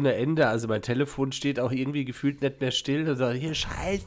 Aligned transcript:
Ohne 0.00 0.14
Ende. 0.14 0.48
Also 0.48 0.68
mein 0.68 0.82
Telefon 0.82 1.32
steht 1.32 1.60
auch 1.60 1.72
irgendwie 1.72 2.04
gefühlt 2.04 2.40
nicht 2.42 2.60
mehr 2.60 2.70
still 2.70 3.08
und 3.08 3.16
sagt, 3.16 3.36
hier 3.38 3.54
Scheiße, 3.54 4.04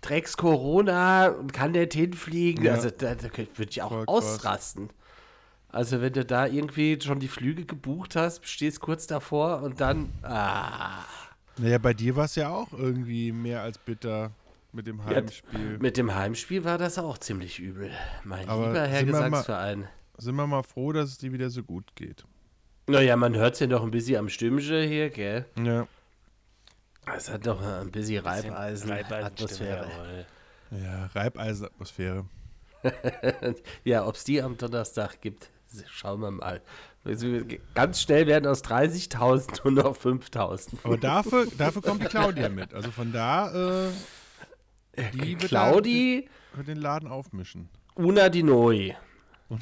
Drecks 0.00 0.36
Corona 0.36 1.28
und 1.28 1.52
kann 1.52 1.72
der 1.72 1.88
hinfliegen. 1.92 2.64
Ja. 2.64 2.74
Also 2.74 2.90
da, 2.90 3.14
da 3.14 3.24
würde 3.36 3.70
ich 3.70 3.82
auch 3.82 3.90
Voll 3.90 4.06
krass. 4.06 4.14
ausrasten. 4.34 4.90
Also 5.70 6.00
wenn 6.00 6.12
du 6.14 6.24
da 6.24 6.46
irgendwie 6.46 6.98
schon 7.02 7.20
die 7.20 7.28
Flüge 7.28 7.64
gebucht 7.66 8.16
hast, 8.16 8.46
stehst 8.48 8.80
kurz 8.80 9.06
davor 9.06 9.62
und 9.62 9.80
dann, 9.80 10.08
ah, 10.22 11.04
Naja, 11.58 11.76
bei 11.78 11.92
dir 11.92 12.16
war 12.16 12.24
es 12.24 12.36
ja 12.36 12.48
auch 12.48 12.72
irgendwie 12.72 13.32
mehr 13.32 13.62
als 13.62 13.76
bitter 13.78 14.30
mit 14.72 14.86
dem 14.86 15.04
Heimspiel. 15.04 15.78
mit 15.78 15.96
dem 15.98 16.14
Heimspiel 16.14 16.64
war 16.64 16.78
das 16.78 16.98
auch 16.98 17.18
ziemlich 17.18 17.58
übel. 17.58 17.90
Mein 18.24 18.48
Aber 18.48 18.68
lieber 18.68 18.86
Herr 18.86 19.04
wir 19.06 19.12
mal- 19.12 19.24
Gesangsverein. 19.28 19.88
Sind 20.16 20.34
wir 20.36 20.46
mal 20.46 20.62
froh, 20.62 20.92
dass 20.92 21.10
es 21.10 21.18
dir 21.18 21.32
wieder 21.32 21.50
so 21.50 21.62
gut 21.62 21.84
geht. 21.94 22.24
Naja, 22.88 23.16
man 23.16 23.36
hört 23.36 23.54
es 23.54 23.60
ja 23.60 23.66
noch 23.66 23.82
ein 23.82 23.90
bisschen 23.90 24.16
am 24.16 24.28
Stimmchen 24.30 24.88
hier, 24.88 25.10
gell? 25.10 25.44
Ja. 25.62 25.86
Es 27.14 27.30
hat 27.30 27.46
doch 27.46 27.62
ein 27.62 27.90
bisschen 27.90 28.24
Reibeisen, 28.24 28.90
Atmosphäre. 28.90 29.88
Jawohl. 29.90 30.26
Ja, 30.82 31.06
Reibeisenatmosphäre. 31.14 32.24
ja, 33.84 34.06
ob 34.06 34.14
es 34.14 34.24
die 34.24 34.40
am 34.42 34.56
Donnerstag 34.56 35.20
gibt, 35.20 35.50
schauen 35.86 36.20
wir 36.20 36.30
mal. 36.30 36.62
Ganz 37.74 38.00
schnell 38.00 38.26
werden 38.26 38.46
aus 38.46 38.64
30.000 38.64 39.70
nur 39.70 39.84
noch 39.84 39.96
5.000. 39.96 40.78
Aber 40.82 40.96
dafür, 40.96 41.46
dafür 41.56 41.82
kommt 41.82 42.02
die 42.02 42.06
Claudia 42.06 42.48
mit. 42.48 42.72
Also 42.72 42.90
von 42.90 43.12
da, 43.12 43.88
äh, 43.88 43.90
die 45.12 45.40
wird, 45.40 45.48
Claudi 45.48 46.28
wird 46.54 46.68
den 46.68 46.78
Laden 46.78 47.08
aufmischen. 47.08 47.68
Una 47.94 48.28
di 48.28 48.42
Noi. 48.42 48.94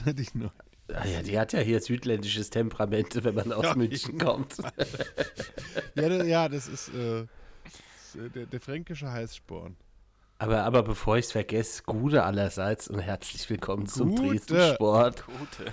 Hätte 0.04 0.22
ich 0.22 0.34
nur. 0.34 0.52
Ah 0.92 1.06
ja, 1.06 1.22
die 1.22 1.38
hat 1.38 1.52
ja 1.52 1.60
hier 1.60 1.80
südländisches 1.80 2.50
Temperament, 2.50 3.24
wenn 3.24 3.34
man 3.34 3.52
aus 3.52 3.64
Ja, 3.64 3.74
München 3.74 4.18
kommt. 4.18 4.56
Ja, 5.94 6.24
ja 6.24 6.48
das 6.48 6.68
ist, 6.68 6.88
äh, 6.90 7.24
das 7.64 8.14
ist, 8.14 8.16
äh, 8.16 8.30
der, 8.30 8.46
der 8.46 8.60
fränkische 8.60 9.10
Heißsporn. 9.10 9.76
Aber, 10.38 10.64
aber 10.64 10.82
bevor 10.82 11.16
ich 11.16 11.26
es 11.26 11.32
vergesse, 11.32 11.82
Gute 11.84 12.22
allerseits 12.22 12.88
und 12.88 12.98
herzlich 12.98 13.48
willkommen 13.48 13.86
zum 13.86 14.14
Gute. 14.14 14.28
Dresden 14.28 14.74
Sport. 14.74 15.24
Gute. 15.24 15.72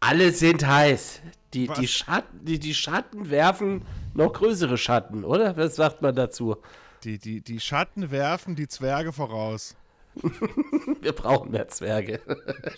Alle 0.00 0.32
sind 0.32 0.66
heiß. 0.66 1.20
Die, 1.52 1.68
Was? 1.68 1.78
die, 1.78 1.88
Schatten, 1.88 2.44
die, 2.44 2.58
die 2.58 2.74
Schatten 2.74 3.30
werfen 3.30 3.84
noch 4.14 4.32
größere 4.32 4.78
Schatten, 4.78 5.24
oder? 5.24 5.56
Was 5.56 5.76
sagt 5.76 6.00
man 6.00 6.14
dazu? 6.14 6.56
Die, 7.04 7.18
die, 7.18 7.42
die 7.42 7.60
Schatten 7.60 8.10
werfen 8.10 8.56
die 8.56 8.66
Zwerge 8.66 9.12
voraus. 9.12 9.76
Wir 11.00 11.12
brauchen 11.12 11.50
mehr 11.50 11.68
Zwerge. 11.68 12.20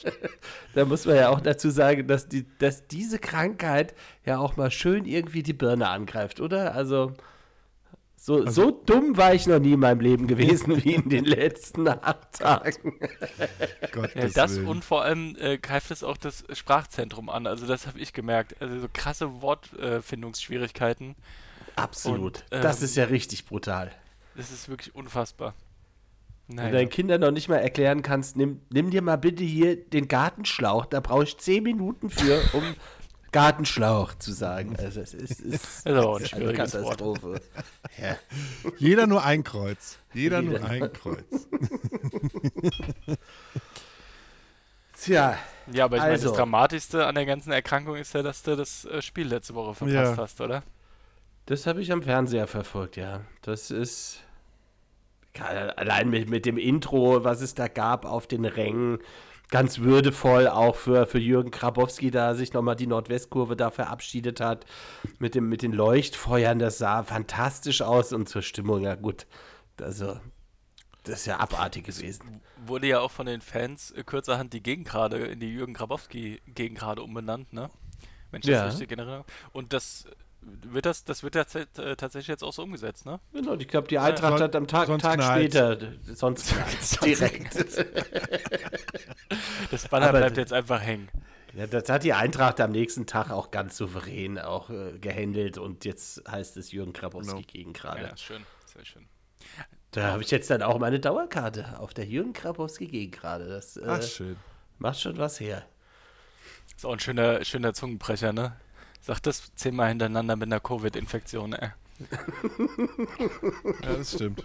da 0.74 0.84
muss 0.84 1.06
man 1.06 1.16
ja 1.16 1.28
auch 1.28 1.40
dazu 1.40 1.70
sagen, 1.70 2.06
dass, 2.06 2.28
die, 2.28 2.46
dass 2.58 2.86
diese 2.86 3.18
Krankheit 3.18 3.94
ja 4.24 4.38
auch 4.38 4.56
mal 4.56 4.70
schön 4.70 5.04
irgendwie 5.04 5.42
die 5.42 5.52
Birne 5.52 5.88
angreift, 5.88 6.40
oder? 6.40 6.74
Also, 6.74 7.12
so, 8.26 8.44
so 8.50 8.72
dumm 8.72 9.16
war 9.16 9.34
ich 9.34 9.46
noch 9.46 9.60
nie 9.60 9.74
in 9.74 9.80
meinem 9.80 10.00
Leben 10.00 10.26
gewesen 10.26 10.82
wie 10.84 10.94
in 10.94 11.08
den 11.08 11.24
letzten 11.24 11.86
acht 11.86 12.32
Tagen. 12.32 12.98
Gottes 13.92 14.14
Ja, 14.14 14.28
das 14.28 14.56
Willen. 14.56 14.66
und 14.66 14.84
vor 14.84 15.02
allem 15.02 15.36
äh, 15.38 15.58
greift 15.58 15.92
es 15.92 16.02
auch 16.02 16.16
das 16.16 16.42
Sprachzentrum 16.52 17.28
an. 17.28 17.46
Also 17.46 17.66
das 17.66 17.86
habe 17.86 18.00
ich 18.00 18.12
gemerkt. 18.12 18.60
Also 18.60 18.80
so 18.80 18.88
krasse 18.92 19.42
Wortfindungsschwierigkeiten. 19.42 21.14
Absolut. 21.76 22.42
Und, 22.50 22.64
das 22.64 22.78
ähm, 22.78 22.84
ist 22.86 22.96
ja 22.96 23.04
richtig 23.04 23.44
brutal. 23.44 23.92
Das 24.34 24.50
ist 24.50 24.68
wirklich 24.68 24.94
unfassbar. 24.94 25.54
Wenn 26.48 26.56
Naja. 26.56 26.70
du 26.70 26.76
deinen 26.76 26.88
Kindern 26.90 27.20
noch 27.22 27.32
nicht 27.32 27.48
mal 27.48 27.56
erklären 27.56 28.02
kannst, 28.02 28.36
nimm, 28.36 28.60
nimm 28.70 28.90
dir 28.90 29.02
mal 29.02 29.16
bitte 29.16 29.42
hier 29.42 29.76
den 29.76 30.06
Gartenschlauch. 30.08 30.86
Da 30.86 31.00
brauche 31.00 31.24
ich 31.24 31.36
zehn 31.38 31.62
Minuten 31.64 32.08
für, 32.08 32.40
um 32.52 32.62
Gartenschlauch 33.32 34.14
zu 34.14 34.32
sagen. 34.32 34.76
Also 34.78 35.00
es 35.00 35.12
ist, 35.12 35.40
ist, 35.40 35.84
Das 35.86 36.22
ist 36.22 36.34
eine. 36.34 36.52
Katastrophe. 36.52 37.40
Ja. 38.00 38.16
Jeder 38.78 39.06
nur 39.06 39.24
ein 39.24 39.42
Kreuz. 39.42 39.98
Jeder 40.12 40.42
nur 40.42 40.54
Jeder. 40.58 40.68
ein 40.68 40.92
Kreuz. 40.92 41.48
Tja, 45.00 45.38
Ja, 45.72 45.84
aber 45.86 45.96
ich 45.96 46.02
meine, 46.02 46.12
Also. 46.12 46.28
das 46.28 46.36
Dramatischste 46.36 47.06
an 47.06 47.14
der 47.14 47.26
ganzen 47.26 47.52
Erkrankung 47.52 47.96
ist 47.96 48.14
ja, 48.14 48.22
dass 48.22 48.42
du 48.42 48.56
das 48.56 48.84
äh, 48.86 49.02
Spiel 49.02 49.26
letzte 49.28 49.54
Woche 49.54 49.74
verpasst 49.74 49.94
Ja. 49.94 50.16
hast, 50.16 50.40
oder? 50.40 50.62
das 51.46 51.66
habe 51.66 51.80
ich 51.80 51.92
am 51.92 52.02
Fernseher 52.02 52.46
verfolgt, 52.48 52.96
ja. 52.96 53.20
Das 53.42 53.70
ist 53.70 54.20
allein 55.42 56.10
mit, 56.10 56.28
mit 56.30 56.46
dem 56.46 56.58
Intro, 56.58 57.24
was 57.24 57.40
es 57.40 57.54
da 57.54 57.68
gab 57.68 58.04
auf 58.04 58.26
den 58.26 58.44
Rängen, 58.44 58.98
ganz 59.50 59.78
würdevoll 59.78 60.48
auch 60.48 60.74
für, 60.76 61.06
für 61.06 61.18
Jürgen 61.18 61.50
Krabowski, 61.50 62.10
da 62.10 62.34
sich 62.34 62.52
nochmal 62.52 62.76
die 62.76 62.86
Nordwestkurve 62.86 63.56
da 63.56 63.70
verabschiedet 63.70 64.40
hat, 64.40 64.66
mit, 65.18 65.34
dem, 65.34 65.48
mit 65.48 65.62
den 65.62 65.72
Leuchtfeuern, 65.72 66.58
das 66.58 66.78
sah 66.78 67.02
fantastisch 67.04 67.82
aus 67.82 68.12
und 68.12 68.28
zur 68.28 68.42
Stimmung, 68.42 68.82
ja 68.82 68.94
gut, 68.96 69.26
also 69.80 70.18
das 71.04 71.20
ist 71.20 71.26
ja 71.26 71.38
abartig 71.38 71.84
gewesen. 71.84 72.40
Wurde 72.66 72.88
ja 72.88 72.98
auch 73.00 73.12
von 73.12 73.26
den 73.26 73.40
Fans 73.40 73.94
kurzerhand 74.06 74.52
die 74.52 74.62
Gegengrade 74.62 75.18
in 75.18 75.38
die 75.38 75.52
Jürgen 75.52 75.74
Grabowski-Gegengrade 75.74 77.00
umbenannt, 77.02 77.52
ne? 77.52 77.70
Wenn 78.32 78.40
ich 78.40 78.46
Ja. 78.46 78.64
das 78.64 78.74
richtig 78.74 78.90
erinnere. 78.90 79.24
Und 79.52 79.72
das 79.72 80.06
wird 80.62 80.86
das, 80.86 81.04
das 81.04 81.22
wird 81.22 81.34
tats 81.34 81.54
äh, 81.54 81.96
tatsächlich 81.96 82.28
jetzt 82.28 82.42
auch 82.44 82.52
so 82.52 82.62
umgesetzt, 82.62 83.04
ne? 83.06 83.20
Genau, 83.32 83.54
ich 83.54 83.68
glaube, 83.68 83.88
die 83.88 83.98
Eintracht 83.98 84.34
son- 84.38 84.42
hat 84.42 84.56
am 84.56 84.66
Tag, 84.66 84.86
sonst 84.86 85.02
Tag 85.02 85.22
später, 85.22 85.78
sonst 86.14 86.54
direkt. 87.04 87.54
Das 89.70 89.88
Banner 89.88 90.08
Aber 90.08 90.18
bleibt 90.18 90.36
jetzt 90.36 90.52
einfach 90.52 90.80
hängen. 90.80 91.08
Ja, 91.54 91.66
das 91.66 91.88
hat 91.88 92.04
die 92.04 92.12
Eintracht 92.12 92.60
am 92.60 92.70
nächsten 92.72 93.06
Tag 93.06 93.30
auch 93.30 93.50
ganz 93.50 93.76
souverän 93.76 94.38
auch 94.38 94.68
äh, 94.70 94.98
gehandelt 94.98 95.56
und 95.58 95.84
jetzt 95.84 96.22
heißt 96.30 96.56
es 96.58 96.70
Jürgen 96.72 96.92
Krabowski 96.92 97.32
Genau. 97.32 97.46
gegen 97.46 97.72
gerade. 97.72 98.02
Ja, 98.02 98.16
schön, 98.16 98.42
sehr 98.66 98.84
schön. 98.84 99.06
Da 99.92 100.08
habe 100.12 100.22
ich 100.22 100.30
jetzt 100.30 100.50
dann 100.50 100.62
auch 100.62 100.78
meine 100.78 101.00
Dauerkarte 101.00 101.78
auf 101.80 101.94
der 101.94 102.04
Jürgen 102.04 102.34
Krabowski 102.34 102.86
gegen 102.88 103.10
gerade. 103.10 103.46
Das 103.48 103.78
äh, 103.78 103.84
Ach, 103.86 104.02
schön. 104.02 104.36
macht 104.78 105.00
schon 105.00 105.16
was 105.16 105.40
her. 105.40 105.64
Ist 106.76 106.84
auch 106.84 106.92
ein 106.92 107.00
schöner, 107.00 107.42
schöner 107.44 107.72
Zungenbrecher, 107.72 108.34
ne? 108.34 108.54
Sag 109.06 109.20
das 109.20 109.54
zehnmal 109.54 109.90
hintereinander 109.90 110.34
mit 110.34 110.48
einer 110.48 110.58
Covid-Infektion, 110.58 111.52
ey. 111.52 111.68
Ja, 113.82 113.96
das 113.96 114.14
stimmt. 114.14 114.44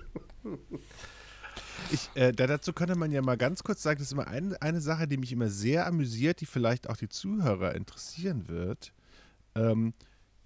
Ich, 1.90 2.12
äh, 2.14 2.32
da, 2.32 2.46
dazu 2.46 2.72
könnte 2.72 2.94
man 2.94 3.12
ja 3.12 3.24
mal 3.24 3.38
ganz 3.38 3.64
kurz 3.64 3.82
sagen, 3.82 3.98
das 3.98 4.10
ist 4.10 4.14
immer 4.14 4.28
ein, 4.28 4.56
eine 4.58 4.80
Sache, 4.80 5.08
die 5.08 5.18
mich 5.18 5.32
immer 5.32 5.50
sehr 5.50 5.88
amüsiert, 5.88 6.42
die 6.42 6.46
vielleicht 6.46 6.92
auch 6.92 6.96
die 6.96 7.10
Zuhörer 7.10 7.74
interessieren 7.74 8.48
wird. 8.48 8.94
Ähm, 9.56 9.94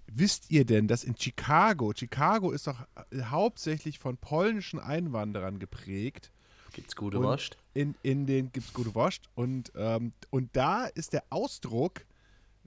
wisst 0.06 0.50
ihr 0.50 0.64
denn, 0.64 0.88
dass 0.88 1.04
in 1.04 1.14
Chicago, 1.18 1.92
Chicago 1.94 2.52
ist 2.52 2.68
doch 2.68 2.86
äh, 3.10 3.20
hauptsächlich 3.24 3.98
von 3.98 4.16
polnischen 4.16 4.80
Einwanderern 4.80 5.58
geprägt. 5.58 6.32
Gibt's 6.72 6.96
gute 6.96 7.22
Wurst? 7.22 7.58
In, 7.74 7.94
in 8.02 8.24
den 8.24 8.50
gibt 8.50 8.68
es 8.68 8.72
gute 8.72 8.94
Wurst. 8.94 9.28
Und, 9.34 9.72
ähm, 9.76 10.12
und 10.30 10.56
da 10.56 10.86
ist 10.86 11.12
der 11.12 11.24
Ausdruck, 11.28 12.06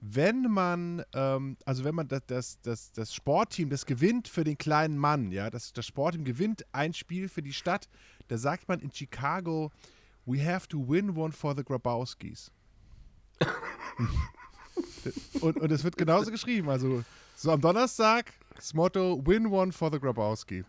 wenn 0.02 0.50
man, 0.50 1.04
ähm, 1.14 1.56
also 1.66 1.84
wenn 1.84 1.94
man 1.94 2.08
das, 2.08 2.24
das, 2.26 2.60
das, 2.62 2.92
das 2.92 3.14
Sportteam, 3.14 3.68
das 3.68 3.84
gewinnt 3.84 4.28
für 4.28 4.44
den 4.44 4.56
kleinen 4.56 4.96
Mann, 4.96 5.30
ja, 5.30 5.50
das, 5.50 5.72
das 5.72 5.86
Sportteam 5.86 6.24
gewinnt 6.24 6.64
ein 6.72 6.94
Spiel 6.94 7.28
für 7.28 7.42
die 7.42 7.52
Stadt, 7.52 7.88
da 8.28 8.38
sagt 8.38 8.68
man 8.68 8.80
in 8.80 8.90
Chicago, 8.92 9.70
we 10.24 10.42
have 10.44 10.66
to 10.68 10.78
win 10.88 11.16
one 11.16 11.32
for 11.32 11.54
the 11.54 11.62
Grabowskis. 11.62 12.50
und, 15.40 15.58
und 15.58 15.72
es 15.72 15.84
wird 15.84 15.96
genauso 15.96 16.30
geschrieben, 16.30 16.70
also 16.70 17.04
so 17.36 17.50
am 17.50 17.60
Donnerstag, 17.60 18.32
das 18.56 18.72
Motto, 18.72 19.20
win 19.26 19.46
one 19.46 19.72
for 19.72 19.90
the 19.92 19.98
Grabowski. 19.98 20.64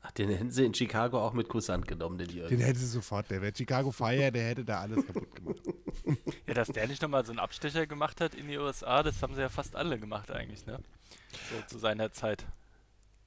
Ach, 0.00 0.12
den 0.12 0.28
hätten 0.28 0.50
sie 0.50 0.64
in 0.66 0.74
Chicago 0.74 1.18
auch 1.18 1.32
mit 1.32 1.48
Kusshand 1.48 1.88
genommen, 1.88 2.18
den 2.18 2.28
Jürgen. 2.28 2.50
Den 2.50 2.60
hätte 2.60 2.78
sie 2.78 2.86
sofort, 2.86 3.30
der 3.30 3.40
wäre 3.40 3.52
Chicago 3.56 3.90
Fire, 3.90 4.30
der 4.30 4.44
hätte 4.44 4.64
da 4.64 4.80
alles 4.80 5.04
kaputt 5.06 5.34
gemacht. 5.34 5.62
Ja, 6.46 6.54
dass 6.54 6.68
der 6.68 6.86
nicht 6.86 7.02
nochmal 7.02 7.24
so 7.24 7.32
einen 7.32 7.38
Abstecher 7.38 7.86
gemacht 7.86 8.20
hat 8.20 8.34
in 8.34 8.48
die 8.48 8.58
USA, 8.58 9.02
das 9.02 9.22
haben 9.22 9.34
sie 9.34 9.40
ja 9.40 9.48
fast 9.48 9.76
alle 9.76 9.98
gemacht 9.98 10.30
eigentlich, 10.30 10.66
ne? 10.66 10.78
So 11.50 11.66
zu 11.66 11.78
seiner 11.78 12.12
Zeit. 12.12 12.44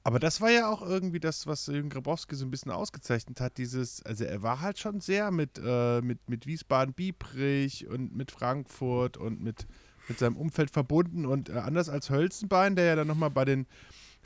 Aber 0.04 0.18
das 0.18 0.40
war 0.40 0.50
ja 0.50 0.70
auch 0.70 0.80
irgendwie 0.80 1.20
das, 1.20 1.46
was 1.46 1.66
Jürgen 1.66 1.90
Grabowski 1.90 2.34
so 2.34 2.46
ein 2.46 2.50
bisschen 2.50 2.72
ausgezeichnet 2.72 3.40
hat. 3.40 3.58
Dieses, 3.58 4.02
also 4.02 4.24
er 4.24 4.42
war 4.42 4.60
halt 4.60 4.78
schon 4.78 5.00
sehr 5.00 5.30
mit, 5.30 5.60
äh, 5.62 6.00
mit, 6.00 6.30
mit 6.30 6.46
Wiesbaden-Biebrich 6.46 7.88
und 7.88 8.16
mit 8.16 8.30
Frankfurt 8.30 9.18
und 9.18 9.42
mit, 9.42 9.66
mit 10.08 10.18
seinem 10.18 10.36
Umfeld 10.36 10.70
verbunden. 10.70 11.26
Und 11.26 11.50
äh, 11.50 11.58
anders 11.58 11.90
als 11.90 12.08
Hölzenbein, 12.08 12.74
der 12.74 12.86
ja 12.86 12.96
dann 12.96 13.06
nochmal 13.06 13.30
bei 13.30 13.44
den 13.44 13.66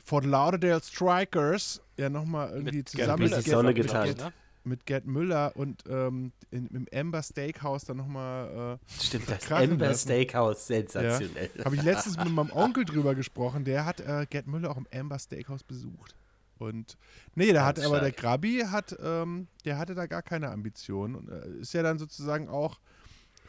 Fort 0.05 0.25
Lauderdale 0.25 0.81
Strikers 0.81 1.81
ja 1.97 2.09
nochmal 2.09 2.51
irgendwie 2.51 2.77
Mit 2.77 2.89
zusammen 2.89 3.23
mit, 3.23 3.45
die 3.45 3.49
Sonne 3.49 3.73
geteilt. 3.73 4.17
mit, 4.17 4.25
ne? 4.25 4.33
Mit 4.63 4.85
Gerd 4.85 5.05
Müller 5.05 5.55
und 5.55 5.83
ähm, 5.89 6.31
in, 6.51 6.67
im 6.67 6.87
Amber 6.93 7.21
Steakhouse 7.21 7.85
dann 7.85 7.97
nochmal 7.97 8.79
Stimmt, 8.99 9.29
das 9.29 9.51
Amber 9.51 9.87
lassen. 9.87 10.07
Steakhouse, 10.07 10.67
sensationell. 10.67 11.49
Habe 11.63 11.75
ich 11.75 11.83
letztens 11.83 12.17
mit 12.17 12.29
meinem 12.29 12.51
Onkel 12.51 12.85
drüber 12.85 13.15
gesprochen. 13.15 13.65
Der 13.65 13.85
hat 13.85 13.99
äh, 13.99 14.25
Gerd 14.29 14.47
Müller 14.47 14.71
auch 14.71 14.77
im 14.77 14.87
Amber 14.93 15.19
Steakhouse 15.19 15.63
besucht. 15.63 16.15
Und 16.59 16.97
nee, 17.35 17.51
da 17.51 17.65
hat 17.65 17.79
aber 17.79 17.99
der. 17.99 18.11
Grabi 18.11 18.63
hat, 18.69 18.95
ähm, 19.01 19.47
der 19.65 19.77
hatte 19.77 19.95
da 19.95 20.05
gar 20.05 20.21
keine 20.21 20.49
Ambitionen. 20.51 21.15
Und, 21.15 21.29
äh, 21.29 21.59
ist 21.59 21.73
ja 21.73 21.83
dann 21.83 21.99
sozusagen 21.99 22.47
auch 22.47 22.79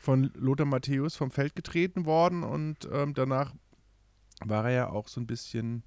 von 0.05 0.31
Lothar 0.35 0.67
Matthäus 0.67 1.17
vom 1.17 1.31
Feld 1.31 1.57
getreten 1.57 2.05
worden 2.05 2.43
und 2.43 2.89
ähm, 2.93 3.15
danach 3.15 3.55
war 4.45 4.67
er 4.67 4.71
ja 4.71 4.91
auch 4.91 5.09
so 5.09 5.21
ein 5.21 5.27
bisschen 5.27 5.83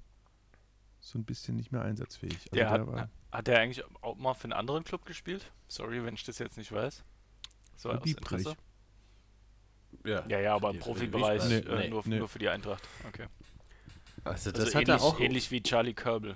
so 1.00 1.20
ein 1.20 1.24
bisschen 1.24 1.56
nicht 1.56 1.72
mehr 1.72 1.84
einsatzfähig. 1.84 2.34
Also 2.34 2.56
Der 2.56 2.70
hat, 2.70 2.88
war 2.88 3.10
hat 3.38 3.48
der 3.48 3.60
eigentlich 3.60 3.84
auch 4.02 4.16
mal 4.18 4.34
für 4.34 4.46
einen 4.46 4.54
anderen 4.54 4.84
Club 4.84 5.06
gespielt? 5.06 5.52
Sorry, 5.68 6.04
wenn 6.04 6.16
ich 6.16 6.24
das 6.24 6.40
jetzt 6.40 6.58
nicht 6.58 6.72
weiß. 6.72 7.04
So 7.76 7.92
aus. 7.92 8.06
Interesse. 8.06 8.56
Ja, 10.06 10.26
ja, 10.28 10.56
aber 10.56 10.72
im 10.72 10.80
Profibereich 10.80 11.42
Wiesbaden. 11.50 11.78
äh, 11.78 11.84
Nee, 11.84 11.90
nur, 11.90 12.04
nee. 12.06 12.20
nur 12.20 12.28
für 12.30 12.40
die 12.40 12.50
Eintracht. 12.50 12.84
Okay. 13.08 13.28
Also 14.24 14.50
Also 14.50 14.52
das 14.52 14.76
hat 14.76 14.84
ähnlich, 14.88 14.90
er 14.90 15.02
auch. 15.04 15.20
ähnlich 15.20 15.52
wie 15.52 15.62
Charlie 15.64 15.94
Körbel. 15.94 16.36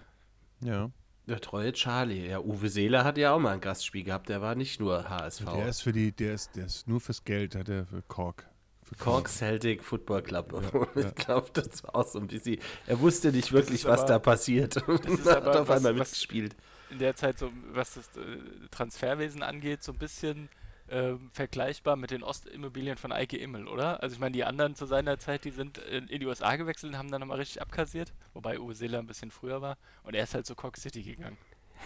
ja. 0.62 0.90
Der 1.28 1.40
treue 1.40 1.72
Charlie. 1.72 2.28
Ja, 2.30 2.40
Uwe 2.40 2.68
Seeler 2.68 3.04
hat 3.04 3.18
ja 3.18 3.32
auch 3.34 3.40
mal 3.40 3.54
ein 3.54 3.62
Gastspiel 3.62 4.04
gehabt. 4.04 4.28
Der 4.28 4.42
war 4.42 4.56
nicht 4.56 4.80
nur 4.80 5.08
HSV. 5.08 5.46
Der 5.46 5.68
ist 5.68 5.82
für 5.82 5.92
die, 5.94 6.12
der 6.12 6.34
ist, 6.34 6.56
der 6.56 6.66
ist 6.66 6.88
nur 6.88 7.00
fürs 7.00 7.24
Geld, 7.24 7.54
hat 7.56 7.70
er 7.70 7.86
für 7.86 8.02
Kork. 8.02 8.50
Für 8.84 8.96
Cork 8.96 9.30
Celtic 9.30 9.84
Football 9.84 10.24
Club. 10.24 10.52
Ja, 10.52 10.88
ja. 11.02 11.08
Ich 11.10 11.16
glaube, 11.16 11.50
das 11.54 11.84
war 11.84 11.96
auch 11.96 12.08
so 12.08 12.20
ein 12.20 12.28
bisschen. 12.28 12.60
Er 12.88 13.00
wusste 13.00 13.32
nicht 13.32 13.52
wirklich, 13.52 13.86
was 13.86 14.00
aber- 14.02 14.10
da 14.10 14.20
passiert. 14.20 14.78
Und 14.88 15.06
ist 15.06 15.26
hat 15.28 15.44
aber 15.46 15.62
auf 15.62 15.68
was- 15.68 15.78
einmal 15.78 15.94
was- 16.00 16.10
mitgespielt. 16.10 16.56
In 16.92 17.00
der 17.00 17.16
Zeit, 17.16 17.40
so, 17.40 17.52
was 17.72 17.96
das 17.96 18.08
äh, 18.18 18.68
Transferwesen 18.70 19.44
angeht, 19.44 19.82
so 19.84 19.94
ein 19.94 19.98
bisschen 19.98 20.50
ähm, 20.92 21.30
vergleichbar 21.32 21.96
mit 21.96 22.12
den 22.12 22.22
Ostimmobilien 22.22 22.98
von 22.98 23.14
Eike 23.14 23.38
Immel, 23.38 23.68
oder? 23.68 24.04
Also 24.04 24.16
ich 24.16 24.20
meine, 24.20 24.34
die 24.34 24.44
anderen 24.44 24.76
zu 24.76 24.86
seiner 24.86 25.18
Zeit, 25.20 25.46
die 25.46 25.52
sind 25.52 25.78
äh, 25.78 26.00
in 26.00 26.20
die 26.20 26.26
USA 26.26 26.56
gewechselt 26.58 26.92
und 26.92 26.98
haben 26.98 27.10
dann 27.10 27.22
nochmal 27.22 27.38
richtig 27.38 27.62
abkassiert, 27.62 28.14
wobei 28.34 28.60
Uwe 28.60 28.76
Seeler 28.76 29.00
ein 29.00 29.08
bisschen 29.08 29.32
früher 29.32 29.62
war 29.62 29.78
und 30.04 30.16
er 30.16 30.24
ist 30.24 30.34
halt 30.34 30.46
zu 30.46 30.54
Cork 30.54 30.76
City 30.76 31.02
gegangen. 31.02 31.38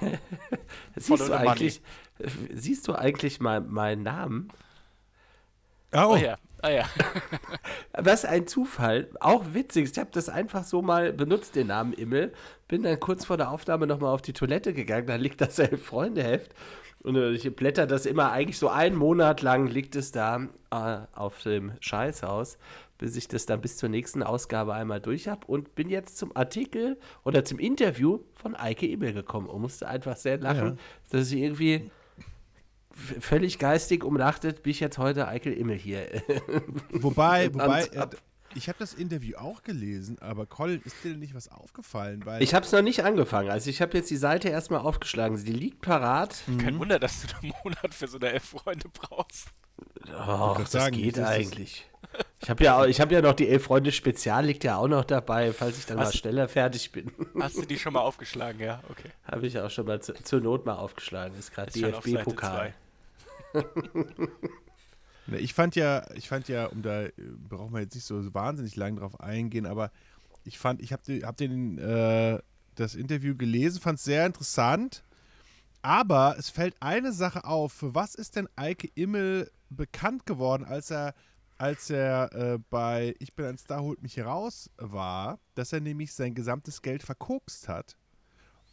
Siehst 0.96 1.30
du, 1.30 1.34
eigentlich, 1.34 1.81
äh, 2.18 2.30
siehst 2.52 2.88
du 2.88 2.96
eigentlich 2.96 3.40
mal 3.40 3.62
meinen 3.62 4.04
Namen? 4.04 4.50
Oh, 5.95 6.13
Oh 6.13 6.15
ja, 6.15 6.38
ah 6.62 6.69
ja. 6.69 6.86
Was 7.97 8.25
ein 8.25 8.47
Zufall. 8.47 9.07
Auch 9.19 9.44
witzig. 9.53 9.89
Ich 9.92 9.97
habe 9.97 10.09
das 10.12 10.30
einfach 10.30 10.63
so 10.63 10.81
mal 10.81 11.13
benutzt, 11.13 11.56
den 11.56 11.68
Namen 11.68 11.94
Immel. 11.94 12.33
Bin 12.68 12.83
dann 12.83 13.00
kurz 13.00 13.25
vor 13.25 13.38
der 13.38 13.51
Aufnahme 13.51 13.88
nochmal 13.88 14.13
auf 14.13 14.21
die 14.21 14.33
Toilette 14.33 14.74
gegangen. 14.74 15.07
Da 15.07 15.15
liegt 15.15 15.42
das 15.42 15.59
Elf-Freunde-Heft. 15.59 16.51
Und 17.03 17.15
ich 17.36 17.56
blätter 17.56 17.86
das 17.86 18.07
immer 18.07 18.31
eigentlich 18.31 18.57
so 18.57 18.68
einen 18.68 18.95
Monat 18.95 19.44
lang, 19.44 19.68
liegt 19.68 19.95
es 19.95 20.12
da 20.12 20.47
äh, 20.71 20.97
auf 21.13 21.39
dem 21.44 21.74
Scheißhaus, 21.80 22.57
bis 22.97 23.15
ich 23.15 23.27
das 23.27 23.45
dann 23.45 23.62
bis 23.62 23.77
zur 23.77 23.89
nächsten 23.89 24.24
Ausgabe 24.24 24.74
einmal 24.74 25.00
durch 25.01 25.27
habe. 25.27 25.45
Und 25.45 25.75
bin 25.75 25.89
jetzt 25.89 26.18
zum 26.18 26.36
Artikel 26.36 26.97
oder 27.24 27.45
zum 27.45 27.59
Interview 27.59 28.21
von 28.33 28.56
Eike 28.56 28.88
Immel 28.88 29.13
gekommen 29.13 29.47
und 29.50 29.62
musste 29.62 29.88
einfach 29.88 30.15
sehr 30.18 30.39
lachen, 30.39 30.68
Ja. 30.68 30.75
dass 31.19 31.31
ich 31.31 31.42
irgendwie 31.42 31.92
völlig 32.95 33.59
geistig 33.59 34.03
umnachtet, 34.03 34.63
bin 34.63 34.71
ich 34.71 34.80
jetzt 34.80 34.97
heute 34.97 35.27
Eikel 35.27 35.53
Immel 35.53 35.77
hier. 35.77 36.07
Wobei, 36.92 37.53
wobei, 37.53 37.83
äh, 37.86 38.07
ich 38.56 38.69
habe 38.69 38.80
das 38.80 38.94
Interview 38.94 39.36
auch 39.38 39.63
gelesen, 39.63 40.18
aber 40.21 40.45
Colin, 40.45 40.81
ist 40.86 41.03
dir 41.03 41.12
denn 41.12 41.19
nicht 41.19 41.36
was 41.36 41.50
aufgefallen? 41.51 42.25
Weil 42.25 42.42
Ich 42.42 42.53
habe 42.53 42.65
es 42.65 42.71
noch 42.71 42.81
nicht 42.81 43.03
angefangen. 43.03 43.50
Also 43.50 43.69
ich 43.69 43.81
habe 43.81 43.97
jetzt 43.97 44.09
die 44.09 44.15
Seite 44.15 44.47
erstmal 44.47 44.80
aufgeschlagen. 44.80 45.36
Sie 45.38 45.51
liegt 45.51 45.81
parat. 45.81 46.44
Kein 46.62 46.80
Wunder, 46.80 46.97
dass 46.97 47.21
du 47.24 47.27
einen 47.42 47.53
Monat 47.63 47.94
für 47.94 48.07
so 48.07 48.18
eine 48.18 48.31
Elf 48.31 48.45
Freunde 48.45 48.88
brauchst. 48.89 49.50
Oh, 50.07 50.56
das 50.57 50.71
sagen, 50.71 50.95
geht 50.95 51.18
das 51.18 51.27
eigentlich. 51.27 51.86
Ich 52.42 52.50
habe 52.50 52.63
ja, 52.63 52.80
auch- 52.80 52.86
ich 52.86 53.01
hab 53.01 53.12
ja 53.12 53.21
noch 53.21 53.33
die 53.33 53.50
Elf 53.50 53.63
Freunde 53.65 53.92
Spezial, 53.92 54.45
liegt 54.45 54.63
ja 54.63 54.77
auch 54.77 54.88
noch 54.88 55.03
dabei, 55.03 55.51
falls 55.51 55.77
ich 55.77 55.86
dann 55.86 55.97
Was? 55.97 56.13
mal 56.13 56.18
schneller 56.18 56.47
fertig 56.47 56.94
bin. 56.94 57.12
Hast 57.38 57.57
du 57.57 57.63
die 57.63 57.77
schon 57.77 57.92
mal 57.92 58.00
aufgeschlagen, 58.01 58.62
ja? 58.62 58.81
Okay. 58.89 59.09
habe 59.30 59.47
ich 59.47 59.59
auch 59.59 59.69
schon 59.69 59.86
mal 59.86 60.01
zu, 60.01 60.13
zur 60.13 60.39
Not 60.39 60.65
mal 60.65 60.75
aufgeschlagen. 60.75 61.38
Ist 61.38 61.53
gerade 61.53 61.71
DFB-Pokal. 61.74 62.74
Ne, 65.28 65.40
Ich 65.40 65.54
fand 65.54 65.75
ja, 65.75 66.06
ich 66.13 66.28
fand 66.28 66.48
ja, 66.48 66.68
um 66.68 66.81
da 66.81 67.06
äh, 67.06 67.12
brauchen 67.50 67.74
wir 67.74 67.81
jetzt 67.81 67.96
nicht 67.96 68.06
so 68.06 68.34
wahnsinnig 68.34 68.75
lang 68.75 68.98
drauf 68.98 69.19
eingehen, 69.19 69.66
aber 69.66 69.92
ich 70.44 70.60
fand, 70.60 70.81
ich 70.81 70.94
habe 70.94 71.02
hab 71.24 71.38
den 71.38 71.80
äh, 71.80 72.40
das 72.75 72.96
Interview 72.96 73.36
gelesen, 73.36 73.81
fand 73.81 73.98
es 73.98 74.06
sehr 74.06 74.25
interessant. 74.25 75.04
Aber 75.81 76.36
es 76.38 76.50
fällt 76.50 76.75
eine 76.80 77.13
Sache 77.13 77.46
auf. 77.46 77.74
Für 77.74 77.94
was 77.94 78.16
ist 78.16 78.36
denn 78.36 78.50
Eike 78.56 78.90
Immel 78.96 79.52
bekannt 79.69 80.25
geworden, 80.25 80.66
als 80.66 80.90
er, 80.92 81.13
als 81.57 81.90
er 81.90 82.34
äh, 82.34 82.60
bei 82.69 83.16
Ich 83.19 83.36
bin 83.36 83.46
ein 83.46 83.57
Star, 83.57 83.81
holt 83.81 84.02
mich 84.02 84.16
hier 84.16 84.25
raus 84.25 84.69
war, 84.78 85.40
dass 85.54 85.74
er 85.74 85.81
nämlich 85.81 86.13
sein 86.13 86.34
gesamtes 86.34 86.81
Geld 86.81 87.04
verkokst 87.04 87.68
hat. 87.68 87.96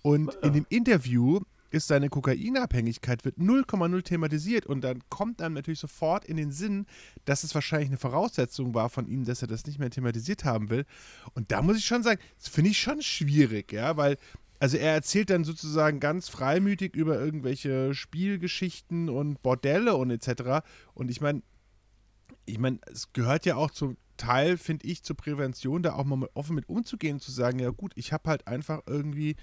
Und 0.03 0.35
in 0.37 0.53
dem 0.55 0.67
Interview 0.69 1.41
ist 1.73 1.89
seine 1.89 2.09
Kokainabhängigkeit 2.09 3.25
wird 3.25 3.39
0,0 3.39 4.03
thematisiert 4.03 4.67
und 4.67 4.83
dann 4.83 5.01
kommt 5.09 5.41
einem 5.41 5.55
natürlich 5.55 5.81
sofort 5.81 6.25
in 6.25 6.37
den 6.37 6.51
Sinn, 6.51 6.87
dass 7.25 7.45
es 7.45 7.55
wahrscheinlich 7.55 7.89
eine 7.89 7.99
Voraussetzung 7.99 8.75
war 8.75 8.91
von 8.91 9.07
ihm, 9.07 9.25
dass 9.25 9.43
er 9.43 9.49
das 9.49 9.67
nicht 9.67 9.79
mehr 9.79 9.91
thematisiert 9.91 10.45
haben 10.45 10.71
will. 10.71 10.85
Und 11.35 11.51
da 11.51 11.63
muss 11.63 11.79
ich 11.79 11.85
schon 11.85 12.03
sagen, 12.03 12.21
das 12.39 12.49
finde 12.49 12.71
ich 12.71 12.79
schon 12.79 13.03
schwierig, 13.03 13.73
ja, 13.73 13.97
weil 13.97 14.19
also 14.61 14.77
er 14.77 14.93
erzählt 14.93 15.31
dann 15.31 15.43
sozusagen 15.43 15.99
ganz 15.99 16.29
freimütig 16.29 16.95
über 16.95 17.19
irgendwelche 17.19 17.95
Spielgeschichten 17.95 19.09
und 19.09 19.43
Bordelle 19.43 19.97
und 19.97 20.13
etc. 20.13 20.65
Und 20.95 21.11
ich 21.11 21.21
meine, 21.21 21.43
ich 22.47 22.59
meine, 22.59 22.79
es 22.87 23.13
gehört 23.13 23.45
ja 23.45 23.57
auch 23.57 23.73
zum 23.73 23.97
Teil, 24.17 24.57
finde 24.57 24.87
ich, 24.87 25.03
zur 25.03 25.17
Prävention, 25.17 25.83
da 25.83 25.95
auch 25.95 26.05
mal 26.05 26.29
offen 26.35 26.55
mit 26.55 26.69
umzugehen, 26.69 27.19
zu 27.19 27.33
sagen, 27.33 27.59
ja 27.59 27.71
gut, 27.71 27.93
ich 27.97 28.13
habe 28.13 28.31
halt 28.31 28.47
einfach 28.47 28.83
irgendwie 28.87 29.35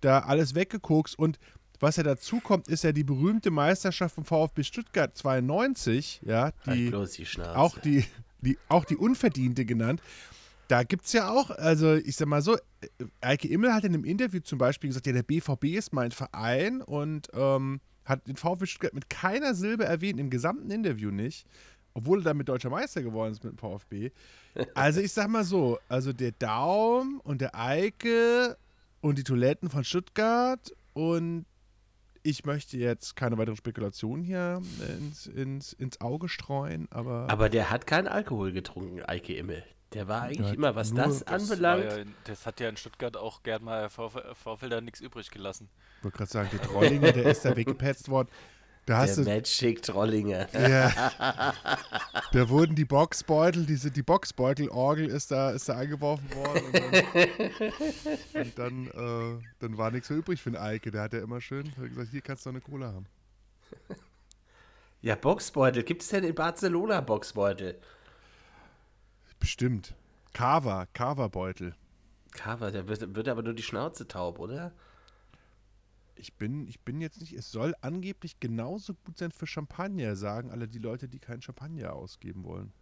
da 0.00 0.20
alles 0.20 0.54
weggekokst 0.54 1.18
und 1.18 1.38
was 1.80 1.96
ja 1.96 2.02
dazu 2.02 2.40
kommt, 2.40 2.68
ist 2.68 2.84
ja 2.84 2.92
die 2.92 3.04
berühmte 3.04 3.50
Meisterschaft 3.50 4.14
vom 4.14 4.24
VfB 4.24 4.64
Stuttgart 4.64 5.16
92, 5.16 6.22
ja, 6.24 6.52
Halt 6.66 6.78
die 6.78 6.88
bloß 6.90 7.12
die 7.12 7.26
auch 7.42 7.78
die, 7.78 8.04
die, 8.40 8.58
auch 8.68 8.84
die 8.84 8.96
unverdiente 8.96 9.64
genannt. 9.64 10.00
Da 10.68 10.82
gibt 10.82 11.06
es 11.06 11.12
ja 11.14 11.30
auch, 11.30 11.50
also 11.50 11.94
ich 11.94 12.16
sag 12.16 12.28
mal 12.28 12.42
so, 12.42 12.58
Eike 13.20 13.48
Immel 13.48 13.72
hat 13.72 13.84
in 13.84 13.94
einem 13.94 14.04
Interview 14.04 14.40
zum 14.40 14.58
Beispiel 14.58 14.88
gesagt, 14.88 15.06
ja, 15.06 15.12
der 15.12 15.22
BVB 15.22 15.64
ist 15.76 15.94
mein 15.94 16.10
Verein 16.10 16.82
und 16.82 17.28
ähm, 17.32 17.80
hat 18.04 18.26
den 18.26 18.36
VfB 18.36 18.66
Stuttgart 18.66 18.94
mit 18.94 19.08
keiner 19.08 19.54
Silbe 19.54 19.84
erwähnt, 19.84 20.20
im 20.20 20.28
gesamten 20.28 20.70
Interview 20.70 21.10
nicht, 21.10 21.46
obwohl 21.94 22.20
er 22.20 22.24
damit 22.24 22.48
deutscher 22.48 22.70
Meister 22.70 23.02
geworden 23.02 23.32
ist 23.32 23.44
mit 23.44 23.54
dem 23.54 23.58
VfB. 23.58 24.10
Also 24.74 25.00
ich 25.00 25.12
sag 25.12 25.28
mal 25.28 25.44
so, 25.44 25.78
also 25.88 26.12
der 26.12 26.32
Daum 26.32 27.20
und 27.22 27.40
der 27.40 27.54
Eike 27.54 28.56
und 29.00 29.18
die 29.18 29.24
Toiletten 29.24 29.70
von 29.70 29.84
Stuttgart 29.84 30.72
und 30.94 31.46
ich 32.28 32.44
möchte 32.44 32.76
jetzt 32.76 33.16
keine 33.16 33.38
weiteren 33.38 33.56
Spekulationen 33.56 34.22
hier 34.22 34.60
ins, 34.98 35.26
ins, 35.26 35.72
ins 35.72 36.00
Auge 36.00 36.28
streuen, 36.28 36.86
aber, 36.90 37.26
Aber 37.30 37.48
der 37.48 37.70
hat 37.70 37.86
keinen 37.86 38.06
Alkohol 38.08 38.52
getrunken, 38.52 39.02
Eike 39.04 39.34
Immel. 39.34 39.62
Der 39.94 40.06
war 40.06 40.22
eigentlich 40.22 40.46
hat 40.48 40.54
immer, 40.54 40.74
was 40.76 40.92
nur- 40.92 41.04
das, 41.04 41.24
das 41.24 41.50
anbelangt. 41.50 41.84
ja, 41.84 41.96
in- 41.96 42.14
das 42.24 42.44
hat 42.44 42.60
ja 42.60 42.68
in 42.68 42.76
Stuttgart 42.76 43.16
auch 43.16 43.42
gern 43.42 43.64
mal 43.64 43.88
da 44.68 44.80
nichts 44.82 45.00
übrig 45.00 45.30
gelassen. 45.30 45.70
ich 45.98 46.04
wollte 46.04 46.18
gerade 46.18 46.30
sagen, 46.30 46.48
der 46.52 46.60
Trollinger, 46.60 47.12
der 47.12 47.24
ist 47.30 47.44
da 47.46 47.56
weggepetzt 47.56 48.10
worden. 48.10 48.28
Da 48.88 49.00
hast 49.00 49.18
der 49.18 49.24
du, 49.24 49.30
Magic 49.30 49.82
Trollinger. 49.82 50.48
ja, 50.54 51.12
da 52.32 52.48
wurden 52.48 52.74
die 52.74 52.86
Boxbeutel, 52.86 53.66
diese, 53.66 53.90
die 53.90 54.02
Boxbeutelorgel 54.02 55.10
ist 55.10 55.30
da, 55.30 55.50
ist 55.50 55.68
da 55.68 55.76
eingeworfen 55.76 56.26
worden 56.34 56.62
und 56.72 58.58
dann, 58.58 58.86
und 58.88 58.94
dann, 58.94 59.38
äh, 59.38 59.44
dann 59.58 59.76
war 59.76 59.90
nichts 59.90 60.08
mehr 60.08 60.18
übrig 60.18 60.40
für 60.40 60.52
den 60.52 60.58
Eike. 60.58 60.90
Der 60.90 61.02
hat 61.02 61.12
ja 61.12 61.18
immer 61.18 61.42
schön 61.42 61.70
gesagt, 61.76 62.08
hier 62.10 62.22
kannst 62.22 62.46
du 62.46 62.48
noch 62.48 62.54
eine 62.54 62.62
Cola 62.62 62.86
haben. 62.94 63.04
Ja, 65.02 65.16
Boxbeutel. 65.16 65.82
Gibt 65.82 66.00
es 66.00 66.08
denn 66.08 66.24
in 66.24 66.34
Barcelona 66.34 67.02
Boxbeutel? 67.02 67.78
Bestimmt. 69.38 69.94
Kava, 70.32 70.86
Kava-Beutel. 70.94 71.74
Cover, 72.32 72.70
der 72.70 72.88
wird, 72.88 73.14
wird 73.14 73.28
aber 73.28 73.42
nur 73.42 73.52
die 73.52 73.62
Schnauze 73.62 74.08
taub, 74.08 74.38
oder? 74.38 74.72
Ich 76.18 76.34
bin, 76.34 76.66
ich 76.68 76.80
bin 76.80 77.00
jetzt 77.00 77.20
nicht, 77.20 77.32
es 77.32 77.50
soll 77.52 77.74
angeblich 77.80 78.40
genauso 78.40 78.94
gut 79.04 79.18
sein 79.18 79.30
für 79.30 79.46
Champagner, 79.46 80.16
sagen 80.16 80.50
alle 80.50 80.66
die 80.68 80.78
Leute, 80.80 81.08
die 81.08 81.18
keinen 81.18 81.42
Champagner 81.42 81.92
ausgeben 81.92 82.44
wollen. 82.44 82.72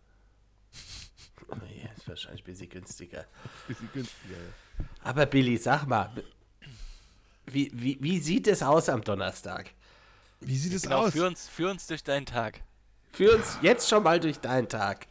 Ja, 1.50 1.90
ist 1.96 2.08
wahrscheinlich 2.08 2.42
ein 2.42 2.46
bisschen 2.46 2.68
günstiger. 2.68 3.26
Bisschen 3.68 3.88
günstiger, 3.92 4.34
ja. 4.36 4.84
Aber 5.02 5.26
Billy, 5.26 5.56
sag 5.58 5.86
mal, 5.86 6.10
wie, 7.46 7.70
wie, 7.74 7.98
wie 8.00 8.18
sieht 8.20 8.46
es 8.48 8.62
aus 8.62 8.88
am 8.88 9.02
Donnerstag? 9.02 9.70
Wie 10.40 10.56
sieht 10.56 10.72
es 10.74 10.82
Genau, 10.82 11.04
aus? 11.04 11.12
führ 11.12 11.26
uns, 11.26 11.48
führ 11.48 11.70
uns 11.70 11.86
durch 11.86 12.02
deinen 12.02 12.26
Tag. 12.26 12.62
Führ 13.12 13.36
uns 13.36 13.58
jetzt 13.62 13.88
schon 13.88 14.02
mal 14.02 14.18
durch 14.18 14.38
deinen 14.40 14.68
Tag. 14.68 15.06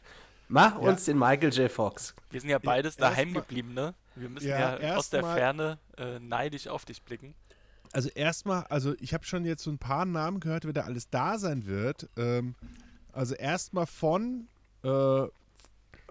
Mach 0.48 0.76
uns 0.78 1.06
den 1.06 1.18
Michael 1.18 1.52
J. 1.54 1.72
Fox. 1.72 2.14
Wir 2.30 2.42
sind 2.42 2.50
ja 2.50 2.60
beides 2.60 2.98
daheim 2.98 3.32
mal- 3.34 3.40
geblieben, 3.42 3.74
ne? 3.74 3.96
Wir 4.16 4.30
müssen 4.30 4.48
Ja, 4.48 4.80
ja, 4.80 4.96
aus 4.96 5.10
der 5.10 5.22
mal- 5.22 5.36
Ferne 5.36 5.80
äh, 5.98 6.20
neidisch 6.20 6.68
auf 6.68 6.86
dich 6.86 7.02
blicken. 7.02 7.34
Also 7.96 8.10
erstmal, 8.10 8.64
also 8.64 8.94
ich 9.00 9.14
habe 9.14 9.24
schon 9.24 9.46
jetzt 9.46 9.64
so 9.64 9.72
ein 9.72 9.78
paar 9.78 10.04
Namen 10.04 10.42
gehört, 10.42 10.66
wer 10.66 10.74
da 10.74 10.82
alles 10.82 11.10
da 11.10 11.40
sein 11.40 11.66
wird. 11.66 12.10
Ähm, 12.18 12.56
also 13.14 13.36
erstmal 13.36 13.86
von 13.86 14.50
äh, 14.84 15.24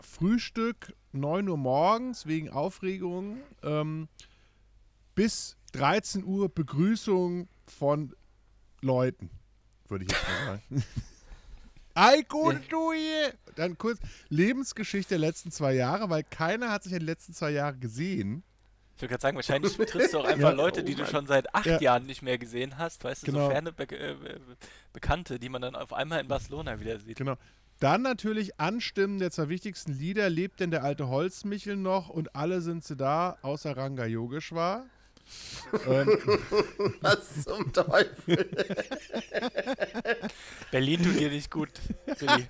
Frühstück 0.00 0.94
9 1.12 1.46
Uhr 1.46 1.58
morgens 1.58 2.24
wegen 2.24 2.48
Aufregung 2.48 3.36
ähm, 3.62 4.08
bis 5.14 5.58
13 5.72 6.24
Uhr 6.24 6.48
Begrüßung 6.48 7.48
von 7.66 8.16
Leuten, 8.80 9.28
würde 9.88 10.06
ich 10.06 10.10
jetzt 10.10 10.22
mal 10.26 10.46
sagen. 10.46 10.84
Duje. 12.70 13.34
Dann 13.56 13.76
kurz 13.76 13.98
Lebensgeschichte 14.30 15.10
der 15.10 15.18
letzten 15.18 15.50
zwei 15.50 15.74
Jahre, 15.74 16.08
weil 16.08 16.24
keiner 16.24 16.70
hat 16.70 16.84
sich 16.84 16.92
in 16.92 17.00
den 17.00 17.06
letzten 17.06 17.34
zwei 17.34 17.50
Jahren 17.50 17.78
gesehen. 17.78 18.42
Ich 18.96 19.02
würde 19.02 19.10
gerade 19.10 19.22
sagen, 19.22 19.36
wahrscheinlich 19.36 19.76
triffst 19.76 20.14
du 20.14 20.18
auch 20.20 20.24
einfach 20.24 20.50
Ja. 20.50 20.54
Leute, 20.54 20.84
die 20.84 20.92
Oh 20.92 20.96
du 20.96 21.02
Mann. 21.02 21.10
schon 21.10 21.26
seit 21.26 21.54
acht 21.54 21.66
Ja. 21.66 21.80
Jahren 21.80 22.06
nicht 22.06 22.22
mehr 22.22 22.38
gesehen 22.38 22.78
hast, 22.78 23.02
weißt 23.04 23.22
du, 23.22 23.26
Genau. 23.32 23.46
so 23.46 23.50
ferne 23.50 23.72
Be 23.72 23.82
äh, 23.84 24.14
Be- 24.14 24.40
Bekannte, 24.92 25.38
die 25.38 25.48
man 25.48 25.62
dann 25.62 25.74
auf 25.74 25.92
einmal 25.92 26.20
in 26.20 26.28
Barcelona 26.28 26.78
wieder 26.80 26.98
sieht. 27.00 27.16
Genau. 27.18 27.34
Dann 27.80 28.02
natürlich 28.02 28.60
Anstimmen 28.60 29.18
der 29.18 29.32
zwei 29.32 29.48
wichtigsten 29.48 29.92
Lieder. 29.92 30.30
Lebt 30.30 30.60
denn 30.60 30.70
der 30.70 30.84
alte 30.84 31.08
Holzmichel 31.08 31.76
noch? 31.76 32.08
Und 32.08 32.36
alle 32.36 32.60
sind 32.60 32.84
sie 32.84 32.96
da, 32.96 33.36
außer 33.42 33.76
Ranga 33.76 34.06
Yogeshwar. 34.06 34.86
ähm, 35.88 36.06
Was 37.00 37.42
zum 37.44 37.72
Teufel? 37.72 38.48
Berlin 40.70 41.02
tut 41.02 41.18
dir 41.18 41.30
nicht 41.30 41.50
gut, 41.50 41.70
Billy. 42.18 42.46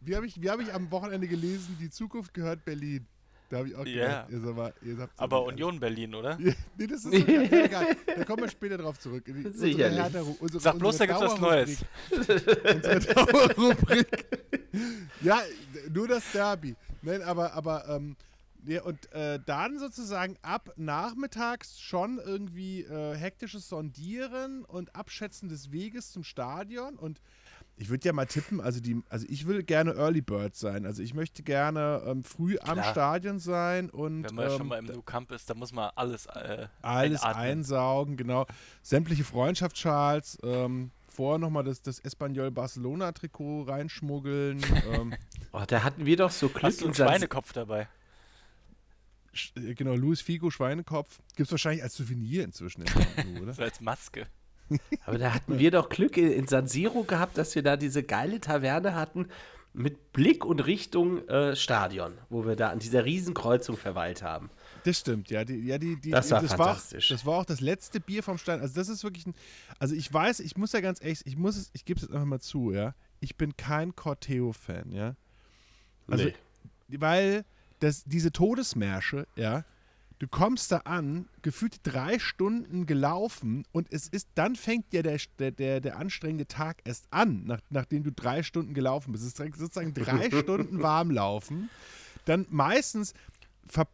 wie 0.00 0.16
habe 0.16 0.26
ich, 0.26 0.40
wie 0.42 0.50
hab 0.50 0.60
ich 0.60 0.72
am 0.72 0.90
Wochenende 0.90 1.26
gelesen? 1.28 1.76
Die 1.80 1.90
Zukunft 1.90 2.34
gehört 2.34 2.64
Berlin. 2.64 3.06
Da 3.50 3.58
habe 3.58 3.68
ich 3.68 3.74
auch 3.76 3.86
Ja. 3.86 4.24
gedacht, 4.26 4.44
ihr, 4.46 4.52
mal, 4.54 4.74
ihr 4.82 4.98
habt 4.98 5.12
Aber 5.16 5.44
Union 5.44 5.80
Berlin, 5.80 6.14
oder? 6.14 6.36
Nee, 6.76 6.86
das 6.86 7.04
ist 7.04 7.04
so, 7.04 7.10
ja, 7.12 7.42
egal. 7.64 7.96
Da 8.06 8.24
kommen 8.24 8.42
wir 8.42 8.50
später 8.50 8.76
drauf 8.76 8.98
zurück. 8.98 9.24
Sicherlich. 9.52 9.98
Härte- 9.98 10.36
unsere- 10.38 10.60
Sag 10.60 10.78
bloß, 10.78 10.98
da 10.98 11.04
unsere 11.04 11.18
gibt's 11.20 11.32
was 11.34 11.40
Neues. 11.40 11.84
Unsere 12.74 13.00
Dauerrubrik. 13.00 14.26
ja, 15.22 15.40
nur 15.92 16.08
das 16.08 16.30
Derby. 16.32 16.76
Nein, 17.02 17.22
aber, 17.22 17.54
aber, 17.54 17.88
ähm, 17.88 18.16
ja, 18.66 18.82
und 18.82 19.10
äh, 19.12 19.38
dann 19.46 19.78
sozusagen 19.78 20.36
ab 20.42 20.72
nachmittags 20.76 21.80
schon 21.80 22.18
irgendwie 22.18 22.82
äh, 22.82 23.14
hektisches 23.16 23.68
Sondieren 23.68 24.64
und 24.64 24.94
Abschätzen 24.94 25.48
des 25.48 25.72
Weges 25.72 26.10
zum 26.12 26.22
Stadion 26.24 26.96
und 26.96 27.20
ich 27.80 27.88
würde 27.90 28.06
ja 28.06 28.12
mal 28.12 28.26
tippen, 28.26 28.60
also 28.60 28.80
die, 28.80 29.00
also 29.08 29.24
ich 29.28 29.46
will 29.46 29.62
gerne 29.62 29.94
Early 29.94 30.20
Bird 30.20 30.54
sein. 30.56 30.84
Also 30.84 31.02
ich 31.02 31.14
möchte 31.14 31.42
gerne 31.44 32.02
ähm, 32.06 32.24
früh 32.24 32.58
am 32.60 32.74
Klar. 32.74 32.90
Stadion 32.90 33.38
sein 33.38 33.88
und 33.88 34.24
Wenn 34.24 34.34
man 34.34 34.50
ähm, 34.50 34.56
schon 34.56 34.66
mal 34.68 34.78
im 34.78 34.86
Nou 34.86 35.00
Camp 35.02 35.30
ist, 35.30 35.48
dann 35.48 35.58
muss 35.58 35.72
man 35.72 35.90
alles 35.94 36.26
äh, 36.26 36.66
alles 36.82 37.22
einatmen. 37.22 37.42
einsaugen, 37.44 38.16
genau. 38.16 38.46
Sämtliche 38.82 39.22
Freundschaftsschals, 39.24 40.38
ähm, 40.42 40.90
vorher 41.08 41.38
nochmal 41.38 41.62
das, 41.64 41.80
das 41.80 42.00
Espanyol 42.00 42.50
Barcelona-Trikot 42.50 43.62
reinschmuggeln. 43.62 44.60
ähm, 44.92 45.14
Oh, 45.52 45.62
da 45.66 45.82
hatten 45.84 46.04
wir 46.04 46.16
doch 46.16 46.30
so 46.30 46.48
Glück 46.48 46.64
Hast 46.64 46.80
du 46.80 46.86
in 46.86 46.88
einen 46.88 46.94
Schweinekopf 46.96 47.52
dabei? 47.52 47.88
Sch- 49.34 49.56
äh, 49.56 49.74
genau, 49.74 49.94
Luis 49.94 50.20
Figo, 50.20 50.50
Schweinekopf. 50.50 51.20
Gibt 51.36 51.46
es 51.46 51.52
wahrscheinlich 51.52 51.82
als 51.82 51.94
Souvenir 51.94 52.44
inzwischen 52.44 52.84
Camp 52.84 53.06
Nou, 53.24 53.42
oder? 53.42 53.52
So 53.54 53.62
als 53.62 53.80
Maske. 53.80 54.26
Aber 55.04 55.18
da 55.18 55.34
hatten 55.34 55.58
wir 55.58 55.70
doch 55.70 55.88
Glück 55.88 56.16
in, 56.16 56.30
in 56.32 56.46
San 56.46 56.66
Siro 56.66 57.02
gehabt, 57.04 57.38
dass 57.38 57.54
wir 57.54 57.62
da 57.62 57.76
diese 57.76 58.02
geile 58.02 58.40
Taverne 58.40 58.94
hatten 58.94 59.28
mit 59.74 60.12
Blick 60.12 60.44
und 60.44 60.60
Richtung 60.60 61.26
äh, 61.28 61.54
Stadion, 61.54 62.14
wo 62.30 62.46
wir 62.46 62.56
da 62.56 62.70
an 62.70 62.78
dieser 62.78 63.04
Riesenkreuzung 63.04 63.76
verweilt 63.76 64.22
haben. 64.22 64.50
Das 64.84 64.98
stimmt, 64.98 65.30
ja. 65.30 65.44
Die, 65.44 65.56
ja 65.66 65.78
die, 65.78 66.00
die, 66.00 66.10
Das 66.10 66.30
war 66.30 66.42
auch, 66.42 66.46
fantastisch. 66.46 67.08
das 67.08 67.24
war 67.26 67.38
auch 67.38 67.44
das 67.44 67.60
letzte 67.60 68.00
Bier 68.00 68.22
vom 68.22 68.38
Stein. 68.38 68.60
Also 68.60 68.74
das 68.74 68.88
ist 68.88 69.04
wirklich 69.04 69.26
ein. 69.26 69.34
Also 69.78 69.94
ich 69.94 70.12
weiß, 70.12 70.40
ich 70.40 70.56
muss 70.56 70.72
ja 70.72 70.80
ganz 70.80 71.00
ehrlich, 71.02 71.20
ich 71.26 71.36
muss 71.36 71.56
es, 71.56 71.70
ich 71.74 71.84
gebe 71.84 71.98
es 71.98 72.02
jetzt 72.02 72.12
einfach 72.12 72.26
mal 72.26 72.40
zu, 72.40 72.72
ja. 72.72 72.94
Ich 73.20 73.36
bin 73.36 73.56
kein 73.56 73.94
Corteo-Fan, 73.94 74.92
ja. 74.92 75.14
Also, 76.08 76.24
Nee. 76.88 76.98
weil 76.98 77.44
das, 77.80 78.04
diese 78.04 78.32
Todesmärsche, 78.32 79.26
ja, 79.36 79.64
du 80.18 80.28
kommst 80.28 80.72
da 80.72 80.78
an, 80.78 81.28
gefühlt 81.42 81.80
drei 81.82 82.18
Stunden 82.18 82.86
gelaufen 82.86 83.64
und 83.72 83.92
es 83.92 84.08
ist, 84.08 84.28
dann 84.34 84.56
fängt 84.56 84.92
ja 84.92 85.02
der, 85.02 85.18
der, 85.38 85.50
der, 85.52 85.80
der 85.80 85.96
anstrengende 85.98 86.46
Tag 86.46 86.80
erst 86.84 87.06
an, 87.10 87.44
nach, 87.44 87.60
nachdem 87.70 88.02
du 88.02 88.12
drei 88.12 88.42
Stunden 88.42 88.74
gelaufen 88.74 89.12
bist. 89.12 89.24
Es 89.24 89.38
ist 89.38 89.58
sozusagen 89.58 89.94
drei 89.94 90.30
Stunden 90.40 90.82
warm 90.82 91.10
laufen. 91.10 91.70
Dann 92.24 92.46
meistens, 92.50 93.14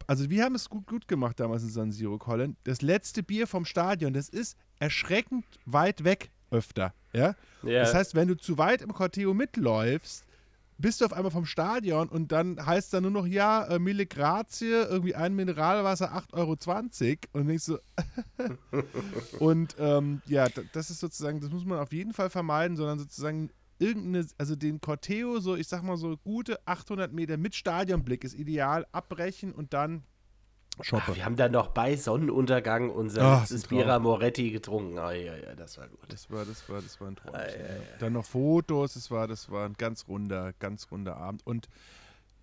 also 0.07 0.29
wir 0.29 0.43
haben 0.43 0.55
es 0.55 0.69
gut, 0.69 0.87
gut 0.87 1.07
gemacht 1.07 1.39
damals 1.39 1.63
in 1.63 1.69
San 1.69 1.91
Siro, 1.91 2.17
Colin. 2.17 2.55
Das 2.63 2.81
letzte 2.81 3.23
Bier 3.23 3.47
vom 3.47 3.65
Stadion, 3.65 4.13
das 4.13 4.29
ist 4.29 4.57
erschreckend 4.79 5.45
weit 5.65 6.03
weg 6.03 6.31
öfter, 6.51 6.93
ja. 7.13 7.35
Ja. 7.63 7.79
Das 7.79 7.93
heißt, 7.93 8.15
wenn 8.15 8.27
du 8.27 8.35
zu 8.35 8.57
weit 8.57 8.81
im 8.81 8.93
Corteo 8.93 9.33
mitläufst, 9.33 10.24
bist 10.77 11.01
du 11.01 11.05
auf 11.05 11.13
einmal 11.13 11.31
vom 11.31 11.45
Stadion 11.45 12.09
und 12.09 12.31
dann 12.31 12.63
heißt 12.63 12.93
da 12.93 13.01
nur 13.01 13.11
noch, 13.11 13.25
ja, 13.25 13.65
äh, 13.65 13.79
Mille 13.79 14.05
Grazie, 14.05 14.71
irgendwie 14.71 15.15
ein 15.15 15.33
Mineralwasser 15.33 16.13
8,20 16.13 16.33
Euro 16.33 16.57
und 17.33 17.47
denkst 17.47 17.63
so, 17.63 17.79
und 19.39 19.75
ähm, 19.79 20.21
ja, 20.25 20.47
das 20.73 20.89
ist 20.89 20.99
sozusagen, 20.99 21.39
das 21.39 21.49
muss 21.49 21.65
man 21.65 21.79
auf 21.79 21.93
jeden 21.93 22.13
Fall 22.13 22.29
vermeiden, 22.29 22.75
sondern 22.75 22.99
sozusagen 22.99 23.49
irgendeine, 23.79 24.25
also 24.37 24.55
den 24.55 24.81
Corteo, 24.81 25.39
so 25.39 25.55
ich 25.55 25.67
sag 25.67 25.83
mal 25.83 25.97
so 25.97 26.17
gute 26.17 26.59
800 26.67 27.11
Meter 27.13 27.37
mit 27.37 27.55
Stadionblick 27.55 28.23
ist 28.23 28.35
ideal, 28.35 28.85
abbrechen 28.91 29.53
und 29.53 29.73
dann 29.73 30.03
shoppen. 30.81 31.13
Ah, 31.13 31.15
wir 31.15 31.25
haben 31.25 31.35
dann 31.35 31.51
noch 31.51 31.67
bei 31.67 31.95
Sonnenuntergang 31.95 32.89
unser 32.89 33.21
Ach, 33.23 33.39
letztes 33.41 33.63
ein. 33.65 33.69
Bira 33.69 33.99
Moretti 33.99 34.51
getrunken. 34.51 34.97
Ah, 34.97 35.11
ja, 35.11 35.35
ja, 35.35 35.55
das 35.55 35.77
war 35.77 35.87
gut. 35.87 35.99
Das 36.09 36.29
war, 36.29 36.45
das 36.45 36.67
war, 36.69 36.81
das 36.81 36.99
war 36.99 37.07
ein 37.07 37.15
Traum. 37.15 37.35
Ah, 37.35 37.45
ja, 37.45 37.57
ja. 37.57 37.97
Dann 37.99 38.13
noch 38.13 38.25
Fotos, 38.25 38.93
das 38.93 39.11
war, 39.11 39.27
das 39.27 39.49
war 39.49 39.65
ein 39.65 39.73
ganz 39.73 40.07
runder, 40.07 40.53
ganz 40.59 40.91
runder 40.91 41.17
Abend. 41.17 41.45
Und 41.45 41.69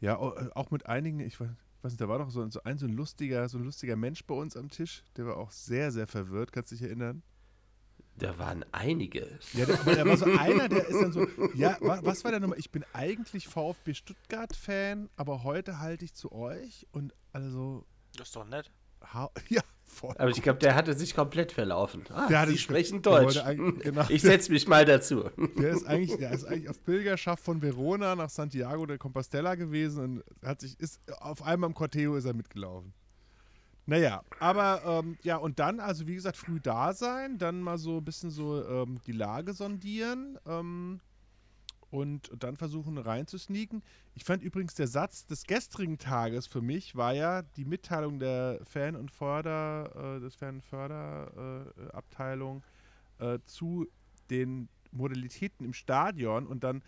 ja, 0.00 0.14
äh, 0.14 0.50
auch 0.54 0.70
mit 0.70 0.86
einigen, 0.86 1.20
ich 1.20 1.40
weiß, 1.40 1.48
ich 1.48 1.84
weiß 1.84 1.92
nicht, 1.92 2.00
da 2.00 2.08
war 2.08 2.18
noch 2.18 2.30
so, 2.30 2.48
so 2.48 2.62
ein 2.62 2.78
so 2.78 2.86
ein 2.86 2.92
lustiger, 2.92 3.48
so 3.48 3.58
ein 3.58 3.64
lustiger 3.64 3.96
Mensch 3.96 4.24
bei 4.24 4.34
uns 4.34 4.56
am 4.56 4.70
Tisch, 4.70 5.02
der 5.16 5.26
war 5.26 5.36
auch 5.36 5.50
sehr, 5.50 5.90
sehr 5.90 6.06
verwirrt, 6.06 6.52
kannst 6.52 6.70
du 6.70 6.76
dich 6.76 6.84
erinnern? 6.84 7.22
Da 8.18 8.38
waren 8.38 8.64
einige. 8.72 9.38
Ja, 9.54 9.64
aber 9.64 9.96
da 9.96 10.06
war 10.06 10.16
so 10.16 10.26
einer, 10.26 10.68
der 10.68 10.86
ist 10.86 11.00
dann 11.00 11.12
so, 11.12 11.26
ja, 11.54 11.76
wa, 11.80 12.00
was 12.02 12.24
war 12.24 12.30
der 12.30 12.40
Nummer? 12.40 12.56
Ich 12.58 12.70
bin 12.70 12.84
eigentlich 12.92 13.48
VfB 13.48 13.94
Stuttgart-Fan, 13.94 15.08
aber 15.16 15.44
heute 15.44 15.80
halte 15.80 16.04
ich 16.04 16.14
zu 16.14 16.30
euch 16.30 16.86
und 16.92 17.14
alle 17.32 17.50
so, 17.50 17.86
Das 18.16 18.28
ist 18.28 18.36
doch 18.36 18.46
nett. 18.46 18.70
ha, 19.12 19.30
ja, 19.48 19.62
voll. 19.84 20.14
Aber 20.18 20.30
ich 20.30 20.42
glaube, 20.42 20.58
der 20.58 20.74
hatte 20.74 20.94
sich 20.94 21.14
komplett 21.14 21.52
verlaufen. 21.52 22.04
Ah, 22.10 22.28
Der 22.28 22.46
Sie 22.46 22.58
sprechen 22.58 23.02
Deutsch. 23.02 23.38
genau. 23.80 24.04
Ich 24.08 24.22
setze 24.22 24.52
mich 24.52 24.66
mal 24.68 24.84
dazu. 24.84 25.30
Der 25.58 25.70
ist 25.70 25.86
eigentlich, 25.86 26.18
der 26.18 26.32
ist 26.32 26.44
eigentlich 26.44 26.68
auf 26.68 26.82
Pilgerschaft 26.84 27.42
von 27.42 27.60
Verona 27.62 28.14
nach 28.14 28.30
Santiago 28.30 28.86
de 28.86 28.98
Compostela 28.98 29.54
gewesen 29.54 30.22
und 30.40 30.46
hat 30.46 30.60
sich, 30.60 30.78
ist 30.78 31.00
auf 31.20 31.42
einmal 31.42 31.68
im 31.70 31.74
Corteo 31.74 32.16
ist 32.16 32.24
er 32.24 32.34
mitgelaufen. 32.34 32.92
Naja, 33.84 34.22
aber 34.38 34.82
ähm, 35.02 35.18
ja, 35.24 35.36
und 35.38 35.58
dann, 35.58 35.80
also 35.80 36.06
wie 36.06 36.14
gesagt, 36.14 36.36
früh 36.36 36.60
da 36.60 36.92
sein, 36.92 37.38
dann 37.38 37.60
mal 37.60 37.78
so 37.78 37.96
ein 37.98 38.04
bisschen 38.04 38.30
so 38.30 38.64
ähm, 38.64 39.00
die 39.06 39.12
Lage 39.12 39.54
sondieren 39.54 40.38
ähm, 40.46 41.00
und 41.92 42.32
dann 42.38 42.56
versuchen 42.56 42.96
reinzusneaken. 42.96 43.82
Ich 44.14 44.24
fand 44.24 44.42
übrigens 44.42 44.74
der 44.74 44.88
Satz 44.88 45.26
des 45.26 45.44
gestrigen 45.44 45.98
Tages 45.98 46.46
für 46.46 46.62
mich 46.62 46.96
war 46.96 47.12
ja 47.12 47.42
die 47.42 47.66
Mitteilung 47.66 48.18
der 48.18 48.60
Fan- 48.64 48.96
und 48.96 49.10
Förder, 49.10 50.16
äh, 50.16 50.20
des 50.20 50.34
Fan- 50.34 50.54
und 50.56 50.64
Förderabteilung 50.64 52.62
äh, 53.20 53.34
äh, 53.34 53.38
zu 53.44 53.86
den 54.30 54.70
Modalitäten 54.90 55.66
im 55.66 55.74
Stadion 55.74 56.46
und 56.46 56.64
dann 56.64 56.82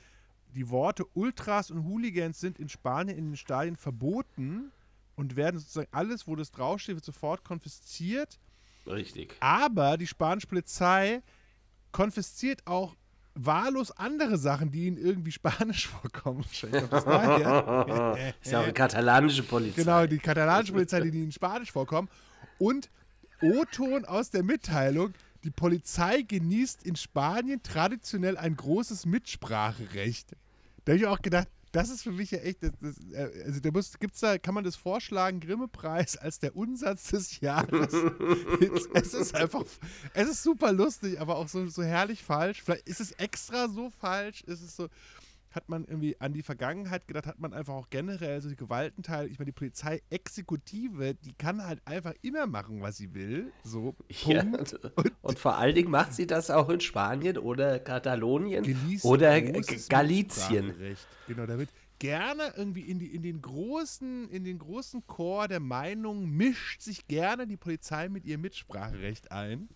die 0.55 0.71
Worte 0.71 1.05
Ultras 1.13 1.71
und 1.71 1.85
Hooligans 1.85 2.41
sind 2.41 2.59
in 2.59 2.71
Spanien 2.71 3.19
in 3.19 3.27
den 3.27 3.37
Stadien 3.37 3.77
verboten 3.77 4.73
und 5.17 5.37
werden 5.37 5.61
sozusagen 5.61 5.89
alles, 5.93 6.27
wo 6.27 6.35
das 6.35 6.51
draufsteht, 6.51 6.95
wird 6.95 7.05
sofort 7.05 7.45
konfisziert. 7.45 8.41
Richtig. 8.87 9.37
Aber 9.41 9.99
die 9.99 10.07
spanische 10.07 10.47
Polizei 10.47 11.23
konfisziert 11.93 12.67
auch 12.67 12.97
wahllos 13.35 13.91
andere 13.93 14.39
Sachen, 14.39 14.71
die 14.71 14.87
ihnen 14.87 14.97
irgendwie 14.97 15.33
spanisch 15.33 15.89
vorkommen. 16.03 16.45
Wahrscheinlich 16.45 16.81
kommt 16.81 16.93
das 16.93 17.05
daher. 17.05 18.35
Ist 18.43 18.53
ja 18.53 18.61
auch 18.61 18.65
eine 18.65 18.73
katalanische 18.73 19.43
Polizei. 19.43 19.83
Genau, 19.83 20.07
die 20.07 20.19
katalanische 20.19 20.73
Polizei, 20.73 21.01
die 21.01 21.23
ihnen 21.23 21.33
spanisch 21.33 21.73
vorkommen. 21.73 22.09
Und 22.59 22.91
O-Ton 23.43 24.05
aus 24.05 24.31
der 24.31 24.43
Mitteilung, 24.43 25.13
die 25.43 25.51
Polizei 25.51 26.23
genießt 26.23 26.85
in 26.85 26.97
Spanien 26.97 27.63
traditionell 27.63 28.39
ein 28.39 28.57
großes 28.57 29.05
Mitspracherecht. 29.07 30.33
Da 30.85 30.93
habe 30.93 30.99
ich 30.99 31.07
auch 31.07 31.21
gedacht, 31.21 31.49
das 31.75 31.91
ist 31.91 32.03
für 32.03 32.13
mich 32.13 32.31
ja 32.31 32.39
echt, 32.39 32.63
das, 32.63 32.71
das, 32.81 32.97
äh, 33.13 33.45
also 33.45 33.59
da 33.59 33.71
muss, 33.73 33.99
gibt's 33.99 34.21
da, 34.21 34.39
kann 34.39 34.55
man 34.55 34.63
das 34.63 34.77
vorschlagen, 34.77 35.41
Grimme-Preis 35.41 36.17
als 36.17 36.39
der 36.39 36.57
Unsatz 36.57 37.09
des 37.09 37.41
Jahres. 37.41 37.93
es, 38.61 38.89
es 38.95 39.15
ist 39.15 39.35
einfach, 39.35 39.65
es 40.15 40.29
ist 40.29 40.43
super 40.45 40.73
lustig, 40.73 41.21
aber 41.21 41.37
auch 41.37 41.49
so, 41.49 41.67
so 41.67 41.83
herrlich 41.83 42.23
falsch. 42.23 42.63
Vielleicht 42.63 42.89
ist 42.89 43.01
es 43.01 43.11
extra 43.13 43.69
so 43.69 43.91
falsch, 43.91 44.43
ist 44.43 44.63
es 44.63 44.77
so, 44.77 44.89
hat 45.55 45.69
man 45.69 45.85
irgendwie 45.85 46.21
an 46.21 46.33
die 46.33 46.43
Vergangenheit 46.43 47.07
gedacht, 47.07 47.27
hat 47.27 47.39
man 47.39 47.53
einfach 47.53 47.75
auch 47.75 47.91
generell 47.91 48.41
so 48.41 48.49
die 48.49 48.57
Gewaltenteile, 48.57 49.29
ich 49.29 49.39
meine, 49.39 49.47
die 49.47 49.53
Polizeiexekutive, 49.53 51.15
die 51.15 51.33
kann 51.35 51.65
halt 51.65 51.81
einfach 51.87 52.15
immer 52.23 52.47
machen, 52.47 52.81
was 52.81 52.97
sie 52.97 53.15
will. 53.15 53.53
So, 53.63 53.95
Ja, 54.25 54.43
Punkt. 54.43 54.79
und, 55.23 55.39
vor 55.39 55.57
allen 55.57 55.75
Dingen 55.75 55.91
macht 55.91 56.15
sie 56.15 56.27
das 56.27 56.51
auch 56.51 56.69
in 56.69 56.81
Spanien 56.81 57.39
oder 57.39 57.79
Katalonien 57.79 58.65
oder 59.03 59.41
Galizien. 59.41 60.75
Genau, 61.27 61.47
damit 61.47 61.69
gerne 61.99 62.53
irgendwie 62.57 62.83
in, 62.83 62.99
die, 62.99 63.15
in, 63.15 63.23
den 63.23 63.41
großen, 63.41 64.29
in 64.29 64.45
den 64.45 64.59
großen 64.59 65.07
Chor 65.07 65.49
der 65.49 65.61
Meinung 65.61 66.29
mischt 66.29 66.83
sich 66.83 67.07
gerne 67.07 67.47
die 67.47 67.57
Polizei 67.57 68.09
mit 68.09 68.27
ihrem 68.27 68.43
Mitspracherecht 68.43 69.33
ein. 69.33 69.69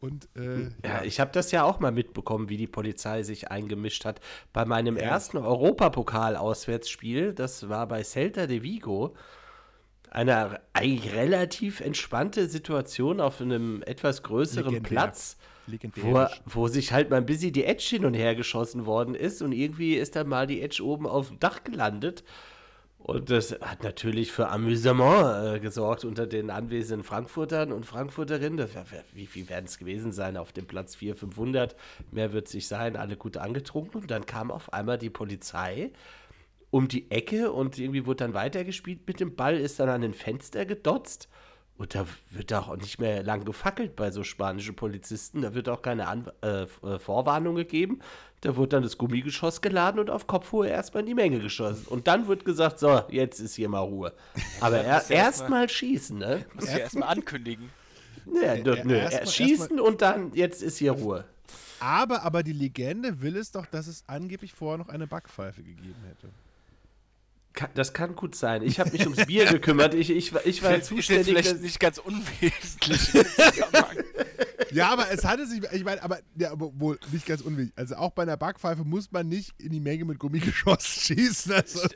Und 0.00 0.28
äh, 0.34 0.70
Ja, 0.84 1.02
ich 1.04 1.20
habe 1.20 1.30
das 1.32 1.52
ja 1.52 1.62
auch 1.64 1.78
mal 1.78 1.92
mitbekommen, 1.92 2.48
wie 2.48 2.56
die 2.56 2.66
Polizei 2.66 3.22
sich 3.22 3.50
eingemischt 3.50 4.04
hat. 4.06 4.20
Bei 4.52 4.64
meinem 4.64 4.96
ersten 4.96 5.36
Europapokal-Auswärtsspiel, 5.36 7.34
das 7.34 7.68
war 7.68 7.86
bei 7.86 8.02
Celta 8.02 8.46
de 8.46 8.62
Vigo, 8.62 9.14
eine 10.10 10.60
eigentlich 10.72 11.14
relativ 11.14 11.80
entspannte 11.80 12.48
Situation 12.48 13.20
auf 13.20 13.40
einem 13.40 13.82
etwas 13.82 14.22
größeren 14.22 14.72
Legendär. 14.72 14.88
Platz, 14.88 15.36
wo, 15.96 16.26
wo 16.46 16.66
sich 16.68 16.92
halt 16.92 17.10
mal 17.10 17.18
ein 17.18 17.26
bisschen 17.26 17.52
die 17.52 17.64
Edge 17.64 17.86
hin 17.90 18.04
und 18.04 18.14
her 18.14 18.34
geschossen 18.34 18.86
worden 18.86 19.14
ist 19.14 19.42
und 19.42 19.52
irgendwie 19.52 19.94
ist 19.94 20.16
dann 20.16 20.28
mal 20.28 20.46
die 20.46 20.62
Edge 20.62 20.82
oben 20.84 21.06
auf 21.06 21.28
dem 21.28 21.38
Dach 21.38 21.62
gelandet. 21.62 22.24
Und 23.02 23.30
das 23.30 23.52
hat 23.60 23.82
natürlich 23.82 24.30
für 24.30 24.48
Amüsement 24.50 25.56
äh, 25.56 25.60
gesorgt 25.60 26.04
unter 26.04 26.26
den 26.26 26.50
anwesenden 26.50 27.02
Frankfurtern 27.02 27.72
und 27.72 27.86
Frankfurterinnen. 27.86 28.58
Das, 28.58 28.70
wie 29.14 29.26
viel 29.26 29.48
werden 29.48 29.64
es 29.64 29.78
gewesen 29.78 30.12
sein 30.12 30.36
auf 30.36 30.52
dem 30.52 30.66
Platz 30.66 30.94
400, 30.96 31.18
500? 31.18 31.76
Mehr 32.12 32.32
wird 32.32 32.48
es 32.48 32.54
nicht 32.54 32.68
sein, 32.68 32.96
alle 32.96 33.16
gut 33.16 33.38
angetrunken. 33.38 34.02
Und 34.02 34.10
dann 34.10 34.26
kam 34.26 34.50
auf 34.50 34.72
einmal 34.72 34.98
die 34.98 35.10
Polizei 35.10 35.92
um 36.70 36.88
die 36.88 37.10
Ecke 37.10 37.50
und 37.50 37.78
irgendwie 37.78 38.06
wurde 38.06 38.24
dann 38.24 38.34
weitergespielt 38.34 39.06
mit 39.06 39.18
dem 39.18 39.34
Ball, 39.34 39.56
ist 39.58 39.80
dann 39.80 39.88
an 39.88 40.04
ein 40.04 40.14
Fenster 40.14 40.66
gedotzt. 40.66 41.28
Und 41.80 41.94
da 41.94 42.04
wird 42.28 42.52
auch 42.52 42.76
nicht 42.76 42.98
mehr 42.98 43.22
lang 43.22 43.42
gefackelt 43.46 43.96
bei 43.96 44.10
so 44.10 44.22
spanischen 44.22 44.76
Polizisten. 44.76 45.40
Da 45.40 45.54
wird 45.54 45.66
auch 45.70 45.80
keine 45.80 46.08
An 46.08 46.30
äh, 46.42 46.64
äh, 46.64 46.98
Vorwarnung 46.98 47.54
gegeben. 47.54 48.00
Da 48.42 48.54
wird 48.54 48.74
dann 48.74 48.82
das 48.82 48.98
Gummigeschoss 48.98 49.62
geladen 49.62 49.98
und 49.98 50.10
auf 50.10 50.26
Kopfhöhe 50.26 50.68
erstmal 50.68 51.00
in 51.04 51.06
die 51.06 51.14
Menge 51.14 51.38
geschossen. 51.40 51.86
Und 51.88 52.06
dann 52.06 52.28
wird 52.28 52.44
gesagt, 52.44 52.78
so, 52.80 53.00
jetzt 53.08 53.40
ist 53.40 53.54
hier 53.54 53.70
mal 53.70 53.78
Ruhe. 53.80 54.12
Aber 54.60 54.76
er, 54.76 54.82
du 54.82 54.88
erst 54.90 55.08
mal- 55.10 55.16
erstmal 55.16 55.68
schießen, 55.70 56.18
ne? 56.18 56.44
Muss 56.54 56.64
ich 56.68 56.74
erstmal 56.80 57.08
ankündigen. 57.08 57.70
Ä- 58.26 58.62
nö, 58.62 58.76
nö. 58.84 58.96
erstmal- 58.96 59.12
Erst 59.22 59.34
schießen 59.34 59.80
und 59.80 60.02
dann, 60.02 60.34
jetzt 60.34 60.62
ist 60.62 60.76
hier 60.76 60.92
Ruhe. 60.92 61.24
Aber, 61.80 62.22
aber 62.24 62.42
die 62.42 62.52
Legende 62.52 63.22
will 63.22 63.36
es 63.38 63.52
doch, 63.52 63.64
dass 63.64 63.86
es 63.86 64.04
angeblich 64.06 64.52
vorher 64.52 64.76
noch 64.76 64.90
eine 64.90 65.06
Backpfeife 65.06 65.62
gegeben 65.62 65.96
hätte. 66.06 66.28
Das 67.74 67.92
kann 67.92 68.14
gut 68.16 68.34
sein. 68.34 68.62
Ich 68.62 68.78
habe 68.80 68.90
mich 68.92 69.02
ums 69.02 69.26
Bier 69.26 69.44
gekümmert. 69.46 69.94
Ich, 69.94 70.10
ich, 70.10 70.32
war- 70.32 70.46
ich 70.46 70.62
war 70.62 70.70
Ist 70.70 70.76
jetzt 70.76 70.88
zuständig. 70.88 71.26
vielleicht 71.26 71.52
dass- 71.52 71.60
nicht 71.60 71.80
ganz 71.80 71.98
unwesentlich. 71.98 73.10
Ja, 74.72 74.90
aber 74.92 75.10
es 75.10 75.24
hatte 75.24 75.48
sich, 75.48 75.60
ich 75.72 75.82
meine, 75.84 76.00
aber, 76.00 76.20
ja, 76.36 76.52
aber 76.52 76.70
wohl 76.78 76.96
nicht 77.10 77.26
ganz 77.26 77.40
unwichtig. 77.40 77.72
Also 77.76 77.96
auch 77.96 78.12
bei 78.12 78.22
einer 78.22 78.36
Backpfeife 78.36 78.84
muss 78.84 79.10
man 79.10 79.28
nicht 79.28 79.52
in 79.60 79.70
die 79.72 79.80
Menge 79.80 80.04
mit 80.04 80.20
Gummigeschoss 80.20 80.84
schießen. 81.06 81.52
Also, 81.54 81.88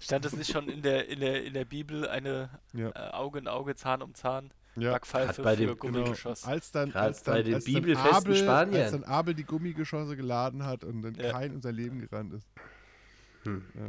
Stand 0.00 0.26
es 0.26 0.34
nicht 0.36 0.52
schon 0.52 0.68
in 0.68 0.82
der, 0.82 1.08
in 1.08 1.20
der, 1.20 1.42
in 1.44 1.54
der 1.54 1.64
Bibel 1.64 2.06
eine 2.06 2.50
Ja. 2.74 2.90
äh, 2.90 3.10
Auge 3.12 3.38
in 3.38 3.48
Auge, 3.48 3.74
Zahn 3.74 4.02
um 4.02 4.12
Zahn, 4.12 4.50
ja. 4.76 4.92
Backpfeife 4.92 5.28
Hat 5.28 5.42
bei 5.42 5.56
für 5.56 5.66
dem- 5.66 5.78
Gummigeschoss? 5.78 6.44
Als 6.44 6.70
dann, 6.72 6.92
als 6.92 7.22
dann, 7.22 7.36
bei 7.36 7.42
den 7.42 7.54
als 7.54 7.64
dann 7.64 7.72
bibelfesten 7.74 8.12
Abel, 8.16 8.36
Spaniern. 8.36 8.82
als 8.82 8.92
dann 8.92 9.04
Abel 9.04 9.32
die 9.34 9.44
Gummigeschosse 9.44 10.14
geladen 10.14 10.66
hat 10.66 10.84
und 10.84 11.00
dann 11.00 11.14
Ja. 11.14 11.32
kein 11.32 11.62
sein 11.62 11.74
Leben 11.74 12.00
gerannt 12.06 12.34
ist. 12.34 12.46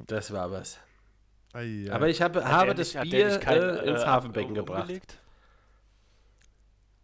Das 0.08 0.32
war 0.32 0.52
was. 0.52 0.80
Ei, 1.56 1.86
ei. 1.88 1.92
Aber 1.92 2.10
ich 2.10 2.22
habe, 2.22 2.44
habe 2.46 2.66
der 2.68 2.74
das 2.76 2.94
nicht- 2.94 2.96
der 3.14 3.18
Bier 3.30 3.40
kein, 3.40 3.62
äh, 3.62 3.78
ins 3.92 4.02
äh, 4.02 4.06
Hafenbecken 4.06 4.50
um- 4.52 4.56
gebracht. 4.56 4.82
umgelegt? 4.82 5.20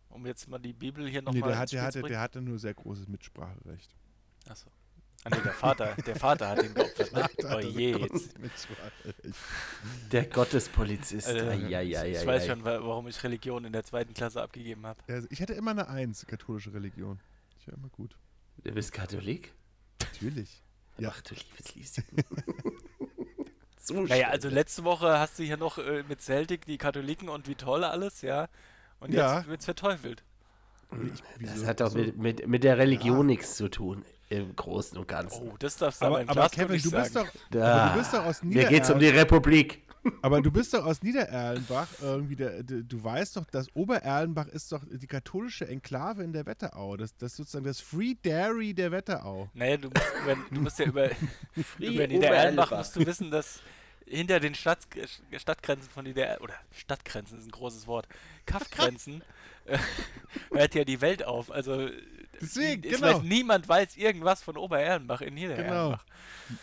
Um 0.09 0.25
jetzt 0.27 0.47
mal 0.49 0.59
die 0.59 0.73
Bibel 0.73 1.07
hier 1.07 1.21
nee, 1.21 1.25
nochmal 1.25 1.49
der, 1.51 1.59
hat, 1.59 1.71
der, 1.71 1.81
hatte, 1.83 2.01
der 2.01 2.19
hatte 2.19 2.41
nur 2.41 2.59
sehr 2.59 2.73
großes 2.73 3.07
Mitspracherecht. 3.07 3.89
Achso. 4.49 4.69
Ah, 5.23 5.29
nee, 5.29 5.41
der 5.43 5.53
Vater, 5.53 5.95
der 6.05 6.15
Vater 6.15 6.49
hat 6.49 6.63
ihn 6.63 6.73
geopfert. 6.73 7.13
Ne? 7.13 7.29
Der 7.37 7.55
Oh 7.55 7.59
je, 7.59 7.91
jetzt. 7.95 8.33
Der 10.11 10.25
Gottespolizist. 10.25 11.27
Also, 11.27 11.45
Eieieiei. 11.47 12.11
ich 12.11 12.25
weiß 12.25 12.47
schon, 12.47 12.65
wa- 12.65 12.79
warum 12.81 13.07
ich 13.07 13.23
Religion 13.23 13.63
in 13.65 13.71
der 13.71 13.83
zweiten 13.83 14.15
Klasse 14.15 14.41
abgegeben 14.41 14.85
habe. 14.87 14.99
Also 15.07 15.27
ich 15.29 15.39
hatte 15.39 15.53
immer 15.53 15.71
eine 15.71 15.87
Eins, 15.87 16.25
katholische 16.25 16.73
Religion. 16.73 17.19
Ich 17.59 17.67
war 17.67 17.75
immer 17.75 17.89
gut. 17.89 18.17
Du 18.63 18.71
bist 18.71 18.91
Katholik? 18.91 19.53
Natürlich. 20.01 20.63
Ja. 20.97 21.09
Ach 21.13 21.21
du 21.21 21.35
liebes 21.35 21.75
Lieschen. 21.75 22.03
so 23.93 24.01
Naja, 24.01 24.29
also 24.29 24.49
letzte 24.49 24.83
Woche 24.83 25.19
hast 25.19 25.39
du 25.39 25.43
hier 25.43 25.57
noch 25.57 25.77
äh, 25.77 26.03
mit 26.07 26.21
Celtic 26.21 26.65
die 26.65 26.77
Katholiken 26.77 27.29
und 27.29 27.47
wie 27.47 27.55
toll 27.55 27.83
alles, 27.83 28.21
ja. 28.21 28.47
Und 28.99 29.13
Ja. 29.13 29.37
jetzt 29.39 29.47
wird's 29.47 29.65
verteufelt. 29.65 30.23
Ich, 31.05 31.21
Das 31.21 31.55
wieso- 31.55 31.65
hat 31.67 31.79
doch 31.81 31.93
wieso? 31.95 31.97
mit, 32.07 32.17
mit, 32.17 32.47
mit 32.47 32.63
der 32.63 32.77
Religion 32.77 33.25
nichts 33.25 33.55
zu 33.55 33.69
tun, 33.69 34.03
im 34.29 34.55
Großen 34.55 34.97
und 34.97 35.07
Ganzen. 35.07 35.47
Oh, 35.49 35.55
das 35.57 35.77
darfst 35.77 36.01
du 36.01 36.05
aber, 36.05 36.19
aber 36.21 36.31
aber 36.31 36.49
Kevin, 36.49 36.73
nicht 36.73 36.85
du 36.85 36.91
bist, 36.91 37.13
sagen. 37.13 37.29
doch, 37.33 37.41
Da. 37.51 37.73
aber 37.85 37.93
du 37.93 37.99
bist 37.99 38.13
doch 38.13 38.25
aus 38.25 38.43
Mir 38.43 38.65
geht's 38.67 38.89
um 38.89 38.99
die. 38.99 39.07
Republik. 39.07 39.81
Aber 40.23 40.41
du 40.41 40.49
bist 40.49 40.73
doch 40.73 40.83
aus 40.83 41.03
Niedererlenbach. 41.03 41.87
Irgendwie 42.01 42.35
der, 42.35 42.63
der, 42.63 42.79
du 42.81 43.03
weißt 43.03 43.37
doch, 43.37 43.45
dass 43.45 43.67
Obererlenbach 43.75 44.47
ist 44.47 44.71
doch 44.71 44.81
die 44.89 45.05
katholische 45.05 45.67
Enklave 45.67 46.23
in 46.23 46.33
der 46.33 46.47
Wetterau. 46.47 46.97
Das, 46.97 47.15
das 47.17 47.33
ist 47.33 47.37
sozusagen 47.37 47.65
das 47.65 47.79
Free 47.81 48.15
Dairy 48.23 48.73
der 48.73 48.91
Wetterau. 48.91 49.51
Naja, 49.53 49.77
du 49.77 49.89
musst, 49.89 50.11
über, 50.23 50.35
du 50.49 50.61
musst 50.61 50.79
ja 50.79 50.85
über, 50.87 51.09
über 51.77 52.07
Niedererlenbach 52.07 52.71
musst 52.71 52.95
du 52.95 53.05
wissen, 53.05 53.29
dass 53.29 53.59
hinter 54.11 54.39
den 54.39 54.55
Stadt, 54.55 54.79
Stadtgrenzen 55.37 55.89
von 55.89 56.05
Nieder 56.05 56.39
oder 56.41 56.53
Stadtgrenzen 56.71 57.39
ist 57.39 57.45
ein 57.47 57.51
großes 57.51 57.87
Wort, 57.87 58.07
Kaffgrenzen 58.45 59.23
äh, 59.65 59.77
hört 60.51 60.75
ja 60.75 60.83
die 60.83 61.01
Welt 61.01 61.23
auf. 61.25 61.51
Also 61.51 61.89
Deswegen, 62.41 62.83
es 62.83 62.99
genau. 62.99 63.13
weiß, 63.17 63.21
niemand 63.23 63.69
weiß 63.69 63.97
irgendwas 63.97 64.41
von 64.41 64.57
Obererlenbach 64.57 65.21
in 65.21 65.35
Niedererlenbach. 65.35 66.03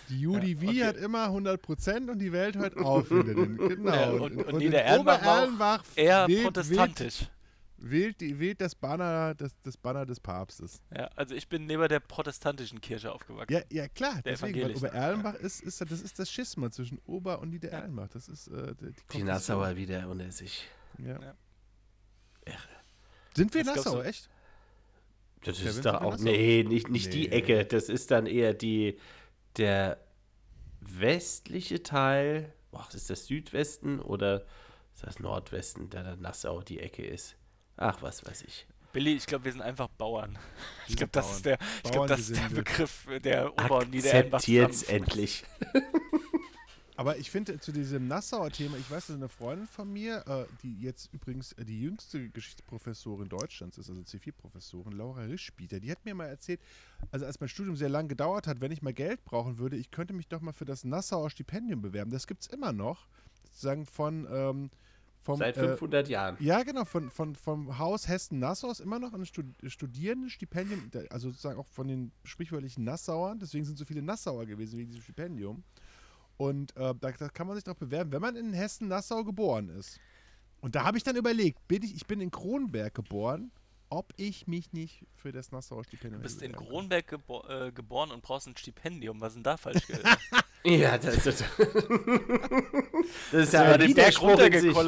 Die 0.08 0.26
UDV 0.26 0.62
Ja, 0.62 0.68
okay. 0.70 0.84
hat 0.84 0.96
immer 0.96 1.26
100% 1.28 2.10
und 2.10 2.18
die 2.18 2.32
Welt 2.32 2.56
hört 2.56 2.76
auf 2.76 3.08
hinter 3.08 3.34
den. 3.34 3.56
Genau. 3.68 3.92
Ja, 3.94 4.10
und- 4.10 4.36
und 4.38 4.48
in 4.50 4.56
Niedererlenbach 4.58 5.24
war 5.24 5.28
auch 5.28 5.42
Obererlenbach 5.44 5.84
Eher 5.94 6.26
protestantisch. 6.42 7.20
Wählt, 7.20 7.30
wählt, 7.78 8.20
die- 8.20 8.38
wählt 8.38 8.60
das, 8.60 8.74
Banner, 8.74 9.34
das, 9.34 9.56
das 9.62 9.76
Banner 9.76 10.04
des 10.06 10.20
Papstes. 10.20 10.80
Ja, 10.94 11.06
also 11.16 11.34
ich 11.34 11.48
bin 11.48 11.66
neben 11.66 11.88
der 11.88 12.00
protestantischen 12.00 12.80
Kirche 12.80 13.12
aufgewachsen. 13.12 13.52
Ja, 13.52 13.62
ja 13.70 13.88
klar. 13.88 14.14
Der 14.22 14.32
deswegen, 14.32 14.62
weil. 14.62 14.76
Obererlenbach 14.76 15.34
ist, 15.34 15.62
ist, 15.62 15.80
das 15.80 16.00
ist 16.00 16.18
das 16.18 16.30
Schisma 16.30 16.70
zwischen 16.70 16.98
Ober- 17.06 17.38
und 17.40 17.50
Niedererlenbach. 17.50 18.08
Das 18.08 18.28
ist 18.28 18.48
äh, 18.48 18.74
die, 18.74 18.92
Die 19.12 19.22
Nassauer 19.22 19.76
wieder 19.76 20.08
unter 20.08 20.30
sich. 20.30 20.66
Ja. 20.98 21.20
Ja. 21.20 21.34
Sind 23.36 23.54
wir 23.54 23.64
Was 23.66 23.76
Nassau, 23.76 24.02
echt? 24.02 24.28
Das 25.44 25.60
ist 25.60 25.84
wir 25.84 26.02
auch. 26.02 26.18
Nee, 26.18 26.64
nicht, 26.66 26.88
nicht 26.88 27.12
die 27.14 27.28
Nee. 27.28 27.36
Ecke. 27.36 27.64
Das 27.64 27.88
ist 27.88 28.10
dann 28.10 28.26
eher 28.26 28.54
die 28.54 28.98
der 29.56 29.98
westliche 30.80 31.82
Teil. 31.82 32.52
Boah, 32.70 32.86
ist 32.92 33.10
das 33.10 33.26
Südwesten 33.26 34.00
oder 34.00 34.44
ist 34.94 35.04
das 35.04 35.20
Nordwesten, 35.20 35.88
da 35.90 36.02
dann 36.02 36.20
Nassau 36.20 36.62
die 36.62 36.80
Ecke 36.80 37.04
ist? 37.06 37.36
Ach, 37.78 38.02
was 38.02 38.24
weiß 38.26 38.42
ich. 38.42 38.66
Billy, 38.92 39.14
ich 39.14 39.26
glaube, 39.26 39.44
wir 39.44 39.52
sind 39.52 39.62
einfach 39.62 39.88
Bauern. 39.88 40.38
Ich 40.86 40.96
glaube, 40.96 41.10
das 41.12 41.36
ist 41.36 41.46
der, 41.46 41.58
ich 41.84 41.90
glaub, 41.90 42.06
das 42.06 42.20
ist 42.20 42.36
der. 42.36 42.48
Begriff, 42.48 43.06
der 43.22 43.52
Ober- 43.52 43.78
und 43.78 43.94
Akzeptiert's 43.94 44.80
zusammenfasst. 44.80 44.88
endlich. 44.90 45.44
Aber 46.96 47.16
ich 47.16 47.30
finde 47.30 47.60
zu 47.60 47.70
diesem 47.70 48.08
Nassauer 48.08 48.50
Thema, 48.50 48.76
ich 48.76 48.90
weiß, 48.90 49.06
dass 49.06 49.14
eine 49.14 49.28
Freundin 49.28 49.68
von 49.68 49.92
mir, 49.92 50.24
äh, 50.26 50.46
die 50.64 50.80
jetzt 50.80 51.12
übrigens 51.12 51.52
äh, 51.52 51.64
die 51.64 51.80
jüngste 51.80 52.28
Geschichtsprofessorin 52.30 53.28
Deutschlands 53.28 53.78
ist, 53.78 53.88
also 53.88 54.02
C4-Professorin, 54.02 54.94
Laura 54.94 55.22
Rischbieter, 55.22 55.78
die 55.78 55.92
hat 55.92 56.04
mir 56.04 56.16
mal 56.16 56.26
erzählt, 56.26 56.58
also 57.12 57.24
als 57.24 57.38
mein 57.38 57.48
Studium 57.48 57.76
sehr 57.76 57.88
lang 57.88 58.08
gedauert 58.08 58.48
hat, 58.48 58.60
wenn 58.60 58.72
ich 58.72 58.82
mal 58.82 58.92
Geld 58.92 59.24
brauchen 59.24 59.58
würde, 59.58 59.76
ich 59.76 59.92
könnte 59.92 60.12
mich 60.12 60.26
doch 60.26 60.40
mal 60.40 60.52
für 60.52 60.64
das 60.64 60.82
Nassauer 60.82 61.30
Stipendium 61.30 61.82
bewerben. 61.82 62.10
Das 62.10 62.26
gibt 62.26 62.42
es 62.42 62.48
immer 62.48 62.72
noch, 62.72 63.06
sozusagen 63.44 63.86
von 63.86 64.26
ähm, 64.28 64.70
vom, 65.28 65.38
Seit 65.38 65.56
äh, 65.58 65.68
500 65.68 66.08
Jahren. 66.08 66.36
ja, 66.40 66.62
genau, 66.62 66.84
von, 66.84 67.10
von, 67.10 67.34
vom 67.36 67.78
Haus 67.78 68.08
Hessen-Nassau 68.08 68.70
ist 68.70 68.80
immer 68.80 68.98
noch 68.98 69.12
ein 69.12 69.26
Stud 69.26 69.46
Studierendenstipendium, 69.62 70.90
also 71.10 71.28
sozusagen 71.30 71.58
auch 71.58 71.66
von 71.66 71.86
den 71.88 72.12
sprichwörtlichen 72.24 72.84
Nassauern, 72.84 73.38
deswegen 73.38 73.64
sind 73.64 73.76
so 73.78 73.84
viele 73.84 74.02
Nassauer 74.02 74.46
gewesen 74.46 74.78
wegen 74.78 74.88
diesem 74.88 75.02
Stipendium. 75.02 75.64
Und 76.36 76.74
äh, 76.76 76.94
da, 77.00 77.10
da 77.12 77.28
kann 77.28 77.46
man 77.46 77.56
sich 77.56 77.64
doch 77.64 77.74
bewerben, 77.74 78.12
wenn 78.12 78.22
man 78.22 78.36
in 78.36 78.52
Hessen-Nassau 78.52 79.24
geboren 79.24 79.68
ist. 79.70 79.98
Und 80.60 80.74
da 80.74 80.84
habe 80.84 80.96
ich 80.96 81.04
dann 81.04 81.16
überlegt, 81.16 81.66
bin 81.68 81.82
ich, 81.82 81.94
ich 81.94 82.06
bin 82.06 82.20
in 82.20 82.30
Kronberg 82.30 82.94
geboren, 82.94 83.50
ob 83.90 84.12
ich 84.16 84.46
mich 84.46 84.72
nicht 84.72 85.04
für 85.14 85.32
das 85.32 85.50
Nassauer 85.52 85.84
Stipendium 85.84 86.20
Du 86.22 86.28
bist 86.28 86.40
in. 86.42 86.52
Kronberg 86.52 87.06
gebo 87.08 87.44
äh, 87.48 87.72
geboren 87.72 88.10
und 88.12 88.22
brauchst 88.22 88.46
ein 88.46 88.56
Stipendium. 88.56 89.20
Was 89.20 89.28
ist 89.32 89.36
denn 89.36 89.42
da 89.44 89.56
falsch? 89.56 89.86
ge- 89.86 89.98
Ja, 90.64 90.98
das 90.98 91.24
ist. 91.24 91.44
das 93.32 93.42
ist 93.42 93.52
ja, 93.52 93.62
ein 93.62 93.80
den 93.80 93.94
Berg 93.94 94.10
Ich, 94.10 94.20
bei 94.20 94.84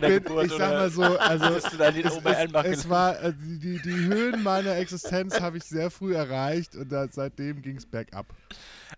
der 0.00 0.08
bin, 0.08 0.22
Geburt. 0.22 0.46
ich 0.46 0.52
sag 0.52 0.70
mal 0.70 0.90
so, 0.90 1.02
also 1.02 1.44
es, 1.54 1.64
es, 1.64 2.64
es 2.64 2.88
war, 2.88 3.20
äh, 3.22 3.32
die, 3.34 3.80
die, 3.80 3.90
Höhen 3.90 4.42
meiner 4.42 4.76
Existenz 4.76 5.40
habe 5.40 5.56
ich 5.56 5.64
sehr 5.64 5.90
früh 5.90 6.14
erreicht 6.14 6.76
und 6.76 6.92
da, 6.92 7.08
seitdem 7.10 7.62
ging 7.62 7.76
es 7.76 7.86
bergab. 7.86 8.26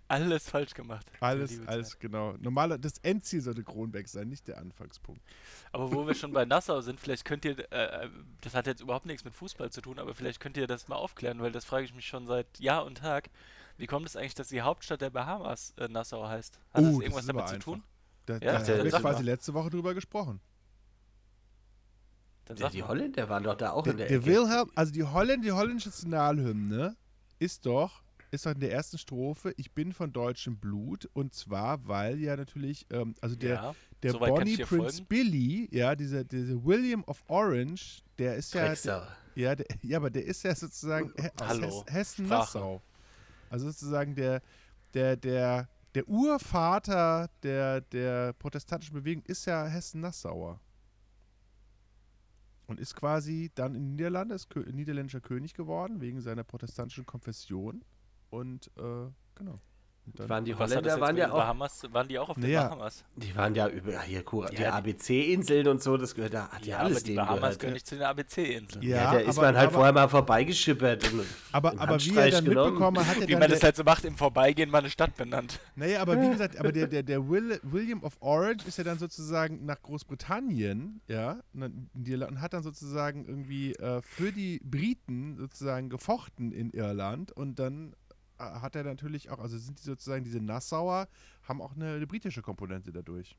alles 0.08 0.48
falsch 0.50 0.74
gemacht. 0.74 1.06
Alles, 1.20 1.60
alles 1.66 1.90
Zeit. 1.90 2.00
genau. 2.00 2.34
Normaler, 2.40 2.76
das 2.76 2.98
Endziel 2.98 3.40
sollte 3.40 3.62
Kronberg 3.62 4.08
sein, 4.08 4.28
nicht 4.28 4.48
der 4.48 4.58
Anfangspunkt. 4.58 5.22
Aber 5.70 5.92
wo 5.92 6.06
wir 6.06 6.14
schon 6.14 6.32
bei 6.32 6.44
Nassau 6.44 6.80
sind, 6.80 6.98
vielleicht 7.00 7.24
könnt 7.24 7.44
ihr, 7.44 7.56
äh, 7.72 8.04
äh, 8.04 8.08
das 8.40 8.54
hat 8.54 8.66
jetzt 8.66 8.80
überhaupt 8.80 9.06
nichts 9.06 9.24
mit 9.24 9.34
Fußball 9.34 9.70
zu 9.70 9.80
tun, 9.80 10.00
aber 10.00 10.14
vielleicht 10.14 10.40
könnt 10.40 10.56
ihr 10.56 10.66
das 10.66 10.88
mal 10.88 10.96
aufklären, 10.96 11.40
weil 11.40 11.52
das 11.52 11.64
frage 11.64 11.84
ich 11.84 11.94
mich 11.94 12.06
schon 12.06 12.26
seit 12.26 12.58
Jahr 12.58 12.84
und 12.84 12.98
Tag. 12.98 13.30
Wie 13.78 13.86
kommt 13.86 14.06
es 14.06 14.16
eigentlich, 14.16 14.34
dass 14.34 14.48
die 14.48 14.60
Hauptstadt 14.60 15.00
der 15.00 15.10
Bahamas 15.10 15.72
äh, 15.78 15.88
Nassau 15.88 16.26
heißt? 16.28 16.58
Hat 16.72 16.82
Oh, 16.82 16.84
das 16.84 16.92
das 16.94 17.00
irgendwas 17.00 17.22
ist 17.22 17.28
damit 17.28 17.48
zu 17.48 17.54
einfach. 17.54 17.64
tun? 17.72 17.82
Da, 18.26 18.32
Ja, 18.34 18.38
da 18.38 18.46
der- 18.46 18.58
haben 18.58 18.84
wir 18.84 18.90
der- 18.90 19.00
quasi 19.00 19.22
letzte 19.22 19.54
Woche 19.54 19.70
drüber 19.70 19.94
gesprochen. 19.94 20.40
Dann 22.46 22.56
sag 22.56 22.72
die. 22.72 22.82
Holländer 22.82 23.28
waren 23.28 23.42
doch 23.44 23.54
da 23.56 23.72
auch 23.72 23.82
Der, 23.84 23.92
in 23.92 23.98
der, 23.98 24.08
der 24.08 24.16
Ecke. 24.18 24.26
Wilhelm, 24.26 24.70
also 24.74 24.92
die, 24.92 25.04
Holländ, 25.04 25.44
die 25.44 25.52
holländische 25.52 25.90
Nationalhymne 25.90 26.96
ist 27.38 27.66
doch, 27.66 28.02
ist 28.30 28.46
doch 28.46 28.52
in 28.52 28.60
der 28.60 28.72
ersten 28.72 28.98
Strophe, 28.98 29.52
ich 29.56 29.72
bin 29.72 29.92
von 29.92 30.12
deutschem 30.12 30.56
Blut. 30.58 31.08
Und 31.12 31.34
zwar, 31.34 31.86
weil 31.86 32.18
ja 32.18 32.36
natürlich, 32.36 32.86
ähm, 32.90 33.14
also 33.20 33.36
der, 33.36 33.54
ja, 33.54 33.74
der 34.02 34.12
kann 34.12 34.20
Bonnie 34.20 34.56
Prince 34.56 34.66
folgen. 34.66 35.06
Billy, 35.06 35.68
ja, 35.70 35.94
dieser, 35.94 36.24
dieser 36.24 36.64
William 36.64 37.04
of 37.04 37.22
Orange, 37.28 38.02
der 38.18 38.36
ist 38.36 38.52
ja, 38.54 38.66
Drecksau. 38.66 39.02
ja, 39.34 39.54
der, 39.54 39.66
ja, 39.82 39.98
aber 39.98 40.10
der 40.10 40.24
ist 40.24 40.42
ja 40.42 40.54
sozusagen 40.54 41.12
aus 41.38 41.48
Hallo, 41.48 41.84
Hess, 41.86 41.94
Hessen 41.94 42.26
Sprache. 42.26 42.40
Nassau. 42.58 42.82
Also 43.50 43.66
sozusagen 43.66 44.14
der, 44.14 44.42
der, 44.94 45.16
der, 45.16 45.68
der 45.94 46.08
Urvater 46.08 47.28
der, 47.42 47.80
der 47.80 48.32
protestantischen 48.34 48.94
Bewegung 48.94 49.22
ist 49.24 49.46
ja 49.46 49.66
Hessen 49.66 50.00
Nassauer. 50.00 50.60
Und 52.66 52.80
ist 52.80 52.94
quasi 52.94 53.50
dann 53.54 53.74
in 53.74 53.92
Niederlande, 53.92 54.34
ist 54.34 54.54
niederländischer 54.54 55.22
König 55.22 55.54
geworden, 55.54 56.02
wegen 56.02 56.20
seiner 56.20 56.44
protestantischen 56.44 57.06
Konfession. 57.06 57.82
Und 58.28 58.70
äh, 58.76 59.10
genau. 59.34 59.60
Dann, 60.16 60.28
Waren 60.28 60.44
die 60.44 60.58
Was 60.58 60.70
Holländer 60.70 61.00
waren 61.00 61.16
ja 61.16 61.26
den 61.26 61.32
auch, 61.32 61.38
Bahamas? 61.38 61.82
Waren 61.92 62.08
die 62.08 62.18
auch 62.18 62.28
auf 62.30 62.34
den 62.36 62.44
Naja. 62.44 62.68
Bahamas? 62.68 63.04
die 63.16 63.36
waren 63.36 63.54
ja 63.54 63.68
über 63.68 64.00
hier 64.02 64.22
Kura, 64.22 64.48
die 64.48 64.56
Ja, 64.62 64.80
die- 64.80 64.90
ABC-Inseln 64.90 65.68
und 65.68 65.82
so, 65.82 65.96
das 65.96 66.14
gehört 66.14 66.34
da, 66.34 66.48
hat 66.48 66.64
ja, 66.64 66.76
Ja, 66.76 66.78
alles 66.84 66.96
aber 66.98 67.00
die 67.00 67.06
denen 67.14 67.16
Bahamas 67.18 67.40
gehört. 67.40 67.60
gehören 67.60 67.72
nicht 67.74 67.86
zu 67.86 67.94
den 67.96 68.04
ABC-Inseln. 68.04 68.82
Ja, 68.82 68.96
Ja, 68.96 69.12
da 69.12 69.18
ist 69.18 69.38
aber- 69.38 69.46
man 69.48 69.56
halt 69.56 69.66
aber- 69.68 69.74
vorher 69.74 69.92
mal 69.92 70.08
vorbeigeschippert. 70.08 71.12
Und 71.12 71.26
aber, 71.52 71.78
aber 71.78 72.00
wie 72.00 72.16
er 72.16 72.30
dann 72.30 72.44
genommen. 72.44 72.70
mitbekommen 72.72 73.06
hat, 73.06 73.16
er 73.20 73.28
Wie 73.28 73.32
dann 73.32 73.40
man 73.40 73.50
das 73.50 73.62
halt 73.62 73.76
so 73.76 73.84
macht, 73.84 74.04
im 74.04 74.16
Vorbeigehen 74.16 74.70
mal 74.70 74.78
eine 74.78 74.90
Stadt 74.90 75.16
benannt. 75.16 75.60
Naja, 75.76 76.00
aber 76.02 76.20
wie 76.20 76.30
gesagt, 76.30 76.58
aber 76.58 76.72
der, 76.72 76.86
der, 76.86 77.02
der 77.02 77.28
Will, 77.28 77.60
William 77.62 78.02
of 78.02 78.16
Orange 78.20 78.66
ist 78.66 78.78
ja 78.78 78.84
dann 78.84 78.98
sozusagen 78.98 79.64
nach 79.66 79.80
Großbritannien, 79.82 81.00
ja, 81.08 81.40
und 81.54 82.40
hat 82.40 82.52
dann 82.52 82.62
sozusagen 82.62 83.26
irgendwie 83.26 83.72
äh, 83.74 84.00
für 84.02 84.32
die 84.32 84.60
Briten 84.64 85.36
sozusagen 85.38 85.88
gefochten 85.88 86.52
in 86.52 86.70
Irland 86.70 87.32
und 87.32 87.58
dann 87.58 87.94
hat 88.38 88.76
er 88.76 88.84
natürlich 88.84 89.30
auch, 89.30 89.38
also 89.38 89.58
sind 89.58 89.78
die 89.78 89.84
sozusagen 89.84 90.24
diese 90.24 90.40
Nassauer, 90.40 91.08
haben 91.42 91.60
auch 91.60 91.74
eine, 91.74 91.94
eine 91.94 92.06
britische 92.06 92.42
Komponente 92.42 92.92
dadurch. 92.92 93.36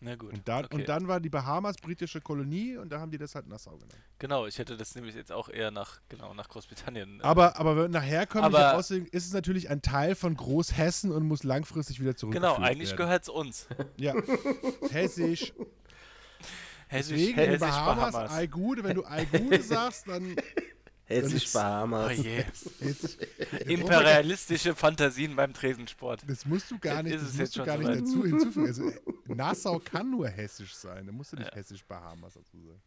Na 0.00 0.14
gut. 0.14 0.32
Und 0.34 0.46
dann, 0.46 0.66
okay. 0.66 0.76
und 0.76 0.88
dann 0.88 1.08
war 1.08 1.20
die 1.20 1.30
Bahamas 1.30 1.76
britische 1.76 2.20
Kolonie 2.20 2.76
und 2.76 2.90
da 2.90 3.00
haben 3.00 3.10
die 3.10 3.16
das 3.16 3.34
halt 3.34 3.46
Nassau 3.46 3.72
genannt. 3.78 3.96
Genau, 4.18 4.46
ich 4.46 4.58
hätte 4.58 4.76
das 4.76 4.94
nämlich 4.94 5.14
jetzt 5.14 5.32
auch 5.32 5.48
eher 5.48 5.70
nach, 5.70 6.00
genau, 6.10 6.34
nach 6.34 6.48
Großbritannien. 6.48 7.20
äh, 7.20 7.22
Aber, 7.22 7.56
aber 7.56 7.88
nachher 7.88 8.26
kommt 8.26 8.44
Aber- 8.44 8.74
aussehen, 8.74 9.06
ist 9.06 9.26
es 9.26 9.32
natürlich 9.32 9.70
ein 9.70 9.80
Teil 9.80 10.14
von 10.14 10.34
Großhessen 10.36 11.10
und 11.10 11.26
muss 11.26 11.44
langfristig 11.44 11.98
wieder 12.00 12.14
zurückgeführt 12.14 12.56
genau, 12.56 12.66
eigentlich 12.66 12.94
gehört 12.94 13.22
es 13.22 13.28
uns. 13.30 13.68
Ja, 13.96 14.14
hessisch. 14.90 15.54
Hessisch, 16.88 17.16
Deswegen, 17.16 17.34
Hessisch 17.38 17.60
Bahamas, 17.60 18.12
Bahamas. 18.12 18.32
Aigude, 18.32 18.84
wenn 18.84 18.94
du 18.94 19.04
Aigude 19.04 19.60
sagst, 19.62 20.06
dann 20.08 20.36
Hessisch 21.06 21.48
Oh 21.54 21.58
Bahamas. 21.58 22.16
je. 22.16 22.38
jetzt, 22.80 23.18
Imperialistische 23.66 24.74
Fantasien 24.74 25.36
beim 25.36 25.52
Tresensport. 25.52 26.22
das 26.28 26.44
musst 26.46 26.70
du 26.70 26.78
gar 26.78 27.02
nicht, 27.02 27.14
ist 27.14 27.22
das 27.22 27.28
es 27.30 27.38
musst 27.38 27.40
jetzt 27.40 27.54
du 27.54 27.58
schon 27.60 27.66
gar 27.66 27.78
nicht 27.78 28.02
dazu 28.02 28.24
hinzufügen. 28.24 28.66
Also, 28.66 28.92
Nassau 29.34 29.78
kann 29.78 30.10
nur 30.10 30.28
hessisch 30.28 30.74
sein, 30.74 31.06
da 31.06 31.12
musst 31.12 31.32
du 31.32 31.36
nicht 31.36 31.48
Ja. 31.50 31.54
hessisch 31.56 31.84
Bahamas 31.84 32.34
dazu 32.34 32.58
sagen. 32.60 32.82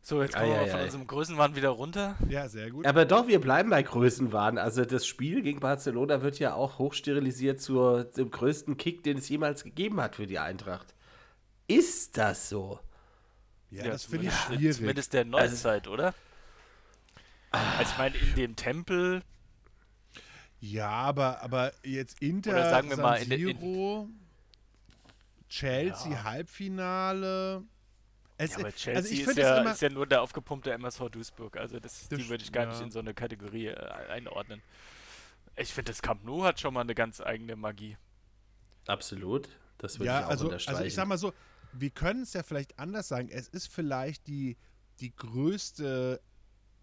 So, 0.00 0.22
jetzt 0.22 0.36
kommen 0.36 0.46
wir 0.50 0.54
Ei, 0.54 0.58
mal 0.60 0.64
ei, 0.66 0.70
von 0.70 0.80
ei. 0.80 0.84
unserem 0.84 1.06
Größenwahn 1.08 1.56
wieder 1.56 1.70
runter. 1.70 2.16
Ja, 2.28 2.48
sehr 2.48 2.70
gut. 2.70 2.86
Aber 2.86 3.04
doch, 3.06 3.26
wir 3.26 3.40
bleiben 3.40 3.70
bei 3.70 3.82
Größenwahn. 3.82 4.56
Also 4.56 4.84
das 4.84 5.04
Spiel 5.04 5.42
gegen 5.42 5.58
Barcelona 5.58 6.22
wird 6.22 6.38
ja 6.38 6.54
auch 6.54 6.78
hochsterilisiert 6.78 7.60
zur, 7.60 8.12
zum 8.12 8.30
größten 8.30 8.76
Kick, 8.76 9.02
den 9.02 9.18
es 9.18 9.28
jemals 9.28 9.64
gegeben 9.64 10.00
hat 10.00 10.14
für 10.14 10.28
die 10.28 10.38
Eintracht. 10.38 10.94
Ist 11.66 12.16
das 12.18 12.48
so? 12.48 12.78
Ja, 13.84 13.90
das 13.92 14.04
finde 14.04 14.26
ich 14.28 14.32
zumindest- 14.32 14.46
schwierig. 14.60 14.76
Zumindest 14.76 15.12
der 15.12 15.24
Neuzeit, 15.24 15.88
oder? 15.88 16.14
Also 17.50 17.90
ich 17.92 17.98
meine, 17.98 18.16
in 18.16 18.34
dem 18.34 18.56
Tempel, 18.56 19.22
Ja, 20.60 20.88
aber, 20.90 21.42
aber 21.42 21.72
jetzt 21.84 22.20
Inter, 22.22 22.52
Oder 22.52 22.70
sagen 22.70 22.88
wir 22.88 22.96
San 22.96 23.02
mal 23.04 23.22
in 23.22 23.28
der- 23.28 23.38
in- 23.38 23.58
Siro, 23.58 24.08
Chelsea 25.48 26.24
Halbfinale. 26.24 27.62
Es, 28.38 28.50
ja, 28.52 28.56
aber 28.58 28.66
also 28.66 28.76
Chelsea 28.76 29.12
ich 29.12 29.20
ist, 29.20 29.26
finde 29.26 29.42
ja, 29.42 29.60
immer, 29.60 29.72
ist 29.72 29.80
ja 29.82 29.88
nur 29.90 30.06
der 30.06 30.22
aufgepumpte 30.22 30.72
MSV 30.72 31.08
Duisburg. 31.10 31.56
Also 31.56 31.78
das, 31.78 32.08
Das 32.08 32.18
die 32.18 32.28
würde 32.28 32.42
ich 32.44 32.52
gar 32.52 32.66
nicht 32.66 32.78
ja. 32.78 32.84
in 32.84 32.90
so 32.90 32.98
eine 32.98 33.14
Kategorie 33.14 33.68
äh, 33.68 33.76
einordnen. 34.10 34.62
Ich 35.56 35.72
finde, 35.72 35.92
das 35.92 36.02
Camp 36.02 36.24
Nou 36.24 36.42
hat 36.44 36.60
schon 36.60 36.74
mal 36.74 36.82
eine 36.82 36.94
ganz 36.94 37.20
eigene 37.20 37.56
Magie. 37.56 37.96
Absolut. 38.86 39.48
Das 39.78 39.98
würde 39.98 40.06
ja, 40.06 40.20
ich 40.20 40.24
auch 40.26 40.30
also, 40.30 40.44
unterstreichen. 40.46 40.76
also 40.76 40.86
ich 40.86 40.94
sag 40.94 41.06
mal 41.06 41.16
so, 41.18 41.32
wir 41.80 41.90
können 41.90 42.22
es 42.22 42.32
ja 42.32 42.42
vielleicht 42.42 42.78
anders 42.78 43.08
sagen. 43.08 43.28
Es 43.30 43.48
ist 43.48 43.72
vielleicht 43.72 44.26
die, 44.26 44.56
die 45.00 45.14
größte, 45.14 46.20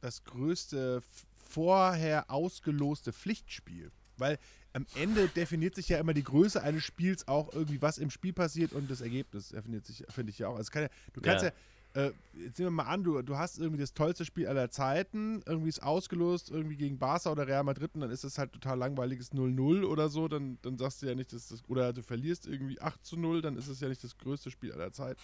das 0.02 0.24
größte 0.24 1.02
vorher 1.36 2.30
ausgeloste 2.30 3.14
Pflichtspiel. 3.14 3.92
Weil 4.18 4.38
am 4.74 4.86
Ende 4.96 5.28
definiert 5.28 5.76
sich 5.76 5.90
ja 5.90 6.00
immer 6.00 6.14
die 6.14 6.24
Größe 6.24 6.62
eines 6.62 6.84
Spiels 6.84 7.28
auch 7.28 7.54
irgendwie, 7.54 7.82
was 7.82 7.98
im 7.98 8.10
Spiel 8.10 8.34
passiert 8.34 8.74
und 8.74 8.90
das 8.90 9.02
Ergebnis 9.02 9.50
definiert 9.50 9.86
sich, 9.86 10.04
finde 10.10 10.32
ich 10.32 10.40
ja 10.40 10.48
auch. 10.48 10.58
Also 10.58 10.72
kann 10.72 10.84
ja, 10.84 10.90
du 11.14 11.22
kannst 11.22 11.44
ja, 11.44 11.50
Ja. 11.50 11.56
Äh, 11.94 12.12
jetzt 12.34 12.60
nehmen 12.60 12.76
wir 12.76 12.84
mal 12.84 12.90
an, 12.90 13.04
du, 13.04 13.22
du 13.22 13.38
hast 13.38 13.60
irgendwie 13.60 13.80
das 13.80 13.94
tollste 13.94 14.26
Spiel 14.26 14.48
aller 14.48 14.70
Zeiten, 14.70 15.44
irgendwie 15.46 15.70
ist 15.70 15.84
ausgelost, 15.84 16.50
irgendwie 16.50 16.76
gegen 16.76 16.98
Barca 16.98 17.32
oder 17.32 17.48
Real 17.48 17.64
Madrid 17.64 17.92
und 17.94 18.02
dann 18.02 18.10
ist 18.10 18.24
es 18.24 18.38
halt 18.38 18.52
total 18.52 18.78
langweiliges 18.78 19.32
0-0 19.32 19.84
oder 19.84 20.10
so, 20.10 20.28
dann, 20.28 20.58
dann 20.64 20.78
sagst 20.78 21.02
du 21.02 21.06
ja 21.06 21.16
nicht, 21.16 21.34
dass 21.34 21.50
das, 21.50 21.64
oder 21.68 21.94
du 21.94 22.02
verlierst 22.02 22.48
irgendwie 22.48 22.82
8 22.82 23.06
zu 23.06 23.18
0, 23.18 23.42
dann 23.42 23.58
ist 23.58 23.68
es 23.68 23.80
ja 23.80 23.90
nicht 23.90 24.04
das 24.04 24.18
größte 24.18 24.50
Spiel 24.50 24.72
aller 24.72 24.92
Zeiten. 24.92 25.22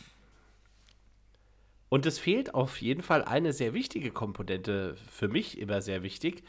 Und 1.89 2.05
es 2.05 2.19
fehlt 2.19 2.53
auf 2.53 2.79
jeden 2.81 3.01
Fall 3.01 3.23
eine 3.23 3.51
sehr 3.51 3.73
wichtige 3.73 4.11
Komponente, 4.11 4.95
für 5.09 5.27
mich 5.27 5.57
immer 5.57 5.81
sehr 5.81 6.03
wichtig, 6.03 6.43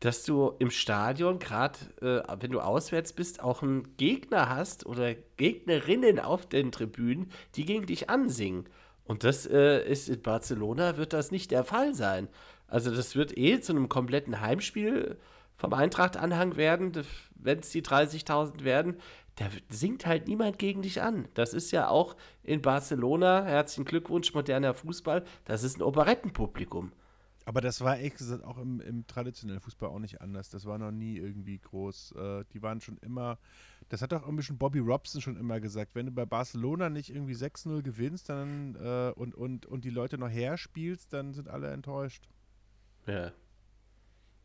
dass 0.00 0.24
du 0.24 0.52
im 0.58 0.70
Stadion, 0.70 1.38
gerade 1.38 1.78
äh, 2.02 2.36
wenn 2.40 2.50
du 2.50 2.60
auswärts 2.60 3.14
bist, 3.14 3.42
auch 3.42 3.62
einen 3.62 3.96
Gegner 3.96 4.50
hast 4.50 4.84
oder 4.84 5.14
Gegnerinnen 5.38 6.20
auf 6.20 6.46
den 6.46 6.70
Tribünen, 6.70 7.30
die 7.54 7.64
gegen 7.64 7.86
dich 7.86 8.10
ansingen. 8.10 8.66
Und 9.04 9.24
das 9.24 9.46
äh, 9.46 9.86
ist 9.86 10.08
in 10.08 10.22
Barcelona, 10.22 10.96
wird 10.96 11.12
das 11.12 11.30
nicht 11.30 11.50
der 11.50 11.64
Fall 11.64 11.94
sein. 11.94 12.28
Also 12.66 12.94
das 12.94 13.16
wird 13.16 13.36
eh 13.36 13.60
zu 13.60 13.72
einem 13.72 13.88
kompletten 13.88 14.40
Heimspiel 14.40 15.18
vom 15.56 15.72
Eintracht-Anhang 15.72 16.56
werden, 16.56 16.92
wenn 17.36 17.58
es 17.60 17.70
die 17.70 17.82
30.000 17.82 18.64
werden. 18.64 18.96
Da 19.36 19.46
singt 19.68 20.06
halt 20.06 20.28
niemand 20.28 20.58
gegen 20.58 20.82
dich 20.82 21.02
an. 21.02 21.28
Das 21.34 21.54
ist 21.54 21.70
ja 21.72 21.88
auch 21.88 22.16
in 22.42 22.62
Barcelona, 22.62 23.44
herzlichen 23.44 23.84
Glückwunsch, 23.84 24.32
moderner 24.32 24.74
Fußball, 24.74 25.24
das 25.44 25.64
ist 25.64 25.78
ein 25.78 25.82
Operettenpublikum. 25.82 26.92
Aber 27.46 27.60
das 27.60 27.80
war 27.82 27.96
ehrlich 27.98 28.14
gesagt 28.16 28.42
auch 28.42 28.56
im, 28.58 28.80
im 28.80 29.06
traditionellen 29.06 29.60
Fußball 29.60 29.90
auch 29.90 29.98
nicht 29.98 30.20
anders. 30.22 30.48
Das 30.48 30.64
war 30.64 30.78
noch 30.78 30.90
nie 30.90 31.16
irgendwie 31.18 31.58
groß. 31.58 32.12
Äh, 32.12 32.44
die 32.54 32.62
waren 32.62 32.80
schon 32.80 32.96
immer, 32.98 33.38
das 33.90 34.00
hat 34.00 34.14
auch 34.14 34.22
irgendwie 34.22 34.42
schon 34.44 34.56
Bobby 34.56 34.78
Robson 34.78 35.20
schon 35.20 35.36
immer 35.36 35.60
gesagt, 35.60 35.94
wenn 35.94 36.06
du 36.06 36.12
bei 36.12 36.24
Barcelona 36.24 36.88
nicht 36.88 37.10
irgendwie 37.10 37.34
6-0 37.34 37.82
gewinnst 37.82 38.30
dann, 38.30 38.76
äh, 38.76 39.12
und, 39.14 39.34
und, 39.34 39.66
und 39.66 39.84
die 39.84 39.90
Leute 39.90 40.16
noch 40.16 40.30
her 40.30 40.56
spielst, 40.56 41.12
dann 41.12 41.34
sind 41.34 41.48
alle 41.48 41.70
enttäuscht. 41.70 42.28
Ja. 43.06 43.32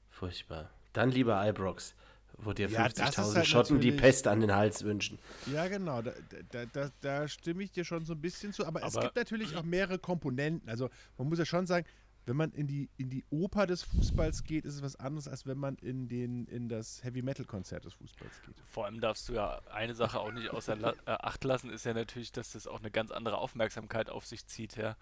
Furchtbar. 0.09 0.69
Dann 0.91 1.11
lieber 1.11 1.47
Ibrox, 1.47 1.95
wo 2.37 2.51
dir 2.51 2.67
Ja, 2.67 2.89
das 2.89 3.11
ist 3.11 3.19
50.000 3.19 3.35
halt 3.35 3.47
Schotten 3.47 3.79
die 3.79 3.91
Pest 3.91 4.27
an 4.27 4.41
den 4.41 4.53
Hals 4.53 4.83
wünschen. 4.83 5.19
Ja, 5.53 5.67
genau, 5.67 6.01
da, 6.01 6.11
da, 6.51 6.65
da, 6.65 6.89
da 6.99 7.27
stimme 7.27 7.63
ich 7.63 7.71
dir 7.71 7.85
schon 7.85 8.05
so 8.05 8.13
ein 8.13 8.19
bisschen 8.21 8.51
zu. 8.51 8.65
Aber, 8.65 8.83
es 8.83 8.95
Aber- 8.95 9.05
gibt 9.05 9.15
natürlich 9.15 9.55
auch 9.55 9.63
mehrere 9.63 9.99
Komponenten. 9.99 10.67
Also 10.67 10.89
man 11.17 11.29
muss 11.29 11.39
ja 11.39 11.45
schon 11.45 11.65
sagen, 11.67 11.85
wenn 12.29 12.37
man 12.37 12.51
in 12.51 12.67
die, 12.67 12.89
in 12.97 13.09
die 13.09 13.25
Oper 13.31 13.65
des 13.65 13.81
Fußballs 13.81 14.43
geht, 14.43 14.63
ist 14.63 14.75
es 14.75 14.83
was 14.83 14.95
anderes, 14.97 15.27
als 15.27 15.47
wenn 15.47 15.57
man 15.57 15.75
in, 15.77 16.07
den, 16.07 16.45
in 16.45 16.69
das 16.69 17.03
Heavy-Metal-Konzert 17.03 17.85
des 17.85 17.93
Fußballs 17.95 18.41
geht. 18.45 18.55
Vor 18.71 18.85
allem 18.85 19.01
darfst 19.01 19.27
du 19.29 19.33
ja 19.33 19.59
eine 19.71 19.95
Sache 19.95 20.19
auch 20.19 20.31
nicht 20.31 20.51
außer 20.51 20.75
La 20.75 20.91
äh, 21.07 21.11
Acht 21.11 21.43
lassen, 21.43 21.71
ist 21.71 21.85
ja 21.85 21.95
natürlich, 21.95 22.31
dass 22.31 22.51
das 22.51 22.67
auch 22.67 22.79
eine 22.79 22.91
ganz 22.91 23.09
andere 23.09 23.39
Aufmerksamkeit 23.39 24.11
auf 24.11 24.27
sich 24.27 24.45
zieht, 24.45 24.77
ja. 24.77 24.95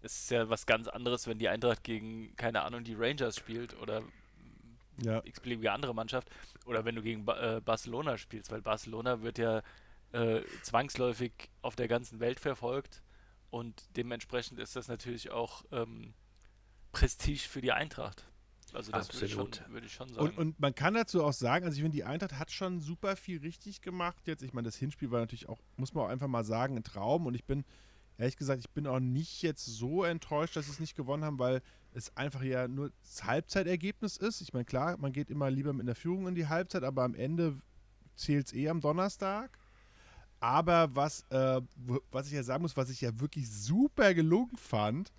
Es 0.00 0.20
ist 0.20 0.30
ja 0.30 0.48
was 0.48 0.64
ganz 0.64 0.88
anderes, 0.88 1.26
wenn 1.26 1.38
die 1.38 1.50
Eintracht 1.50 1.84
gegen, 1.84 2.34
keine 2.36 2.62
Ahnung, 2.62 2.82
die 2.82 2.94
Rangers 2.94 3.36
spielt 3.36 3.78
oder 3.80 4.02
Ja. 5.02 5.20
x-beliebige 5.22 5.70
andere 5.70 5.94
Mannschaft 5.94 6.30
oder 6.64 6.86
wenn 6.86 6.94
du 6.94 7.02
gegen 7.02 7.26
ba 7.26 7.56
äh, 7.56 7.60
Barcelona 7.60 8.16
spielst, 8.16 8.50
weil 8.50 8.62
Barcelona 8.62 9.20
wird 9.20 9.36
ja 9.36 9.62
äh, 10.12 10.40
zwangsläufig 10.62 11.32
auf 11.60 11.76
der 11.76 11.88
ganzen 11.88 12.20
Welt 12.20 12.40
verfolgt 12.40 13.02
und 13.50 13.84
dementsprechend 13.98 14.58
ist 14.58 14.76
das 14.76 14.88
natürlich 14.88 15.30
auch 15.30 15.64
ähm, 15.70 16.14
Prestige 16.94 17.40
für 17.48 17.60
die 17.60 17.72
Eintracht. 17.72 18.24
Also 18.72 18.90
das 18.90 19.12
würde 19.12 19.26
ich, 19.26 19.32
schon- 19.32 19.46
Absolut. 19.46 19.70
würde 19.72 19.86
ich 19.86 19.92
schon 19.92 20.08
sagen. 20.08 20.26
Und, 20.30 20.38
und 20.38 20.60
man 20.60 20.74
kann 20.74 20.94
dazu 20.94 21.22
auch 21.22 21.32
sagen, 21.32 21.64
also 21.64 21.76
ich 21.76 21.82
finde, 21.82 21.94
die 21.94 22.02
Eintracht 22.04 22.38
hat 22.38 22.50
schon 22.50 22.80
super 22.80 23.14
viel 23.14 23.38
richtig 23.38 23.82
gemacht 23.82 24.26
jetzt. 24.26 24.42
Ich 24.42 24.52
meine, 24.52 24.66
das 24.66 24.76
Hinspiel 24.76 25.10
war 25.12 25.20
natürlich 25.20 25.48
auch, 25.48 25.60
muss 25.76 25.94
man 25.94 26.04
auch 26.04 26.08
einfach 26.08 26.26
mal 26.26 26.44
sagen, 26.44 26.76
ein 26.76 26.82
Traum. 26.82 27.26
Und 27.26 27.34
ich 27.34 27.44
bin, 27.44 27.64
ehrlich 28.18 28.36
gesagt, 28.36 28.60
ich 28.60 28.70
bin 28.70 28.88
auch 28.88 28.98
nicht 28.98 29.42
jetzt 29.42 29.64
so 29.64 30.02
enttäuscht, 30.02 30.56
dass 30.56 30.66
sie 30.66 30.72
es 30.72 30.80
nicht 30.80 30.96
gewonnen 30.96 31.24
haben, 31.24 31.38
weil 31.38 31.62
es 31.92 32.16
einfach 32.16 32.42
ja 32.42 32.66
nur 32.66 32.90
das 33.04 33.22
Halbzeitergebnis 33.22 34.16
ist. 34.16 34.40
Ich 34.40 34.52
meine, 34.52 34.64
klar, 34.64 34.96
man 34.96 35.12
geht 35.12 35.30
immer 35.30 35.50
lieber 35.50 35.72
mit 35.72 35.82
einer 35.86 35.94
Führung 35.94 36.26
in 36.26 36.34
die 36.34 36.48
Halbzeit, 36.48 36.82
aber 36.82 37.04
am 37.04 37.14
Ende 37.14 37.60
zählt 38.16 38.46
es 38.46 38.52
eh 38.52 38.68
am 38.68 38.80
Donnerstag. 38.80 39.56
Aber 40.40 40.94
was, 40.96 41.24
äh, 41.30 41.60
was 42.10 42.26
ich 42.26 42.32
ja 42.32 42.42
sagen 42.42 42.62
muss, 42.62 42.76
was 42.76 42.90
ich 42.90 43.00
ja 43.00 43.18
wirklich 43.20 43.48
super 43.48 44.12
gelungen 44.14 44.56
fand, 44.56 45.12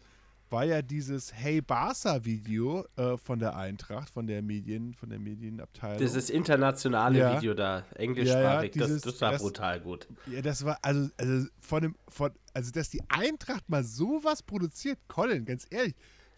war 0.50 0.64
ja 0.64 0.82
dieses 0.82 1.34
Hey 1.34 1.62
Barca 1.62 2.24
Video 2.24 2.86
äh, 2.98 3.18
von 3.18 3.40
der 3.40 3.56
Eintracht, 3.56 4.10
von 4.10 4.28
der 4.28 4.42
Medien, 4.42 4.94
von 4.94 5.10
der 5.10 5.20
Medienabteilung. 5.20 5.98
Dieses 6.00 6.30
internationale 6.30 7.18
Ja. 7.20 7.38
Video 7.38 7.54
da, 7.54 7.84
englischsprachig, 7.96 8.76
Ja, 8.76 8.82
ja, 8.82 8.88
das, 8.88 8.88
dieses- 8.88 9.02
das 9.02 9.22
war 9.22 9.32
das- 9.32 9.42
brutal 9.42 9.80
gut. 9.82 10.08
Ja, 10.28 10.42
das 10.42 10.64
war, 10.64 10.78
also, 10.82 11.10
also 11.18 11.48
von 11.60 11.82
dem, 11.82 11.96
von, 12.08 12.32
also 12.54 12.72
dass 12.72 12.90
die 12.90 13.02
Eintracht 13.10 13.68
mal 13.70 13.84
sowas 13.84 14.44
produziert, 14.44 15.00
Colin, 15.08 15.46
ganz 15.46 15.66
ehrlich. 15.70 15.96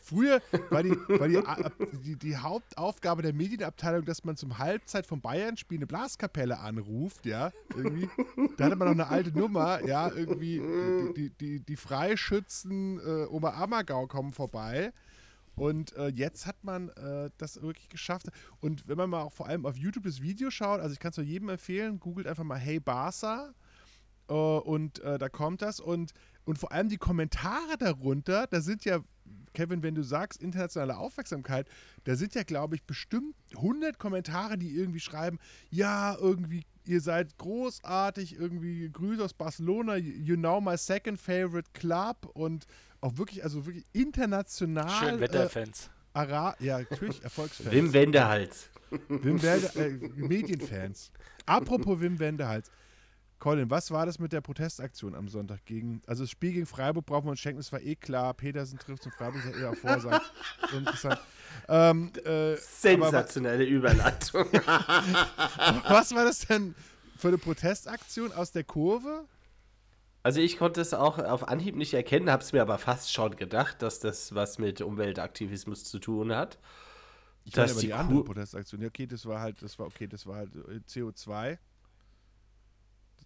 Früher 0.07 0.41
war 0.69 0.83
die, 0.83 0.91
war 0.91 1.27
die, 1.27 1.97
die, 1.97 2.15
die 2.15 2.37
Hauptaufgabe 2.37 3.21
der 3.21 3.33
Medienabteilung, 3.33 4.05
dass 4.05 4.23
man 4.23 4.37
zum 4.37 4.57
Halbzeit 4.57 5.05
vom 5.05 5.19
Bayern-Spiel 5.19 5.79
eine 5.79 5.87
Blaskapelle 5.87 6.59
anruft, 6.59 7.25
ja, 7.25 7.51
irgendwie. 7.75 8.09
Da 8.57 8.65
hatte 8.65 8.77
man 8.77 8.87
noch 8.87 8.93
eine 8.93 9.07
alte 9.07 9.37
Nummer, 9.37 9.85
ja, 9.85 10.09
irgendwie, 10.09 10.59
die, 10.59 11.13
die, 11.13 11.29
die, 11.31 11.59
die 11.59 11.75
Freischützen 11.75 12.99
äh, 12.99 13.25
Oberammergau 13.25 14.07
kommen 14.07 14.31
vorbei. 14.31 14.93
Und 15.57 15.95
äh, 15.97 16.09
jetzt 16.09 16.45
hat 16.45 16.63
man 16.63 16.89
äh, 16.89 17.31
das 17.37 17.61
wirklich 17.61 17.89
geschafft. 17.89 18.27
Und 18.59 18.87
wenn 18.87 18.95
man 18.95 19.09
mal 19.09 19.23
auch 19.23 19.33
vor 19.33 19.47
allem 19.47 19.65
auf 19.65 19.75
YouTube 19.75 20.03
das 20.03 20.21
Video 20.21 20.51
schaut, 20.51 20.79
also 20.79 20.93
ich 20.93 20.99
kann 20.99 21.11
es 21.11 21.17
nur 21.17 21.25
jedem 21.25 21.49
empfehlen, 21.49 21.99
googelt 21.99 22.27
einfach 22.27 22.43
mal 22.43 22.59
Hey 22.59 22.79
Barca 22.79 23.53
äh, 24.29 24.33
und 24.33 24.99
äh, 24.99 25.17
da 25.17 25.29
kommt 25.29 25.63
das. 25.63 25.79
Und, 25.79 26.13
und 26.45 26.59
vor 26.59 26.71
allem 26.71 26.89
die 26.89 26.97
Kommentare 26.97 27.77
darunter, 27.79 28.45
da 28.47 28.61
sind 28.61 28.85
ja, 28.85 28.99
Kevin, 29.53 29.81
wenn 29.81 29.95
du 29.95 30.03
sagst, 30.03 30.41
internationale 30.41 30.97
Aufmerksamkeit, 30.97 31.67
da 32.03 32.15
sind 32.15 32.35
ja, 32.35 32.43
glaube 32.43 32.75
ich, 32.75 32.83
bestimmt 32.83 33.35
100 33.55 33.97
Kommentare, 33.97 34.57
die 34.57 34.75
irgendwie 34.75 34.99
schreiben, 34.99 35.39
ja, 35.71 36.15
irgendwie, 36.15 36.63
ihr 36.85 37.01
seid 37.01 37.37
großartig, 37.39 38.35
irgendwie 38.35 38.87
Grüße 38.89 39.23
aus 39.23 39.33
Barcelona, 39.33 39.95
you 39.95 40.35
know 40.35 40.61
my 40.61 40.77
second 40.77 41.19
favorite 41.19 41.71
club 41.73 42.29
und 42.33 42.67
auch 43.01 43.17
wirklich, 43.17 43.43
also 43.43 43.65
wirklich 43.65 43.85
international. 43.93 44.89
Schön 44.89 45.19
Wetterfans. 45.19 45.89
Äh, 46.13 46.19
Ara 46.19 46.55
ja, 46.59 46.79
natürlich, 46.79 47.23
Erfolgsfans. 47.23 47.71
Wim 47.71 47.93
Wendehals. 47.93 48.69
Wim 49.07 49.41
Wende, 49.41 49.67
äh, 49.75 49.89
Medienfans. 50.15 51.11
Apropos 51.45 51.99
Wim 51.99 52.19
Wendehals. 52.19 52.71
Colin, 53.39 53.69
was 53.69 53.91
war 53.91 54.05
das 54.05 54.17
mit 54.17 54.33
der 54.33 54.41
Protestaktion 54.41 55.13
am 55.13 55.27
Sonntag 55.27 55.63
gegen, 55.65 56.01
also 56.07 56.23
das 56.23 56.31
Spiel 56.31 56.53
gegen 56.53 56.65
Freiburg 56.65 57.05
brauchen 57.05 57.25
wir 57.25 57.31
uns 57.31 57.39
schenken, 57.39 57.59
das 57.59 57.71
war 57.71 57.81
eh 57.81 57.95
klar, 57.95 58.33
Petersen 58.33 58.79
trifft 58.79 59.03
zum 59.03 59.11
Freiburg, 59.11 59.41
das 59.43 59.53
hätte 59.53 59.63
er 59.63 59.71
auch 59.71 59.75
vorsagen. 59.75 60.25
So 60.71 60.77
interessant. 60.77 61.19
Ähm, 61.69 62.11
äh, 62.25 62.55
Sensationelle 62.57 63.63
Überleitung. 63.63 64.47
was 65.87 66.13
war 66.13 66.25
das 66.25 66.39
denn 66.39 66.75
für 67.15 67.29
eine 67.29 67.37
Protestaktion 67.37 68.33
aus 68.33 68.51
der 68.51 68.63
Kurve? 68.63 69.25
Also 70.23 70.41
ich 70.41 70.57
konnte 70.57 70.81
es 70.81 70.93
auch 70.93 71.19
auf 71.19 71.47
Anhieb 71.47 71.75
nicht 71.75 71.93
erkennen, 71.93 72.29
habe 72.29 72.43
es 72.43 72.51
mir 72.51 72.61
aber 72.61 72.77
fast 72.79 73.13
schon 73.13 73.37
gedacht, 73.37 73.81
dass 73.81 73.99
das 73.99 74.35
was 74.35 74.57
mit 74.57 74.81
Umweltaktivismus 74.81 75.85
zu 75.85 75.99
tun 75.99 76.35
hat. 76.35 76.57
Ich 77.45 77.55
meine 77.55 77.71
aber 77.71 77.79
die 77.79 77.87
die 77.87 77.93
andere 77.93 78.23
Protestaktion. 78.25 78.81
Ja, 78.81 78.87
okay, 78.87 79.07
das 79.07 79.25
war 79.25 79.39
halt, 79.39 79.61
das 79.61 79.79
war 79.79 79.85
okay, 79.85 80.07
das 80.07 80.27
war 80.27 80.35
halt 80.35 80.53
äh, 80.55 80.81
CO2. 80.89 81.57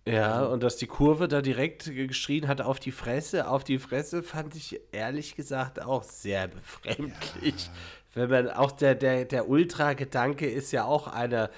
Ja, 0.07 0.43
und 0.45 0.63
dass 0.63 0.77
die 0.77 0.87
Kurve 0.87 1.27
da 1.27 1.41
direkt 1.41 1.85
geschrien 1.95 2.47
hat 2.47 2.59
auf 2.61 2.79
die 2.79 2.91
Fresse, 2.91 3.47
auf 3.47 3.63
die 3.63 3.77
Fresse, 3.77 4.23
fand 4.23 4.55
ich 4.55 4.79
ehrlich 4.91 5.35
gesagt 5.35 5.81
auch 5.81 6.03
sehr 6.03 6.47
befremdlich. 6.47 7.69
Wenn 8.13 8.29
man 8.29 8.49
auch 8.49 8.71
der, 8.71 8.95
der, 8.95 9.25
der 9.25 9.47
Ultra-Gedanke 9.47 10.49
ist 10.49 10.71
ja 10.71 10.85
auch 10.85 11.07
einer, 11.07 11.51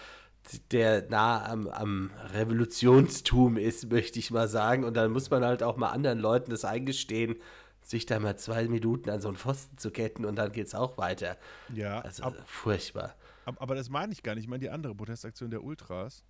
der 0.72 1.08
nah 1.10 1.46
am, 1.50 1.70
am 1.70 2.12
Revolutionstum 2.34 3.58
ist, 3.58 3.90
möchte 3.90 4.20
ich 4.20 4.30
mal 4.30 4.48
sagen. 4.50 4.84
Und 4.84 4.96
dann 4.96 5.12
muss 5.12 5.30
man 5.30 5.46
halt 5.46 5.64
auch 5.64 5.78
mal 5.78 5.90
anderen 5.92 6.20
Leuten 6.20 6.52
das 6.52 6.66
eingestehen, 6.66 7.38
sich 7.82 8.06
da 8.06 8.20
mal 8.20 8.38
zwei 8.38 8.68
Minuten 8.68 9.10
an 9.10 9.22
so 9.22 9.30
einen 9.30 9.38
Pfosten 9.38 9.78
zu 9.78 9.90
ketten 9.90 10.26
und 10.26 10.36
dann 10.36 10.52
geht's 10.52 10.76
auch 10.76 10.98
weiter. 10.98 11.38
Ja, 11.74 12.02
Also 12.02 12.24
ab, 12.24 12.36
furchtbar. 12.46 13.16
ab, 13.46 13.56
aber 13.60 13.76
das 13.76 13.90
meine 13.90 14.12
ich 14.14 14.22
gar 14.22 14.36
nicht. 14.36 14.44
Ich 14.44 14.50
meine 14.50 14.62
die 14.62 14.70
andere 14.70 14.94
Protestaktion 14.96 15.50
der 15.50 15.64
Ultras. 15.64 16.24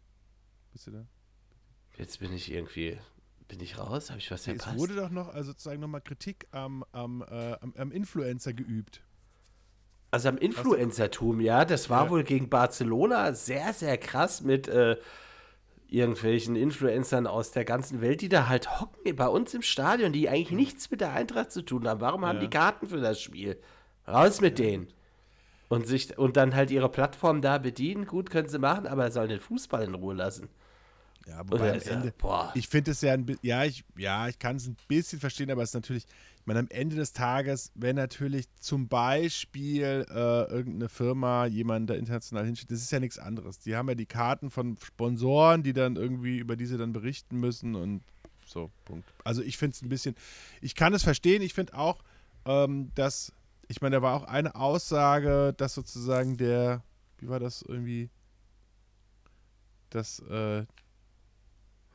Bist 0.71 0.88
du 0.88 0.91
da? 0.91 1.06
Jetzt 1.97 2.19
bin 2.19 2.34
ich 2.34 2.51
irgendwie, 2.51 2.97
bin 3.47 3.60
ich 3.60 3.77
raus? 3.77 4.10
Habe 4.10 4.19
ich 4.19 4.32
was 4.32 4.47
Nee, 4.47 4.53
es 4.53 4.63
verpasst? 4.63 4.79
wurde 4.79 4.95
doch 4.95 5.10
noch, 5.10 5.29
also 5.34 5.51
sozusagen 5.51 5.79
nochmal 5.79 6.01
Kritik 6.01 6.47
am, 6.51 6.84
am, 6.91 7.21
äh, 7.29 7.53
am, 7.62 7.73
am 7.77 7.91
Influencer 7.91 8.53
geübt. 8.53 9.01
Also 10.12 10.29
am 10.29 10.38
Influencertum, 10.38 11.39
ja, 11.41 11.65
das 11.65 11.89
war 11.89 12.06
Ja. 12.06 12.10
wohl 12.12 12.23
gegen 12.23 12.49
Barcelona 12.49 13.34
sehr, 13.34 13.73
sehr 13.73 13.97
krass 13.97 14.41
mit 14.41 14.67
äh, 14.67 14.97
irgendwelchen 15.88 16.56
Influencern 16.56 17.27
aus 17.27 17.51
der 17.51 17.65
ganzen 17.65 18.01
Welt, 18.01 18.21
die 18.21 18.29
da 18.29 18.47
halt 18.47 18.79
hocken 18.79 19.15
bei 19.15 19.27
uns 19.27 19.53
im 19.53 19.62
Stadion, 19.62 20.12
die 20.13 20.29
eigentlich 20.29 20.51
nichts 20.51 20.89
mit 20.91 21.01
der 21.01 21.13
Eintracht 21.13 21.51
zu 21.51 21.62
tun 21.63 21.88
haben. 21.88 22.01
Warum 22.01 22.25
haben 22.25 22.38
Ja. 22.38 22.41
die 22.43 22.49
Karten 22.49 22.88
für 22.88 22.99
das 23.01 23.21
Spiel? 23.21 23.60
Raus 24.08 24.41
mit 24.41 24.60
denen. 24.60 24.88
Und, 25.69 25.88
sich, 25.88 26.15
und 26.17 26.38
dann 26.38 26.53
halt 26.56 26.69
ihre 26.71 26.89
Plattform 26.89 27.41
da 27.41 27.58
bedienen. 27.58 28.06
Gut, 28.06 28.29
können 28.29 28.49
sie 28.49 28.60
machen, 28.60 28.86
aber 28.86 29.10
sollen 29.12 29.29
den 29.29 29.39
Fußball 29.39 29.84
in 29.84 29.95
Ruhe 29.95 30.13
lassen. 30.13 30.49
Ja, 31.27 31.39
wobei 31.49 31.71
am 31.71 31.79
ja- 31.79 31.91
Ende, 31.91 32.13
boah. 32.17 32.51
ich 32.55 32.67
finde 32.67 32.91
es 32.91 33.01
ja 33.01 33.13
ein 33.13 33.25
ja, 33.41 33.63
ich, 33.63 33.83
ja, 33.97 34.27
ich 34.27 34.39
kann 34.39 34.57
es 34.57 34.67
ein 34.67 34.75
bisschen 34.88 35.19
verstehen, 35.19 35.49
aber 35.51 35.63
es 35.63 35.69
ist 35.69 35.75
natürlich, 35.75 36.05
ich 36.39 36.45
meine, 36.45 36.59
am 36.59 36.67
Ende 36.69 36.97
des 36.97 37.13
Tages, 37.13 37.71
wenn 37.75 37.95
natürlich 37.95 38.47
zum 38.59 38.88
Beispiel 38.89 40.05
äh, 40.09 40.13
irgendeine 40.51 40.89
Firma 40.89 41.45
jemanden 41.45 41.88
da 41.88 41.93
international 41.93 42.45
hinschickt, 42.45 42.71
das 42.71 42.81
ist 42.81 42.91
ja 42.91 42.99
nichts 42.99 43.19
anderes. 43.19 43.59
Die 43.59 43.75
haben 43.75 43.88
ja 43.88 43.95
die 43.95 44.05
Karten 44.05 44.49
von 44.49 44.77
Sponsoren, 44.83 45.63
die 45.63 45.71
dann 45.73 45.95
irgendwie, 45.95 46.38
über 46.38 46.57
diese 46.57 46.77
dann 46.77 46.91
berichten 46.91 47.39
müssen 47.39 47.75
und 47.75 48.01
so, 48.45 48.69
Punkt. 48.83 49.07
Also 49.23 49.41
ich 49.41 49.57
finde 49.57 49.75
es 49.75 49.81
ein 49.81 49.89
bisschen, 49.89 50.15
ich 50.59 50.75
kann 50.75 50.93
es 50.93 51.03
verstehen, 51.03 51.41
ich 51.41 51.53
finde 51.53 51.77
auch, 51.77 52.03
ähm, 52.45 52.91
dass, 52.95 53.31
ich 53.69 53.81
meine, 53.81 53.95
da 53.97 54.01
war 54.01 54.15
auch 54.15 54.25
eine 54.25 54.55
Aussage, 54.55 55.53
dass 55.55 55.73
sozusagen 55.73 56.36
der, 56.36 56.83
wie 57.19 57.29
war 57.29 57.39
das 57.39 57.62
irgendwie, 57.62 58.09
dass 59.89 60.19
äh, 60.19 60.65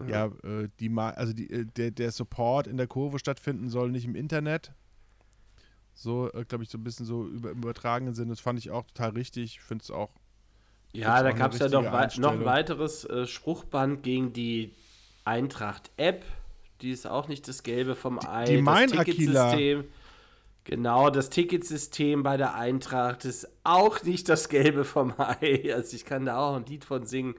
ja, 0.07 0.27
äh, 0.45 0.69
die 0.79 0.91
also 0.97 1.33
die, 1.33 1.51
äh, 1.51 1.65
der, 1.65 1.91
der 1.91 2.13
Support 2.13 2.67
in 2.67 2.77
der 2.77 2.87
Kurve 2.87 3.19
stattfinden 3.19 3.69
soll, 3.69 3.91
nicht 3.91 4.05
im 4.05 4.15
Internet. 4.15 4.73
So, 5.95 6.33
äh, 6.33 6.45
glaube 6.45 6.63
ich, 6.63 6.71
so 6.71 6.79
ein 6.79 6.85
bisschen 6.85 7.07
so 7.07 7.27
über, 7.27 7.51
im 7.51 7.59
übertragenen 7.59 8.15
Sinne. 8.15 8.31
Das 8.31 8.41
fand 8.41 8.59
ich 8.59 8.71
auch 8.71 8.87
total 8.87 9.11
richtig. 9.11 9.57
Ich 9.57 9.61
finde 9.61 9.83
es 9.83 9.91
auch. 9.91 10.11
Ja, 10.93 11.23
da 11.23 11.33
gab 11.33 11.53
es 11.53 11.59
ja 11.59 11.69
noch, 11.69 11.83
noch 12.19 12.33
ein 12.33 12.45
weiteres 12.45 13.05
äh, 13.05 13.27
Spruchband 13.27 14.03
gegen 14.03 14.33
die 14.33 14.75
Eintracht-App. 15.25 16.25
Die 16.81 16.91
ist 16.93 17.07
auch 17.07 17.29
nicht 17.29 17.49
das 17.49 17.63
Gelbe 17.63 17.97
vom 17.97 18.21
Ei. 18.25 18.45
die 18.45 18.55
das 18.57 18.65
Mein 18.65 18.93
Aquila. 18.97 19.51
Ticketsystem. 19.51 19.85
Genau, 20.65 21.11
das 21.11 21.31
Ticketsystem 21.31 22.23
bei 22.23 22.37
der 22.37 22.55
Eintracht 22.55 23.25
ist 23.25 23.49
auch 23.65 24.03
nicht 24.03 24.29
das 24.29 24.49
Gelbe 24.49 24.85
vom 24.85 25.15
Ei. 25.19 25.71
Also 25.75 25.97
ich 25.97 26.05
kann 26.05 26.27
da 26.27 26.39
auch 26.39 26.57
ein 26.57 26.67
Lied 26.67 26.85
von 26.85 27.07
singen, 27.07 27.35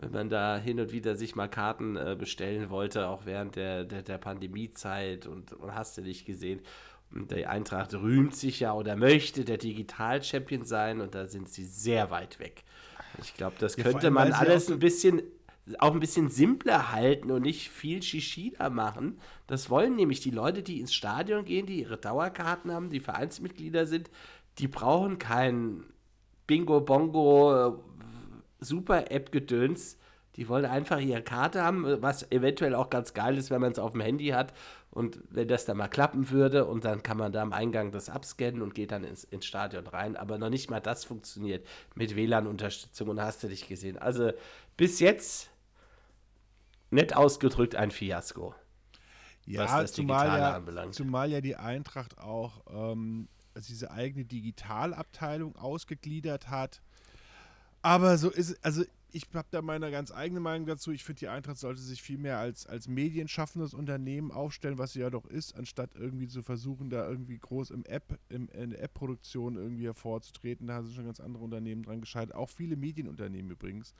wenn 0.00 0.12
man 0.12 0.28
da 0.30 0.56
hin 0.58 0.80
und 0.80 0.92
wieder 0.92 1.14
sich 1.16 1.36
mal 1.36 1.48
Karten 1.48 1.96
äh, 1.96 2.16
bestellen 2.18 2.70
wollte, 2.70 3.08
auch 3.08 3.26
während 3.26 3.56
der, 3.56 3.84
der, 3.84 4.02
der 4.02 4.18
Pandemiezeit 4.18 5.26
und, 5.26 5.52
und 5.52 5.74
hast 5.74 5.98
du 5.98 6.02
nicht 6.02 6.24
gesehen. 6.26 6.60
Und 7.12 7.30
die 7.32 7.46
Eintracht 7.46 7.92
rühmt 7.94 8.34
sich 8.34 8.60
ja 8.60 8.72
oder 8.72 8.96
möchte 8.96 9.44
der 9.44 9.58
Digital-Champion 9.58 10.64
sein 10.64 11.00
und 11.00 11.14
da 11.14 11.26
sind 11.26 11.48
sie 11.48 11.64
sehr 11.64 12.10
weit 12.10 12.38
weg. 12.38 12.64
Ich 13.18 13.34
glaube, 13.34 13.56
das 13.58 13.76
Ja, 13.76 13.84
könnte 13.84 14.06
allem, 14.06 14.14
man 14.14 14.32
alles 14.32 14.70
ein 14.70 14.78
bisschen 14.78 15.22
auch 15.78 15.92
ein 15.92 16.00
bisschen 16.00 16.28
simpler 16.28 16.92
halten 16.92 17.30
und 17.30 17.42
nicht 17.42 17.70
viel 17.70 18.02
Shishida 18.02 18.70
machen. 18.70 19.20
Das 19.46 19.70
wollen 19.70 19.94
nämlich 19.96 20.20
die 20.20 20.30
Leute, 20.30 20.62
die 20.62 20.80
ins 20.80 20.94
Stadion 20.94 21.44
gehen, 21.44 21.66
die 21.66 21.80
ihre 21.80 21.98
Dauerkarten 21.98 22.72
haben, 22.72 22.90
die 22.90 23.00
Vereinsmitglieder 23.00 23.86
sind, 23.86 24.10
die 24.58 24.68
brauchen 24.68 25.18
kein 25.18 25.84
Bingo 26.46 26.80
Bongo 26.80 27.84
Super 28.60 29.10
App 29.10 29.32
Gedöns. 29.32 29.96
Die 30.36 30.48
wollen 30.48 30.64
einfach 30.64 31.00
ihre 31.00 31.22
Karte 31.22 31.62
haben, 31.62 32.00
was 32.02 32.30
eventuell 32.30 32.74
auch 32.76 32.88
ganz 32.88 33.14
geil 33.14 33.36
ist, 33.36 33.50
wenn 33.50 33.60
man 33.60 33.72
es 33.72 33.80
auf 33.80 33.92
dem 33.92 34.00
Handy 34.00 34.28
hat 34.28 34.52
und 34.90 35.18
wenn 35.30 35.48
das 35.48 35.64
dann 35.64 35.76
mal 35.76 35.88
klappen 35.88 36.30
würde 36.30 36.66
und 36.66 36.84
dann 36.84 37.02
kann 37.02 37.16
man 37.16 37.32
da 37.32 37.42
am 37.42 37.52
Eingang 37.52 37.90
das 37.90 38.08
abscannen 38.08 38.62
und 38.62 38.74
geht 38.74 38.92
dann 38.92 39.02
ins, 39.02 39.24
ins 39.24 39.44
Stadion 39.44 39.88
rein. 39.88 40.16
Aber 40.16 40.38
noch 40.38 40.48
nicht 40.48 40.70
mal 40.70 40.80
das 40.80 41.04
funktioniert 41.04 41.66
mit 41.96 42.14
WLAN-Unterstützung 42.14 43.08
und 43.08 43.20
hast 43.20 43.42
du 43.42 43.48
dich 43.48 43.66
gesehen. 43.66 43.98
Also 43.98 44.30
bis 44.76 45.00
jetzt 45.00 45.50
nett 46.90 47.16
ausgedrückt 47.16 47.74
ein 47.74 47.90
Fiasko. 47.90 48.54
Ja, 49.46 49.64
was 49.64 49.70
das 49.70 49.92
zumal 49.94 50.26
Digitale 50.26 50.42
ja, 50.42 50.56
anbelangt. 50.56 50.94
zumal 50.94 51.30
ja 51.30 51.40
die 51.40 51.56
Eintracht 51.56 52.18
auch 52.18 52.62
ähm, 52.70 53.28
also 53.54 53.68
diese 53.68 53.90
eigene 53.90 54.24
Digitalabteilung 54.24 55.56
ausgegliedert 55.56 56.48
hat. 56.50 56.82
Aber 57.82 58.18
so 58.18 58.30
ist 58.30 58.62
also 58.64 58.84
ich 59.12 59.26
habe 59.34 59.48
da 59.50 59.62
meine 59.62 59.90
ganz 59.90 60.12
eigene 60.12 60.40
Meinung 60.40 60.66
dazu. 60.66 60.92
Ich 60.92 61.04
finde, 61.04 61.20
die 61.20 61.28
Eintracht 61.28 61.58
sollte 61.58 61.80
sich 61.80 62.02
viel 62.02 62.18
mehr 62.18 62.38
als, 62.38 62.66
als 62.66 62.88
medienschaffendes 62.88 63.74
Unternehmen 63.74 64.30
aufstellen, 64.30 64.78
was 64.78 64.92
sie 64.92 65.00
ja 65.00 65.10
doch 65.10 65.26
ist, 65.26 65.56
anstatt 65.56 65.90
irgendwie 65.94 66.28
zu 66.28 66.42
versuchen, 66.42 66.90
da 66.90 67.08
irgendwie 67.08 67.38
groß 67.38 67.70
im 67.70 67.84
App, 67.84 68.18
im, 68.28 68.48
in 68.48 68.70
der 68.70 68.82
App-Produktion 68.82 69.56
irgendwie 69.56 69.86
hervorzutreten. 69.86 70.66
Da 70.66 70.82
sind 70.82 70.94
schon 70.94 71.06
ganz 71.06 71.20
andere 71.20 71.44
Unternehmen 71.44 71.82
dran 71.82 72.00
gescheitert. 72.00 72.34
Auch 72.34 72.50
viele 72.50 72.76
Medienunternehmen 72.76 73.50
übrigens. 73.50 73.94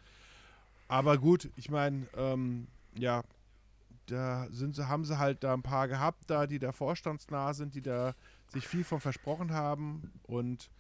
Aber 0.88 1.19
gut, 1.19 1.51
ich 1.57 1.71
meine, 1.71 2.07
ähm, 2.16 2.66
ja, 2.99 3.23
da 4.07 4.49
sind 4.51 4.75
sie, 4.75 4.88
haben 4.88 5.05
sie 5.05 5.19
halt 5.19 5.45
da 5.45 5.55
ein 5.55 5.62
paar 5.62 5.88
gehabt, 5.88 6.29
da, 6.29 6.47
die 6.47 6.59
da 6.59 6.73
vorstandsnah 6.73 7.55
sind, 7.55 7.75
die 7.75 7.83
da 7.83 8.14
sich 8.49 8.66
viel 8.66 8.85
von 8.85 9.01
versprochen 9.01 9.53
haben. 9.53 10.12
Und 10.25 10.71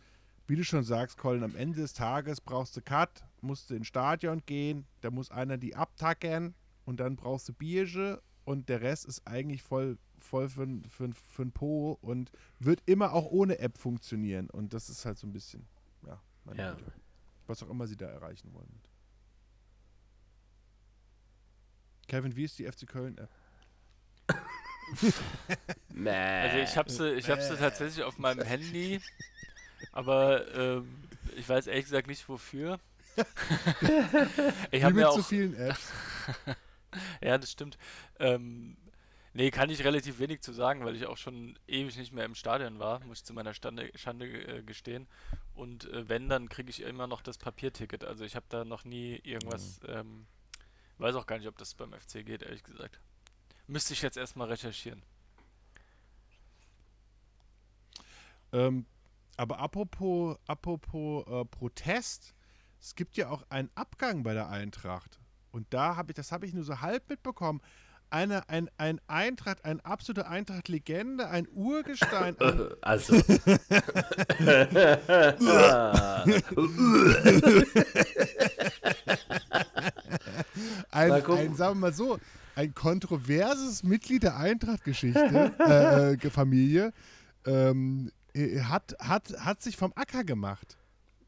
wie 0.50 0.56
du 0.56 0.64
schon 0.64 0.82
sagst, 0.82 1.16
Colin, 1.16 1.44
am 1.44 1.54
Ende 1.54 1.78
des 1.78 1.92
Tages 1.92 2.40
brauchst 2.40 2.76
du 2.76 2.82
Cut, 2.82 3.22
musst 3.40 3.70
du 3.70 3.76
ins 3.76 3.86
Stadion 3.86 4.42
gehen, 4.46 4.84
da 5.00 5.12
muss 5.12 5.30
einer 5.30 5.58
die 5.58 5.76
abtackern 5.76 6.56
und 6.84 6.98
dann 6.98 7.14
brauchst 7.14 7.48
du 7.48 7.52
Bierge 7.52 8.20
und 8.44 8.68
der 8.68 8.80
Rest 8.80 9.04
ist 9.04 9.28
eigentlich 9.28 9.62
voll, 9.62 9.96
voll 10.18 10.48
für, 10.48 10.66
für, 10.88 11.10
für 11.14 11.42
ein 11.42 11.52
Po 11.52 11.98
und 12.02 12.32
wird 12.58 12.82
immer 12.86 13.12
auch 13.12 13.26
ohne 13.26 13.60
App 13.60 13.78
funktionieren. 13.78 14.50
Und 14.50 14.74
das 14.74 14.88
ist 14.88 15.04
halt 15.04 15.18
so 15.18 15.28
ein 15.28 15.32
bisschen, 15.32 15.68
ja, 16.04 16.20
ja. 16.56 16.76
was 17.46 17.62
auch 17.62 17.70
immer 17.70 17.86
sie 17.86 17.96
da 17.96 18.06
erreichen 18.06 18.52
wollen. 18.52 18.80
Kevin, 22.08 22.34
wie 22.34 22.42
ist 22.42 22.58
die 22.58 22.64
FC 22.64 22.88
Köln-App? 22.88 23.30
also 26.04 26.58
ich 26.58 26.76
habe 26.76 26.90
sie, 26.90 27.12
ich 27.12 27.30
habe 27.30 27.40
sie 27.40 27.54
tatsächlich 27.54 28.02
auf 28.02 28.18
meinem 28.18 28.44
Handy, 28.44 29.00
aber 29.92 30.54
ähm, 30.54 31.02
ich 31.36 31.48
weiß 31.48 31.66
ehrlich 31.66 31.84
gesagt 31.84 32.06
nicht 32.06 32.28
wofür. 32.28 32.78
ich 34.70 34.84
habe 34.84 35.00
ja 35.00 35.08
auch 35.08 35.16
zu 35.16 35.22
vielen 35.22 35.54
Apps. 35.54 35.92
ja, 37.20 37.38
das 37.38 37.50
stimmt. 37.50 37.76
Ähm, 38.18 38.76
nee, 39.34 39.50
kann 39.50 39.70
ich 39.70 39.84
relativ 39.84 40.18
wenig 40.18 40.40
zu 40.40 40.52
sagen, 40.52 40.84
weil 40.84 40.96
ich 40.96 41.06
auch 41.06 41.16
schon 41.16 41.58
ewig 41.66 41.96
nicht 41.96 42.12
mehr 42.12 42.24
im 42.24 42.34
Stadion 42.34 42.78
war, 42.78 43.00
muss 43.00 43.18
ich 43.18 43.24
zu 43.24 43.34
meiner 43.34 43.54
Stande, 43.54 43.90
Schande 43.96 44.26
äh, 44.26 44.62
gestehen. 44.62 45.06
Und 45.54 45.90
äh, 45.90 46.08
wenn, 46.08 46.28
dann 46.28 46.48
kriege 46.48 46.70
ich 46.70 46.82
immer 46.82 47.06
noch 47.06 47.22
das 47.22 47.36
Papierticket. 47.36 48.04
Also 48.04 48.24
ich 48.24 48.36
habe 48.36 48.46
da 48.48 48.64
noch 48.64 48.84
nie 48.84 49.16
irgendwas 49.24 49.80
mhm. 49.82 49.88
ähm, 49.88 50.26
Weiß 51.00 51.14
auch 51.14 51.26
gar 51.26 51.38
nicht, 51.38 51.48
ob 51.48 51.56
das 51.56 51.74
beim 51.74 51.94
FC 51.94 52.26
geht, 52.26 52.42
ehrlich 52.42 52.62
gesagt. 52.62 53.00
Müsste 53.66 53.94
ich 53.94 54.02
jetzt 54.02 54.18
erstmal 54.18 54.48
recherchieren. 54.48 55.02
Ähm, 58.52 58.84
aber 59.40 59.58
apropos, 59.58 60.36
apropos 60.46 61.24
äh, 61.26 61.46
Protest, 61.46 62.34
es 62.78 62.94
gibt 62.94 63.16
ja 63.16 63.30
auch 63.30 63.42
einen 63.48 63.70
Abgang 63.74 64.22
bei 64.22 64.34
der 64.34 64.50
Eintracht. 64.50 65.18
Und 65.50 65.72
da 65.72 65.96
habe 65.96 66.12
ich, 66.12 66.16
das 66.16 66.30
habe 66.30 66.44
ich 66.44 66.52
nur 66.52 66.62
so 66.62 66.82
halb 66.82 67.08
mitbekommen. 67.08 67.62
Eine, 68.10 68.46
ein, 68.50 68.68
ein 68.76 69.00
Eintracht, 69.06 69.64
ein 69.64 69.80
absolute 69.80 70.28
Eintracht-Legende, 70.28 71.30
ein 71.30 71.48
Urgestein. 71.54 72.38
Ein 72.38 72.68
also. 72.82 73.14
ein, 80.90 81.12
ein, 81.12 81.54
sagen 81.54 81.56
wir 81.56 81.74
mal 81.76 81.94
so, 81.94 82.18
ein 82.56 82.74
kontroverses 82.74 83.84
Mitglied 83.84 84.22
der 84.22 84.36
Eintracht-Geschichte, 84.36 85.54
äh, 85.60 86.12
äh, 86.12 86.30
Familie, 86.30 86.92
ähm, 87.46 88.08
äh, 88.08 88.19
hat, 88.34 88.96
hat, 89.00 89.32
hat 89.38 89.62
sich 89.62 89.76
vom 89.76 89.92
Acker 89.94 90.24
gemacht. 90.24 90.76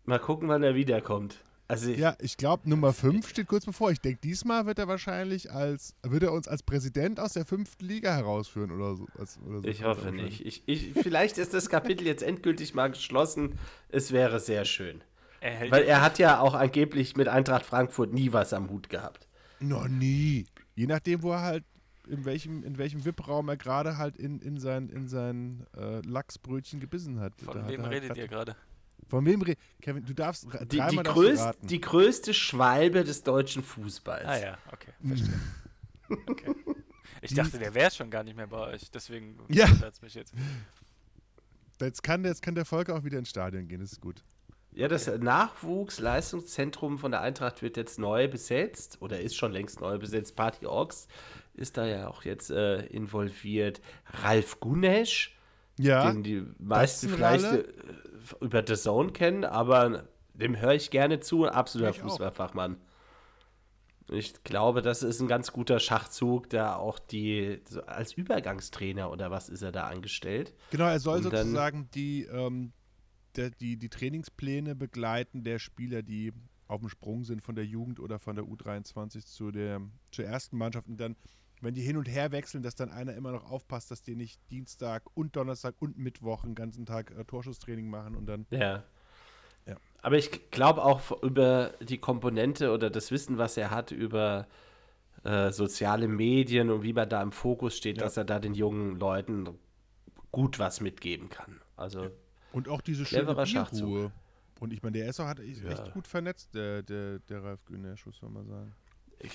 Mal 0.05 0.19
gucken, 0.19 0.49
wann 0.49 0.63
er 0.63 0.75
wiederkommt. 0.75 1.37
Also 1.69 1.91
ich 1.91 1.99
ja, 1.99 2.15
ich 2.21 2.37
glaube, 2.37 2.69
Nummer 2.69 2.93
5 2.93 3.29
steht 3.29 3.47
kurz 3.47 3.65
bevor. 3.65 3.91
Ich 3.91 4.01
denke, 4.01 4.21
diesmal 4.23 4.67
wird 4.67 4.79
er 4.79 4.89
wahrscheinlich 4.89 5.51
als, 5.51 5.95
wird 6.03 6.23
er 6.23 6.33
uns 6.33 6.47
als 6.47 6.63
Präsident 6.63 7.19
aus 7.19 7.33
der 7.33 7.47
fünften 7.47 7.87
Liga 7.87 8.15
herausführen 8.15 8.71
oder 8.73 8.95
so. 8.95 9.07
Als, 9.19 9.39
oder 9.47 9.61
so 9.61 9.69
ich 9.69 9.83
hoffe 9.83 10.13
nicht. 10.13 10.45
Ich, 10.45 10.65
ich, 10.67 10.93
vielleicht 10.93 11.39
ist 11.39 11.55
das 11.55 11.71
Kapitel 11.71 12.07
jetzt 12.07 12.23
endgültig 12.23 12.75
mal 12.75 12.91
geschlossen. 12.91 13.59
Es 13.89 14.13
wäre 14.13 14.39
sehr 14.39 14.65
schön. 14.65 15.03
Er 15.41 15.71
Weil 15.71 15.85
er 15.85 16.03
hat 16.03 16.19
ja 16.19 16.41
auch 16.41 16.55
angeblich 16.55 17.17
mit 17.17 17.29
Eintracht 17.29 17.65
Frankfurt 17.65 18.13
nie 18.13 18.33
was 18.33 18.53
am 18.53 18.69
Hut 18.69 18.91
gehabt. 18.91 19.27
Noch 19.59 19.89
nie. 19.89 20.47
Je 20.75 20.87
nachdem, 20.87 21.23
wo 21.23 21.33
er 21.33 21.41
halt, 21.41 21.65
in 22.09 22.25
welchem, 22.25 22.65
in 22.65 22.79
welchem 22.79 23.05
VIP-Raum 23.05 23.49
er 23.49 23.57
gerade 23.57 23.99
halt 23.99 24.17
in, 24.17 24.41
in 24.41 24.59
sein, 24.59 24.89
in 24.89 25.09
sein 25.09 25.67
äh, 25.77 26.01
Lachsbrötchen 26.01 26.81
gebissen 26.81 27.21
hat. 27.21 27.35
Von 27.41 27.55
da 27.55 27.69
wem 27.69 27.85
redet 27.85 28.17
ihr 28.17 28.29
gerade? 28.29 28.57
Von 29.09 29.27
wem 29.27 29.43
redet 29.43 29.59
Kevin, 29.81 30.05
du 30.05 30.15
darfst 30.15 30.47
die, 30.73 30.83
die, 30.91 30.97
größt, 30.97 31.59
die 31.63 31.81
größte 31.81 32.35
Schwalbe 32.35 33.05
des 33.05 33.23
deutschen 33.23 33.63
Fußballs. 33.63 34.27
Ah 34.27 34.39
ja, 34.39 34.59
okay, 34.73 34.93
verstehe. 35.07 35.41
okay. 36.27 36.55
Ich 37.21 37.35
dachte, 37.35 37.59
der 37.59 37.73
wäre 37.75 37.91
schon 37.91 38.11
gar 38.11 38.25
nicht 38.25 38.37
mehr 38.37 38.49
bei 38.49 38.73
euch, 38.73 38.91
deswegen 38.91 39.39
ja. 39.49 39.67
es 39.89 40.03
mich 40.03 40.15
jetzt. 40.15 40.35
Jetzt 41.81 42.03
kann, 42.03 42.25
jetzt 42.25 42.43
kann 42.43 42.55
der 42.55 42.65
Volker 42.65 42.97
auch 42.97 43.05
wieder 43.05 43.19
ins 43.19 43.31
Stadion 43.31 43.69
gehen, 43.69 43.81
das 43.81 43.93
ist 43.93 44.01
gut. 44.01 44.23
Ja, 44.75 44.89
das 44.89 45.07
Nachwuchsleistungszentrum 45.07 46.99
von 46.99 47.11
der 47.11 47.21
Eintracht 47.21 47.61
wird 47.61 47.77
jetzt 47.77 47.99
neu 47.99 48.27
besetzt 48.27 48.97
oder 49.01 49.21
ist 49.21 49.37
schon 49.37 49.53
längst 49.53 49.81
neu 49.81 49.99
besetzt. 49.99 50.35
Party 50.35 50.65
Orks 50.65 51.09
ist 51.55 51.77
da 51.77 51.87
ja 51.87 52.09
auch 52.09 52.25
jetzt 52.25 52.51
äh, 52.51 52.87
involviert. 52.87 53.81
Ralf 54.23 54.61
Gunesch, 54.61 55.37
ja, 55.79 56.11
den 56.11 56.23
die 56.23 56.45
meisten 56.59 57.09
vielleicht 57.09 57.45
äh, 57.45 57.65
über 58.41 58.65
The 58.67 58.75
Zone 58.75 59.13
kennen, 59.13 59.45
aber 59.45 60.09
dem 60.35 60.59
höre 60.59 60.75
ich 60.75 60.91
gerne 60.91 61.21
zu. 61.21 61.47
Absoluter 61.47 61.95
Fußballfachmann. 61.95 62.77
Ich 64.09 64.45
glaube, 64.45 64.83
das 64.83 65.03
ist 65.03 65.21
ein 65.21 65.29
ganz 65.29 65.53
guter 65.53 65.79
Schachzug, 65.79 66.51
da 66.51 66.77
auch 66.77 66.99
die 66.99 67.61
so 67.69 67.83
als 67.83 68.13
Übergangstrainer 68.13 69.11
oder 69.11 69.31
was 69.31 69.49
ist 69.49 69.63
er 69.63 69.73
da 69.73 69.85
angestellt? 69.85 70.53
Genau, 70.71 70.87
er 70.87 71.01
soll 71.01 71.23
sozusagen 71.23 71.89
die 71.95 72.25
ähm, 72.25 72.73
der, 73.37 73.51
die, 73.51 73.77
die 73.77 73.89
Trainingspläne 73.89 74.75
begleiten 74.75 75.45
der 75.45 75.59
Spieler, 75.59 76.03
die 76.03 76.33
auf 76.69 76.81
dem 76.81 76.89
Sprung 76.89 77.25
sind 77.25 77.43
von 77.43 77.55
der 77.55 77.67
Jugend 77.67 78.01
oder 78.01 78.19
von 78.19 78.37
der 78.37 78.45
U23 78.45 79.27
zu 79.27 79.51
der, 79.51 79.81
zur 80.11 80.25
ersten 80.25 80.57
Mannschaft 80.57 80.89
und 80.89 80.99
dann, 80.99 81.17
wenn 81.63 81.75
die 81.75 81.83
hin 81.83 81.97
und 81.97 82.09
her 82.09 82.33
wechseln, 82.33 82.63
dass 82.63 82.75
dann 82.75 82.91
einer 82.91 83.15
immer 83.15 83.33
noch 83.33 83.51
aufpasst, 83.51 83.91
dass 83.91 84.03
die 84.03 84.17
nicht 84.17 84.41
Dienstag 84.51 85.05
und 85.15 85.37
Donnerstag 85.37 85.75
und 85.79 85.97
Mittwoch 85.97 86.43
den 86.43 86.55
ganzen 86.55 86.87
Tag 86.87 87.13
äh, 87.13 87.25
Torschusstraining 87.25 87.89
machen 87.89 88.17
und 88.17 88.27
dann. 88.27 88.47
Ja. 88.51 88.83
ja. 89.67 89.77
Aber 90.03 90.17
ich 90.19 90.51
glaube 90.51 90.85
auch 90.85 91.23
über 91.23 91.75
die 91.81 91.99
Komponente 91.99 92.73
oder 92.73 92.91
das 92.91 93.11
Wissen, 93.11 93.39
was 93.39 93.57
er 93.57 93.71
hat 93.71 93.93
über 93.93 94.49
äh, 95.25 95.53
soziale 95.53 96.09
Medien 96.09 96.71
und 96.71 96.83
wie 96.83 96.93
man 96.93 97.09
da 97.09 97.23
im 97.23 97.33
Fokus 97.33 97.77
steht, 97.77 97.99
ja. 97.99 98.05
dass 98.05 98.17
er 98.17 98.25
da 98.25 98.41
den 98.41 98.55
jungen 98.55 98.99
Leuten 98.99 99.49
gut 100.33 100.59
was 100.59 100.81
mitgeben 100.81 101.29
kann. 101.29 101.61
Also. 101.77 102.05
Ja. 102.05 102.11
Und 102.53 102.69
auch 102.69 102.81
diese 102.81 103.07
schöne 103.07 103.35
Bierruhe. 103.35 104.13
Und 104.61 104.73
ich 104.73 104.83
meine, 104.83 104.99
der 104.99 105.09
Esser 105.09 105.27
hat 105.27 105.41
echt 105.41 105.63
ja. 105.63 105.89
gut 105.91 106.07
vernetzt, 106.07 106.55
der, 106.55 106.83
der, 106.83 107.19
der 107.21 107.43
Ralf 107.43 107.65
Günesch, 107.65 108.07
muss 108.07 108.21
man 108.23 108.33
mal 108.33 108.45
sagen. 108.45 108.75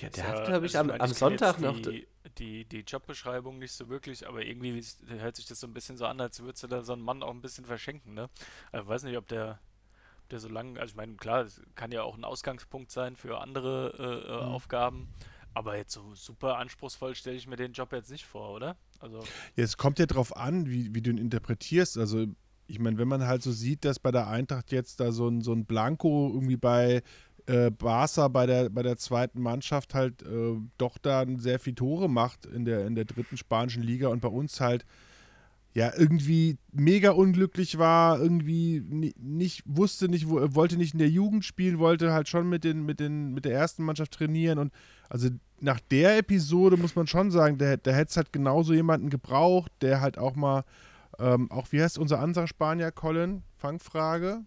Ja, 0.00 0.08
der 0.10 0.28
hat, 0.28 0.46
glaube 0.46 0.66
ich, 0.66 0.76
also 0.76 0.92
am, 0.92 1.00
am 1.00 1.12
Sonntag 1.12 1.60
noch. 1.60 1.78
Die, 1.80 2.06
die, 2.38 2.64
die 2.64 2.80
Jobbeschreibung 2.80 3.58
nicht 3.58 3.72
so 3.72 3.88
wirklich, 3.88 4.28
aber 4.28 4.44
irgendwie 4.44 4.82
hört 5.06 5.36
sich 5.36 5.46
das 5.46 5.60
so 5.60 5.66
ein 5.66 5.74
bisschen 5.74 5.96
so 5.96 6.06
an, 6.06 6.20
als 6.20 6.40
würdest 6.40 6.62
du 6.62 6.66
da 6.66 6.82
so 6.82 6.92
einen 6.92 7.02
Mann 7.02 7.22
auch 7.22 7.30
ein 7.30 7.40
bisschen 7.40 7.64
verschenken, 7.64 8.14
ne? 8.14 8.28
Also, 8.70 8.84
ich 8.84 8.88
weiß 8.88 9.02
nicht, 9.04 9.16
ob 9.16 9.26
der, 9.28 9.60
der 10.30 10.40
so 10.40 10.48
lange, 10.48 10.78
also 10.78 10.92
ich 10.92 10.96
meine, 10.96 11.14
klar, 11.14 11.44
das 11.44 11.60
kann 11.74 11.90
ja 11.90 12.02
auch 12.02 12.16
ein 12.16 12.24
Ausgangspunkt 12.24 12.90
sein 12.90 13.16
für 13.16 13.40
andere 13.40 13.94
äh, 13.98 14.32
äh, 14.32 14.36
mhm. 14.36 14.52
Aufgaben, 14.52 15.08
aber 15.54 15.76
jetzt 15.76 15.94
so 15.94 16.14
super 16.14 16.58
anspruchsvoll 16.58 17.14
stelle 17.14 17.36
ich 17.36 17.46
mir 17.46 17.56
den 17.56 17.72
Job 17.72 17.92
jetzt 17.92 18.10
nicht 18.10 18.26
vor, 18.26 18.50
oder? 18.50 18.76
Also. 19.00 19.20
Ja, 19.56 19.64
es 19.64 19.76
kommt 19.76 19.98
ja 19.98 20.06
drauf 20.06 20.36
an, 20.36 20.68
wie, 20.68 20.94
wie 20.94 21.02
du 21.02 21.10
ihn 21.10 21.18
interpretierst. 21.18 21.98
Also 21.98 22.26
ich 22.68 22.78
meine, 22.78 22.98
wenn 22.98 23.08
man 23.08 23.26
halt 23.26 23.42
so 23.42 23.50
sieht, 23.50 23.84
dass 23.84 23.98
bei 23.98 24.10
der 24.10 24.28
Eintracht 24.28 24.72
jetzt 24.72 25.00
da 25.00 25.10
so 25.10 25.26
ein, 25.26 25.40
so 25.40 25.52
ein 25.52 25.64
Blanco 25.64 26.30
irgendwie 26.32 26.58
bei 26.58 27.02
äh, 27.48 27.70
Barca 27.70 28.28
bei 28.28 28.46
der, 28.46 28.68
bei 28.68 28.82
der 28.82 28.98
zweiten 28.98 29.40
Mannschaft 29.40 29.94
halt 29.94 30.22
äh, 30.22 30.56
doch 30.76 30.98
dann 30.98 31.38
sehr 31.38 31.58
viel 31.58 31.74
Tore 31.74 32.08
macht 32.08 32.46
in 32.46 32.64
der, 32.64 32.86
in 32.86 32.94
der 32.94 33.06
dritten 33.06 33.36
spanischen 33.36 33.82
Liga 33.82 34.08
und 34.08 34.20
bei 34.20 34.28
uns 34.28 34.60
halt 34.60 34.84
ja 35.74 35.92
irgendwie 35.96 36.58
mega 36.72 37.12
unglücklich 37.12 37.78
war, 37.78 38.20
irgendwie 38.20 38.80
nicht 38.80 39.62
wusste 39.64 40.08
nicht, 40.08 40.28
wo, 40.28 40.54
wollte 40.54 40.76
nicht 40.76 40.92
in 40.92 40.98
der 40.98 41.08
Jugend 41.08 41.44
spielen, 41.44 41.78
wollte 41.78 42.12
halt 42.12 42.28
schon 42.28 42.48
mit 42.48 42.64
den 42.64 42.84
mit 42.84 43.00
den 43.00 43.32
mit 43.32 43.44
der 43.44 43.52
ersten 43.52 43.84
Mannschaft 43.84 44.12
trainieren 44.12 44.58
und 44.58 44.72
also 45.08 45.28
nach 45.60 45.80
der 45.80 46.18
Episode 46.18 46.76
muss 46.76 46.96
man 46.96 47.06
schon 47.06 47.30
sagen, 47.30 47.58
der, 47.58 47.76
der 47.76 47.94
hätte 47.94 48.10
es 48.10 48.16
halt 48.16 48.32
genauso 48.32 48.74
jemanden 48.74 49.08
gebraucht, 49.08 49.72
der 49.80 50.00
halt 50.00 50.18
auch 50.18 50.36
mal 50.36 50.64
ähm, 51.18 51.50
auch 51.50 51.72
wie 51.72 51.82
heißt 51.82 51.98
unser 51.98 52.20
anderer 52.20 52.46
Spanier, 52.46 52.92
Colin? 52.92 53.42
Fangfrage. 53.56 54.44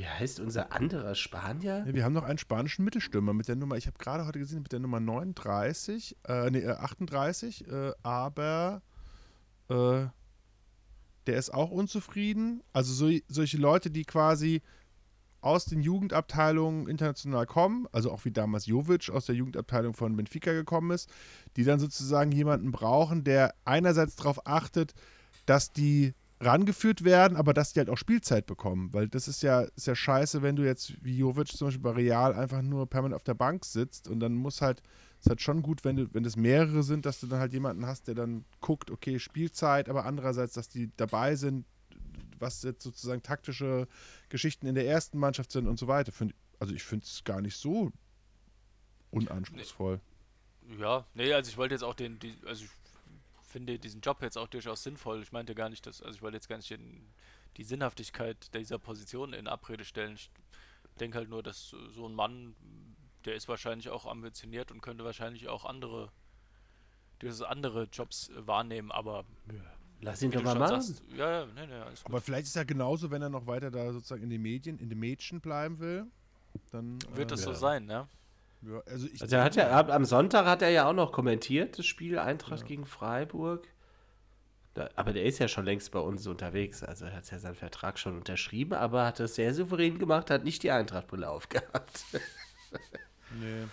Wie 0.00 0.08
heißt 0.08 0.40
unser 0.40 0.72
anderer 0.72 1.14
Spanier? 1.14 1.84
Ja, 1.86 1.94
wir 1.94 2.04
haben 2.04 2.14
noch 2.14 2.24
einen 2.24 2.38
spanischen 2.38 2.86
Mittelstürmer 2.86 3.34
mit 3.34 3.48
der 3.48 3.56
Nummer, 3.56 3.76
ich 3.76 3.86
habe 3.86 3.98
gerade 3.98 4.24
heute 4.24 4.38
gesehen, 4.38 4.62
mit 4.62 4.72
der 4.72 4.80
Nummer 4.80 4.98
39, 4.98 6.16
äh, 6.26 6.48
nee, 6.50 6.66
38, 6.66 7.68
äh, 7.68 7.88
äh, 7.88 7.92
aber 8.02 8.80
äh, 9.68 10.06
der 11.26 11.36
ist 11.36 11.52
auch 11.52 11.70
unzufrieden. 11.70 12.62
Also 12.72 12.94
so, 12.94 13.14
solche 13.28 13.58
Leute, 13.58 13.90
die 13.90 14.04
quasi 14.04 14.62
aus 15.42 15.66
den 15.66 15.82
Jugendabteilungen 15.82 16.88
international 16.88 17.44
kommen, 17.44 17.86
also 17.92 18.10
auch 18.10 18.24
wie 18.24 18.32
damals 18.32 18.64
Jovic 18.64 19.10
aus 19.10 19.26
der 19.26 19.34
Jugendabteilung 19.34 19.92
von 19.92 20.16
Benfica 20.16 20.54
gekommen 20.54 20.92
ist, 20.92 21.10
die 21.58 21.64
dann 21.64 21.78
sozusagen 21.78 22.32
jemanden 22.32 22.72
brauchen, 22.72 23.22
der 23.22 23.54
einerseits 23.66 24.16
darauf 24.16 24.46
achtet, 24.46 24.94
dass 25.44 25.74
die 25.74 26.14
rangeführt 26.40 27.04
werden, 27.04 27.36
aber 27.36 27.52
dass 27.52 27.72
die 27.72 27.80
halt 27.80 27.90
auch 27.90 27.98
Spielzeit 27.98 28.46
bekommen. 28.46 28.92
Weil 28.92 29.08
das 29.08 29.28
ist 29.28 29.42
ja, 29.42 29.62
ist 29.62 29.86
ja 29.86 29.94
scheiße, 29.94 30.42
wenn 30.42 30.56
du 30.56 30.64
jetzt 30.64 31.04
wie 31.04 31.18
Jovic 31.18 31.48
zum 31.48 31.68
Beispiel 31.68 31.82
bei 31.82 31.90
Real 31.90 32.34
einfach 32.34 32.62
nur 32.62 32.88
permanent 32.88 33.16
auf 33.16 33.24
der 33.24 33.34
Bank 33.34 33.64
sitzt 33.64 34.08
und 34.08 34.20
dann 34.20 34.34
muss 34.34 34.62
halt 34.62 34.82
ist 35.20 35.28
halt 35.28 35.42
schon 35.42 35.60
gut, 35.60 35.84
wenn 35.84 35.96
du, 35.96 36.14
wenn 36.14 36.24
es 36.24 36.36
mehrere 36.36 36.82
sind, 36.82 37.04
dass 37.04 37.20
du 37.20 37.26
dann 37.26 37.40
halt 37.40 37.52
jemanden 37.52 37.84
hast, 37.84 38.08
der 38.08 38.14
dann 38.14 38.46
guckt, 38.60 38.90
okay, 38.90 39.18
Spielzeit, 39.18 39.90
aber 39.90 40.06
andererseits, 40.06 40.54
dass 40.54 40.70
die 40.70 40.90
dabei 40.96 41.36
sind, 41.36 41.66
was 42.38 42.62
jetzt 42.62 42.82
sozusagen 42.82 43.22
taktische 43.22 43.86
Geschichten 44.30 44.66
in 44.66 44.74
der 44.74 44.86
ersten 44.86 45.18
Mannschaft 45.18 45.52
sind 45.52 45.68
und 45.68 45.78
so 45.78 45.88
weiter. 45.88 46.10
Find, 46.10 46.34
also 46.58 46.74
ich 46.74 46.82
finde 46.82 47.04
es 47.04 47.22
gar 47.24 47.42
nicht 47.42 47.58
so 47.58 47.92
unanspruchsvoll. 49.10 50.00
Ja, 50.78 51.06
nee, 51.12 51.34
also 51.34 51.50
ich 51.50 51.58
wollte 51.58 51.74
jetzt 51.74 51.84
auch 51.84 51.94
den, 51.94 52.18
die, 52.18 52.34
also 52.46 52.64
ich 52.64 52.70
finde 53.50 53.78
diesen 53.78 54.00
Job 54.00 54.22
jetzt 54.22 54.38
auch 54.38 54.48
durchaus 54.48 54.82
sinnvoll. 54.82 55.22
Ich 55.22 55.32
meinte 55.32 55.54
gar 55.54 55.68
nicht, 55.68 55.86
dass, 55.86 56.00
also 56.02 56.14
ich 56.16 56.22
wollte 56.22 56.36
jetzt 56.36 56.48
gar 56.48 56.56
nicht 56.56 56.70
den, 56.70 57.12
die 57.56 57.64
Sinnhaftigkeit 57.64 58.54
dieser 58.54 58.78
Position 58.78 59.32
in 59.32 59.46
Abrede 59.46 59.84
stellen. 59.84 60.14
Ich 60.14 60.30
denke 61.00 61.18
halt 61.18 61.28
nur, 61.28 61.42
dass 61.42 61.68
so 61.68 62.06
ein 62.06 62.14
Mann, 62.14 62.54
der 63.24 63.34
ist 63.34 63.48
wahrscheinlich 63.48 63.90
auch 63.90 64.06
ambitioniert 64.06 64.70
und 64.70 64.80
könnte 64.80 65.04
wahrscheinlich 65.04 65.48
auch 65.48 65.64
andere, 65.64 66.12
durchaus 67.18 67.42
andere 67.42 67.84
Jobs 67.84 68.30
wahrnehmen, 68.34 68.92
aber 68.92 69.24
Lass 70.02 70.22
ihn 70.22 70.30
doch 70.30 70.42
mal 70.42 70.58
machen. 70.58 70.80
sagst, 70.80 71.02
ja, 71.14 71.40
ja, 71.40 71.46
nee, 71.54 71.66
nee. 71.66 71.82
Aber 72.04 72.20
vielleicht 72.22 72.46
ist 72.46 72.56
er 72.56 72.64
genauso, 72.64 73.10
wenn 73.10 73.20
er 73.20 73.28
noch 73.28 73.46
weiter 73.46 73.70
da 73.70 73.92
sozusagen 73.92 74.22
in 74.22 74.30
den 74.30 74.40
Medien, 74.40 74.78
in 74.78 74.88
den 74.88 74.98
Mädchen 74.98 75.40
bleiben 75.40 75.78
will, 75.78 76.06
dann 76.70 76.98
Wird 77.14 77.30
das 77.30 77.40
äh, 77.40 77.44
so 77.44 77.50
ja. 77.50 77.56
sein, 77.56 77.84
ne? 77.84 78.08
Ja, 78.62 78.80
also 78.86 79.06
ich 79.06 79.22
Also 79.22 79.36
er 79.36 79.44
hat 79.44 79.56
ja 79.56 79.88
am 79.88 80.04
Sonntag 80.04 80.46
hat 80.46 80.62
er 80.62 80.70
ja 80.70 80.88
auch 80.88 80.92
noch 80.92 81.12
kommentiert, 81.12 81.78
das 81.78 81.86
Spiel 81.86 82.18
Eintracht 82.18 82.60
Ja. 82.60 82.66
gegen 82.66 82.86
Freiburg. 82.86 83.66
Da, 84.74 84.88
aber 84.94 85.12
der 85.12 85.24
ist 85.24 85.38
ja 85.38 85.48
schon 85.48 85.64
längst 85.64 85.90
bei 85.90 85.98
uns 85.98 86.26
unterwegs. 86.26 86.82
Also 86.84 87.06
er 87.06 87.16
hat 87.16 87.30
ja 87.30 87.38
seinen 87.38 87.56
Vertrag 87.56 87.98
schon 87.98 88.16
unterschrieben, 88.16 88.74
aber 88.74 89.04
hat 89.04 89.18
es 89.18 89.34
sehr 89.34 89.52
souverän 89.52 89.98
gemacht, 89.98 90.30
hat 90.30 90.44
nicht 90.44 90.62
die 90.62 90.70
Eintracht-Brille 90.70 91.28
aufgehabt. 91.28 92.04
nee. 93.40 93.64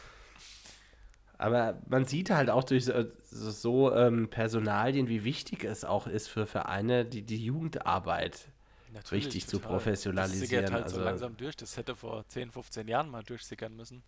Aber 1.38 1.80
man 1.88 2.06
sieht 2.06 2.32
halt 2.32 2.50
auch 2.50 2.64
durch 2.64 2.86
so, 2.86 3.04
so 3.30 3.94
ähm, 3.94 4.28
Personalien, 4.30 5.08
wie 5.08 5.24
wichtig 5.24 5.64
es 5.66 5.86
auch 5.86 6.08
ist 6.08 6.30
für 6.30 6.48
Vereine, 6.48 7.06
die, 7.06 7.22
die 7.22 7.44
Jugendarbeit 7.46 8.48
Natürlich, 8.92 9.26
richtig 9.26 9.48
zu 9.48 9.58
total. 9.58 9.74
Das 9.74 9.84
professionalisieren. 9.84 10.48
sickert 10.48 10.72
halt 10.72 10.90
so 10.90 10.96
also, 10.96 11.06
langsam 11.06 11.38
durch. 11.38 11.56
Das 11.56 11.78
hätte 11.78 11.96
vor 11.96 12.28
10, 12.28 12.50
15 12.52 12.88
Jahren 12.88 13.10
mal 13.12 13.22
durchsickern 13.22 13.76
müssen. 13.76 14.02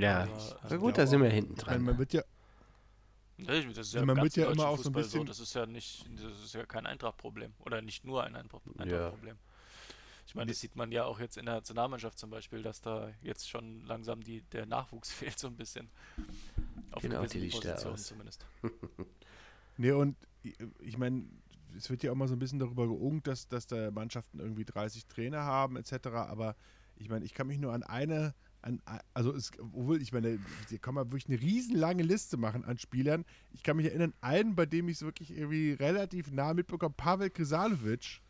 Ja, 0.00 0.22
Aber, 0.22 0.60
na 0.68 0.74
äh, 0.74 0.78
gut, 0.78 0.98
da 0.98 1.06
sind 1.06 1.22
wir 1.22 1.30
hinten 1.30 1.52
meine, 1.54 1.62
dran. 1.64 1.82
man 1.82 1.98
wird 1.98 2.12
ja, 2.12 2.22
Nee, 3.38 3.64
das 3.66 3.78
ist 3.88 3.94
ja, 3.94 4.04
man 4.04 4.16
wird 4.22 4.36
ja 4.36 4.50
immer 4.50 4.68
auch 4.68 4.78
so 4.78 4.88
ein 4.90 4.92
bisschen- 4.92 5.26
Das 5.26 5.40
ist 5.40 5.54
ja 5.54 5.66
nicht, 5.66 6.06
das 6.16 6.44
ist 6.44 6.54
ja 6.54 6.64
kein 6.64 6.86
Eintracht-Problem. 6.86 7.52
Oder 7.60 7.80
nicht 7.82 8.04
nur 8.04 8.22
ein 8.22 8.36
Eintracht- 8.36 8.62
Ja. 8.76 8.82
Eintracht-Problem. 8.82 9.36
Ich 10.26 10.34
meine, 10.36 10.50
das 10.52 10.60
sieht 10.60 10.76
man 10.76 10.92
ja 10.92 11.04
auch 11.04 11.18
jetzt 11.18 11.36
in 11.36 11.46
der 11.46 11.56
Nationalmannschaft 11.56 12.16
zum 12.18 12.30
Beispiel, 12.30 12.62
dass 12.62 12.80
da 12.80 13.10
jetzt 13.22 13.48
schon 13.50 13.84
langsam 13.84 14.22
die, 14.22 14.42
der 14.42 14.66
Nachwuchs 14.66 15.10
fehlt 15.34 15.38
so 15.38 15.48
ein 15.48 15.56
bisschen. 15.56 15.90
Auf 16.92 17.02
Genau, 17.02 17.18
gewissen 17.18 17.40
die 17.40 17.48
Positionen 17.48 17.96
zumindest. 17.96 18.46
nee, 19.76 19.90
und 19.92 20.16
ich, 20.42 20.56
ich 20.80 20.98
meine, 20.98 21.24
es 21.76 21.90
wird 21.90 22.02
ja 22.02 22.12
auch 22.12 22.16
mal 22.16 22.28
so 22.28 22.34
ein 22.34 22.38
bisschen 22.38 22.58
darüber 22.58 22.86
geungt, 22.86 23.26
dass, 23.26 23.48
dass 23.48 23.66
da 23.66 23.90
Mannschaften 23.90 24.38
irgendwie 24.38 24.64
30 24.64 25.06
Trainer 25.06 25.42
haben, 25.42 25.76
etc. 25.76 26.06
Aber 26.08 26.54
ich 26.96 27.08
meine, 27.08 27.24
ich 27.24 27.34
kann 27.34 27.46
mich 27.46 27.58
nur 27.58 27.72
an 27.72 27.82
eine, 27.82 28.34
an, 28.62 28.80
also 29.14 29.32
es, 29.34 29.50
obwohl, 29.58 30.00
ich 30.00 30.12
meine, 30.12 30.38
hier 30.68 30.78
kann 30.78 30.94
man 30.94 31.10
wirklich 31.10 31.28
eine 31.28 31.40
riesenlange 31.40 32.02
Liste 32.02 32.36
machen 32.36 32.64
an 32.64 32.78
Spielern. 32.78 33.24
Ich 33.52 33.62
kann 33.62 33.76
mich 33.76 33.86
erinnern, 33.86 34.14
einen, 34.20 34.54
bei 34.54 34.66
dem 34.66 34.88
ich 34.88 34.96
es 34.96 35.02
wirklich 35.02 35.36
irgendwie 35.36 35.72
relativ 35.72 36.30
nah 36.30 36.54
mitbekomme, 36.54 36.94
Pavel 36.96 37.30
Krisalovic, 37.30 38.20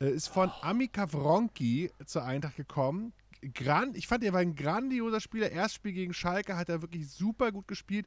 äh, 0.00 0.10
ist 0.10 0.28
von 0.28 0.50
Amika 0.62 1.12
Wronki 1.12 1.90
zur 2.04 2.24
Eintracht 2.24 2.56
gekommen. 2.56 3.12
Gran, 3.54 3.94
ich 3.94 4.06
fand, 4.06 4.24
er 4.24 4.32
war 4.32 4.40
ein 4.40 4.56
grandioser 4.56 5.20
Spieler. 5.20 5.50
Erstspiel 5.50 5.92
gegen 5.92 6.14
Schalke 6.14 6.56
hat 6.56 6.68
er 6.68 6.82
wirklich 6.82 7.08
super 7.08 7.52
gut 7.52 7.68
gespielt. 7.68 8.06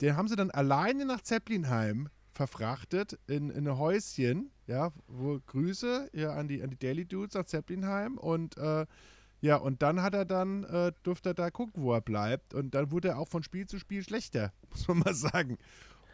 Den 0.00 0.16
haben 0.16 0.28
sie 0.28 0.36
dann 0.36 0.50
alleine 0.50 1.04
nach 1.04 1.20
Zeppelinheim 1.20 2.08
verfrachtet 2.30 3.18
in, 3.26 3.50
in 3.50 3.66
ein 3.66 3.78
Häuschen. 3.78 4.50
Ja, 4.66 4.92
wo 5.08 5.40
Grüße 5.46 6.10
ja, 6.12 6.34
an, 6.34 6.46
die, 6.46 6.62
an 6.62 6.70
die 6.70 6.78
Daily 6.78 7.04
Dudes 7.04 7.34
nach 7.34 7.44
Zeppelinheim. 7.44 8.18
Und 8.18 8.56
äh, 8.56 8.86
ja, 9.40 9.56
und 9.56 9.82
dann 9.82 10.02
hat 10.02 10.14
er 10.14 10.24
dann, 10.24 10.64
äh, 10.64 10.92
durfte 11.02 11.30
er 11.30 11.34
da 11.34 11.50
gucken, 11.50 11.82
wo 11.82 11.92
er 11.92 12.00
bleibt. 12.00 12.54
Und 12.54 12.74
dann 12.74 12.90
wurde 12.90 13.08
er 13.08 13.18
auch 13.18 13.28
von 13.28 13.42
Spiel 13.42 13.66
zu 13.66 13.78
Spiel 13.78 14.02
schlechter, 14.02 14.52
muss 14.70 14.88
man 14.88 14.98
mal 14.98 15.14
sagen. 15.14 15.58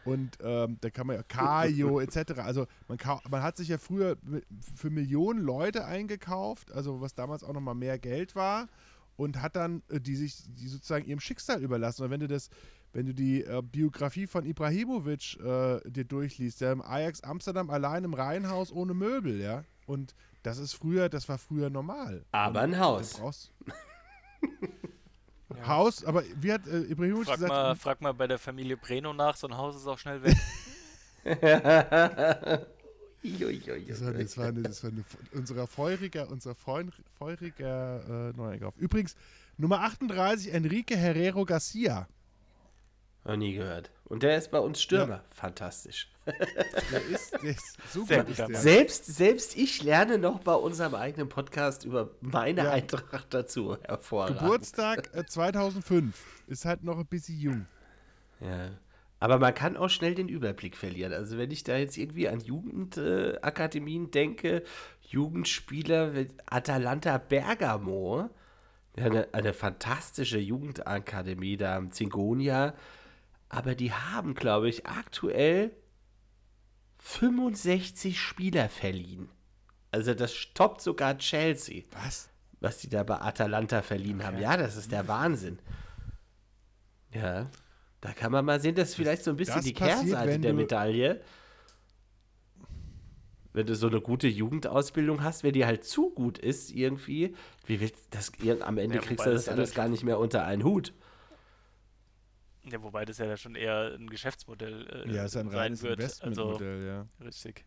Und 0.05 0.37
ähm, 0.43 0.77
da 0.81 0.91
kann 0.91 1.07
man 1.07 1.15
ja 1.15 1.23
Kajo 1.23 1.99
etc. 1.99 2.33
Also 2.37 2.67
man, 2.87 2.99
man 3.29 3.41
hat 3.41 3.57
sich 3.57 3.69
ja 3.69 3.79
früher 3.79 4.17
für 4.75 4.91
Millionen 4.91 5.39
Leute 5.39 5.85
eingekauft, 5.85 6.71
also 6.71 7.01
was 7.01 7.15
damals 7.15 7.43
auch 7.43 7.53
nochmal 7.53 7.73
mehr 7.73 7.97
Geld 7.97 8.35
war 8.35 8.67
und 9.17 9.41
hat 9.41 9.55
dann 9.55 9.81
äh, 9.89 9.99
die 9.99 10.15
sich 10.15 10.43
die 10.47 10.67
sozusagen 10.67 11.05
ihrem 11.05 11.19
Schicksal 11.19 11.61
überlassen. 11.61 12.03
Und 12.03 12.11
wenn 12.11 12.19
du 12.19 12.27
das, 12.27 12.49
wenn 12.93 13.07
du 13.07 13.15
die 13.15 13.43
äh, 13.43 13.63
Biografie 13.63 14.27
von 14.27 14.45
Ibrahimovic 14.45 15.39
äh, 15.39 15.89
dir 15.89 16.05
durchliest, 16.05 16.61
der 16.61 16.73
im 16.73 16.83
Ajax 16.83 17.21
Amsterdam 17.21 17.71
allein 17.71 18.03
im 18.03 18.13
Reihenhaus 18.13 18.71
ohne 18.71 18.93
Möbel, 18.93 19.41
ja. 19.41 19.63
Und 19.87 20.15
das 20.45 20.57
ist 20.59 20.73
früher, 20.73 21.09
das 21.09 21.27
war 21.27 21.37
früher 21.37 21.69
normal. 21.69 22.23
Aber 22.31 22.61
und 22.61 22.73
ein 22.73 22.79
Haus. 22.79 23.13
brauchst 23.13 23.51
Haus, 25.65 26.03
aber 26.03 26.23
wie 26.35 26.51
hat 26.51 26.67
äh, 26.67 26.81
Ibrahimovic 26.81 27.25
Frag 27.25 27.35
gesagt? 27.35 27.51
mal, 27.51 27.75
frag 27.75 28.01
mal 28.01 28.13
bei 28.13 28.27
der 28.27 28.37
Familie 28.37 28.77
Breno 28.77 29.13
nach, 29.13 29.35
so 29.35 29.47
ein 29.47 29.57
Haus 29.57 29.75
ist 29.75 29.87
auch 29.87 29.97
schnell 29.97 30.21
weg. 30.23 30.35
Das 33.87 34.03
war, 34.03 34.13
das 34.13 34.37
war, 34.37 34.45
eine, 34.45 34.61
das 34.61 34.83
war 34.83 34.91
eine, 34.91 35.03
unserer 35.31 35.65
feuriger, 35.65 36.29
unser 36.29 36.53
feuriger 36.53 38.29
äh, 38.29 38.37
Neueinkauf. 38.37 38.77
Übrigens, 38.77 39.15
Nummer 39.57 39.81
38, 39.81 40.53
Enrique 40.53 40.95
Herrero 40.95 41.43
Garcia. 41.45 42.07
Noch 43.25 43.35
nie 43.35 43.53
gehört. 43.53 43.91
Und 44.05 44.21
der 44.21 44.37
ist 44.37 44.51
bei 44.51 44.59
uns 44.59 44.81
Stürmer. 44.81 45.23
Fantastisch. 45.31 46.11
Der 46.91 47.01
ist, 47.05 47.33
der 47.33 47.43
ist 47.43 47.77
gut 47.93 48.09
ist 48.09 48.39
der. 48.39 48.55
Selbst, 48.55 49.05
selbst 49.07 49.57
ich 49.57 49.81
lerne 49.83 50.19
noch 50.19 50.39
bei 50.39 50.53
unserem 50.53 50.93
eigenen 50.93 51.27
Podcast 51.27 51.85
über 51.85 52.11
meine 52.21 52.65
Ja. 52.65 52.71
Eintracht 52.71 53.33
dazu. 53.33 53.77
Hervorragend. 53.81 54.39
Geburtstag 54.39 55.09
äh, 55.15 55.25
2005. 55.25 56.15
Ist 56.47 56.65
halt 56.65 56.83
noch 56.83 56.99
ein 56.99 57.07
bisschen 57.07 57.39
jung. 57.39 57.65
Ja. 58.41 58.69
Aber 59.19 59.39
man 59.39 59.55
kann 59.55 59.75
auch 59.75 59.89
schnell 59.89 60.13
den 60.13 60.29
Überblick 60.29 60.77
verlieren. 60.77 61.11
Also 61.11 61.39
wenn 61.39 61.49
ich 61.49 61.63
da 61.63 61.77
jetzt 61.77 61.97
irgendwie 61.97 62.27
an 62.27 62.41
Jugendakademien 62.41 64.05
äh, 64.05 64.11
denke, 64.11 64.63
Jugendspieler 65.01 66.11
mit 66.11 66.33
Atalanta 66.45 67.17
Bergamo, 67.17 68.29
ja, 68.97 69.05
eine, 69.05 69.27
eine 69.33 69.53
fantastische 69.53 70.37
Jugendakademie 70.37 71.57
da 71.57 71.75
am 71.75 71.91
Zingonia, 71.91 72.75
aber 73.55 73.73
die 73.73 73.93
haben, 73.93 74.35
glaube 74.35 74.67
ich, 74.67 74.85
aktuell 74.85 75.71
65 76.99 78.19
Spieler 78.19 78.67
verliehen. 78.67 79.29
Also 79.91 80.13
das 80.13 80.33
stoppt 80.33 80.81
sogar 80.81 81.17
Chelsea 81.17 81.83
Was? 81.91 82.29
was 82.59 82.79
die 82.79 82.89
da 82.89 83.03
bei 83.03 83.21
Atalanta 83.21 83.81
verliehen 83.81 84.25
haben. 84.25 84.39
Ja, 84.39 84.57
das 84.57 84.75
ist 84.75 84.91
der 84.91 85.07
Wahnsinn. 85.07 85.59
Ja, 87.13 87.49
da 88.01 88.11
kann 88.11 88.31
man 88.31 88.43
mal 88.43 88.59
sehen, 88.59 88.75
das 88.75 88.89
ist 88.89 88.95
vielleicht 88.95 89.23
so 89.23 89.31
ein 89.31 89.37
bisschen 89.37 89.55
das 89.55 89.65
die 89.65 89.73
passiert, 89.73 89.99
Kehrseite 89.99 90.39
der 90.39 90.53
Medaille. 90.53 91.21
Wenn 93.53 93.67
du 93.67 93.75
so 93.75 93.87
eine 93.87 94.01
gute 94.01 94.27
Jugendausbildung 94.27 95.23
hast, 95.23 95.43
wenn 95.43 95.53
die 95.53 95.65
halt 95.65 95.85
zu 95.85 96.09
gut 96.09 96.37
ist 96.37 96.71
irgendwie, 96.71 97.33
wie 97.65 97.79
willst 97.79 98.07
das 98.09 98.33
am 98.61 98.77
Ende 98.77 98.97
Ja, 98.97 99.01
kriegst 99.01 99.25
du 99.25 99.31
das 99.31 99.47
alles 99.47 99.73
gar 99.73 99.87
nicht 99.87 100.03
mehr 100.03 100.19
unter 100.19 100.43
einen 100.43 100.65
Hut. 100.65 100.93
Ja, 102.65 102.81
wobei 102.83 103.05
das 103.05 103.17
ja 103.19 103.37
schon 103.37 103.55
eher 103.55 103.93
ein 103.95 104.09
Geschäftsmodell 104.09 104.87
äh, 104.89 105.09
Ja, 105.13 105.25
ist 105.25 105.37
ein 105.37 105.47
sein 105.49 105.57
reines 105.59 105.83
wird. 105.83 106.01
Investmentmodell, 106.01 106.85
ja. 106.85 107.07
Also, 107.19 107.25
richtig. 107.25 107.65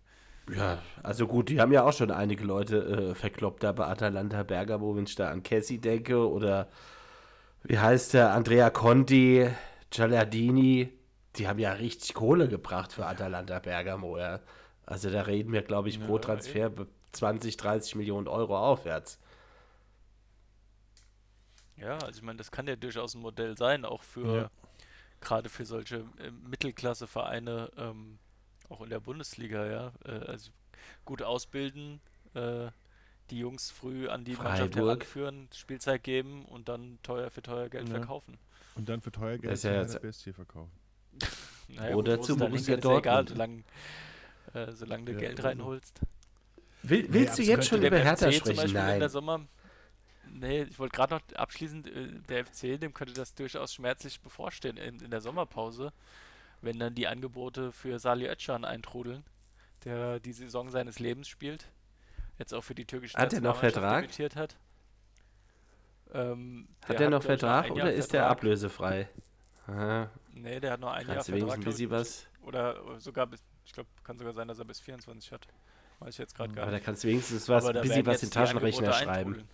Ja, 0.50 0.82
also 1.02 1.26
gut, 1.26 1.50
die 1.50 1.60
haben 1.60 1.72
ja 1.72 1.84
auch 1.84 1.92
schon 1.92 2.10
einige 2.10 2.44
Leute 2.44 3.10
äh, 3.10 3.14
verkloppt 3.14 3.62
da 3.64 3.72
bei 3.72 3.86
Atalanta 3.86 4.42
Bergamo, 4.44 4.96
wenn 4.96 5.04
ich 5.04 5.14
da 5.14 5.30
an 5.30 5.42
Cassie 5.42 5.78
denke 5.78 6.26
oder 6.30 6.68
wie 7.64 7.78
heißt 7.78 8.14
der, 8.14 8.32
Andrea 8.32 8.70
Conti, 8.70 9.48
Giallardini, 9.90 10.92
die 11.36 11.48
haben 11.48 11.58
ja 11.58 11.72
richtig 11.72 12.14
Kohle 12.14 12.48
gebracht 12.48 12.92
für 12.92 13.06
Atalanta 13.06 13.58
Bergamo, 13.60 14.18
ja. 14.18 14.40
Also 14.86 15.10
da 15.10 15.22
reden 15.22 15.52
wir, 15.52 15.62
glaube 15.62 15.88
ich, 15.90 16.00
pro 16.00 16.18
Ja, 16.18 16.20
Transfer 16.20 16.70
be- 16.70 16.88
20, 17.12 17.56
30 17.56 17.94
Millionen 17.96 18.28
Euro 18.28 18.58
aufwärts. 18.58 19.18
Ja, 21.76 22.02
also 22.02 22.18
ich 22.18 22.22
meine, 22.22 22.36
das 22.38 22.50
kann 22.50 22.66
ja 22.66 22.76
durchaus 22.76 23.14
ein 23.14 23.20
Modell 23.22 23.56
sein, 23.56 23.84
auch 23.84 24.02
für 24.02 24.26
Ja. 24.32 24.50
Gerade 25.20 25.48
für 25.48 25.64
solche 25.64 25.96
äh, 26.18 26.30
Mittelklasse-Vereine, 26.48 27.70
ähm, 27.76 28.18
auch 28.68 28.80
in 28.82 28.90
der 28.90 29.00
Bundesliga, 29.00 29.66
ja. 29.66 29.92
Äh, 30.04 30.24
also 30.26 30.50
gut 31.04 31.22
ausbilden, 31.22 32.00
äh, 32.34 32.68
die 33.30 33.38
Jungs 33.40 33.70
früh 33.70 34.08
an 34.08 34.24
die 34.24 34.32
Mannschaft 34.34 34.74
Freiburg. 34.74 35.00
heranführen, 35.04 35.48
Spielzeit 35.54 36.02
geben 36.02 36.44
und 36.46 36.68
dann 36.68 36.98
teuer 37.02 37.30
für 37.30 37.42
teuer 37.42 37.68
Geld 37.68 37.88
Ja. 37.88 37.96
verkaufen. 37.96 38.38
Und 38.74 38.88
dann 38.88 39.00
für 39.00 39.10
teuer 39.12 39.32
Das 39.34 39.42
Geld 39.42 39.54
ist 39.54 39.62
ja 39.64 39.72
jetzt- 39.80 39.94
das 39.94 40.02
Beste 40.02 40.24
hier 40.24 40.34
verkaufen. 40.34 40.72
Naja, 41.70 41.96
Oder 41.96 42.16
wo 42.18 42.22
zu 42.22 42.34
Borussia 42.36 42.76
ist 42.76 42.84
ja 42.84 42.96
egal, 42.98 43.24
Dortmund. 43.26 43.28
solange, 43.28 44.68
äh, 44.68 44.72
solange 44.72 45.04
du 45.04 45.12
Ja, 45.12 45.18
Geld 45.18 45.44
reinholst. 45.44 46.00
Will, 46.82 47.06
willst 47.10 47.38
du 47.38 47.42
jetzt 47.42 47.66
schon 47.68 47.82
über 47.82 47.98
Hertha 47.98 48.28
FC 48.30 48.32
zum 48.32 48.54
sprechen? 48.54 48.56
Beispiel 48.56 48.68
in 48.68 49.00
der 49.00 49.10
Nein. 49.10 49.10
Nee, 50.32 50.62
ich 50.64 50.78
wollte 50.78 50.94
gerade 50.96 51.14
noch 51.14 51.22
abschließend, 51.36 51.86
äh, 51.88 52.08
der 52.28 52.44
FC, 52.44 52.78
dem 52.80 52.94
könnte 52.94 53.14
das 53.14 53.34
durchaus 53.34 53.74
schmerzlich 53.74 54.20
bevorstehen 54.20 54.76
in, 54.76 55.00
in 55.00 55.10
der 55.10 55.20
Sommerpause, 55.20 55.92
wenn 56.60 56.78
dann 56.78 56.94
die 56.94 57.06
Angebote 57.06 57.72
für 57.72 57.98
Salih 57.98 58.28
Özcan 58.28 58.64
eintrudeln, 58.64 59.24
der 59.84 60.20
die 60.20 60.32
Saison 60.32 60.70
seines 60.70 60.98
Lebens 60.98 61.28
spielt, 61.28 61.68
jetzt 62.38 62.52
auch 62.54 62.62
für 62.62 62.74
die 62.74 62.84
türkische 62.84 63.16
Hat 63.16 63.32
er 63.32 63.40
noch 63.40 63.56
Vertrag? 63.58 64.02
debütiert 64.02 64.36
hat. 64.36 64.56
Ähm, 66.12 66.68
Hat 66.84 66.98
der 66.98 67.06
er 67.06 67.10
noch 67.10 67.22
Vertrag 67.22 67.70
oder 67.70 67.84
Jahr 67.84 67.92
ist 67.92 68.12
der 68.12 68.28
ablösefrei? 68.28 69.08
Aha. 69.66 70.10
Nee, 70.32 70.60
der 70.60 70.72
hat 70.72 70.80
noch 70.80 70.92
ein 70.92 71.06
Jahr 71.06 71.16
Kannst 71.16 71.28
du 71.28 71.32
Vertrag. 71.38 71.64
bisschen 71.64 71.86
ich, 71.86 71.90
was. 71.90 72.26
Oder 72.42 72.98
sogar 73.00 73.26
bis, 73.26 73.42
ich 73.64 73.72
glaube, 73.72 73.88
kann 74.04 74.18
sogar 74.18 74.32
sein, 74.32 74.48
dass 74.48 74.58
er 74.58 74.64
bis 74.64 74.80
24 74.80 75.32
hat. 75.32 75.46
Weiß 75.98 76.14
ich 76.14 76.18
jetzt 76.18 76.34
gerade 76.34 76.54
gar 76.54 76.62
Aber 76.62 76.70
da 76.70 76.76
nicht. 76.76 76.86
kannst 76.86 77.04
du 77.04 77.08
wenigstens 77.08 77.48
was, 77.48 77.64
bisschen 77.72 78.06
was 78.06 78.22
in 78.22 78.30
Taschenrechner 78.30 78.92
schreiben. 78.92 79.34
eintrudeln. 79.34 79.48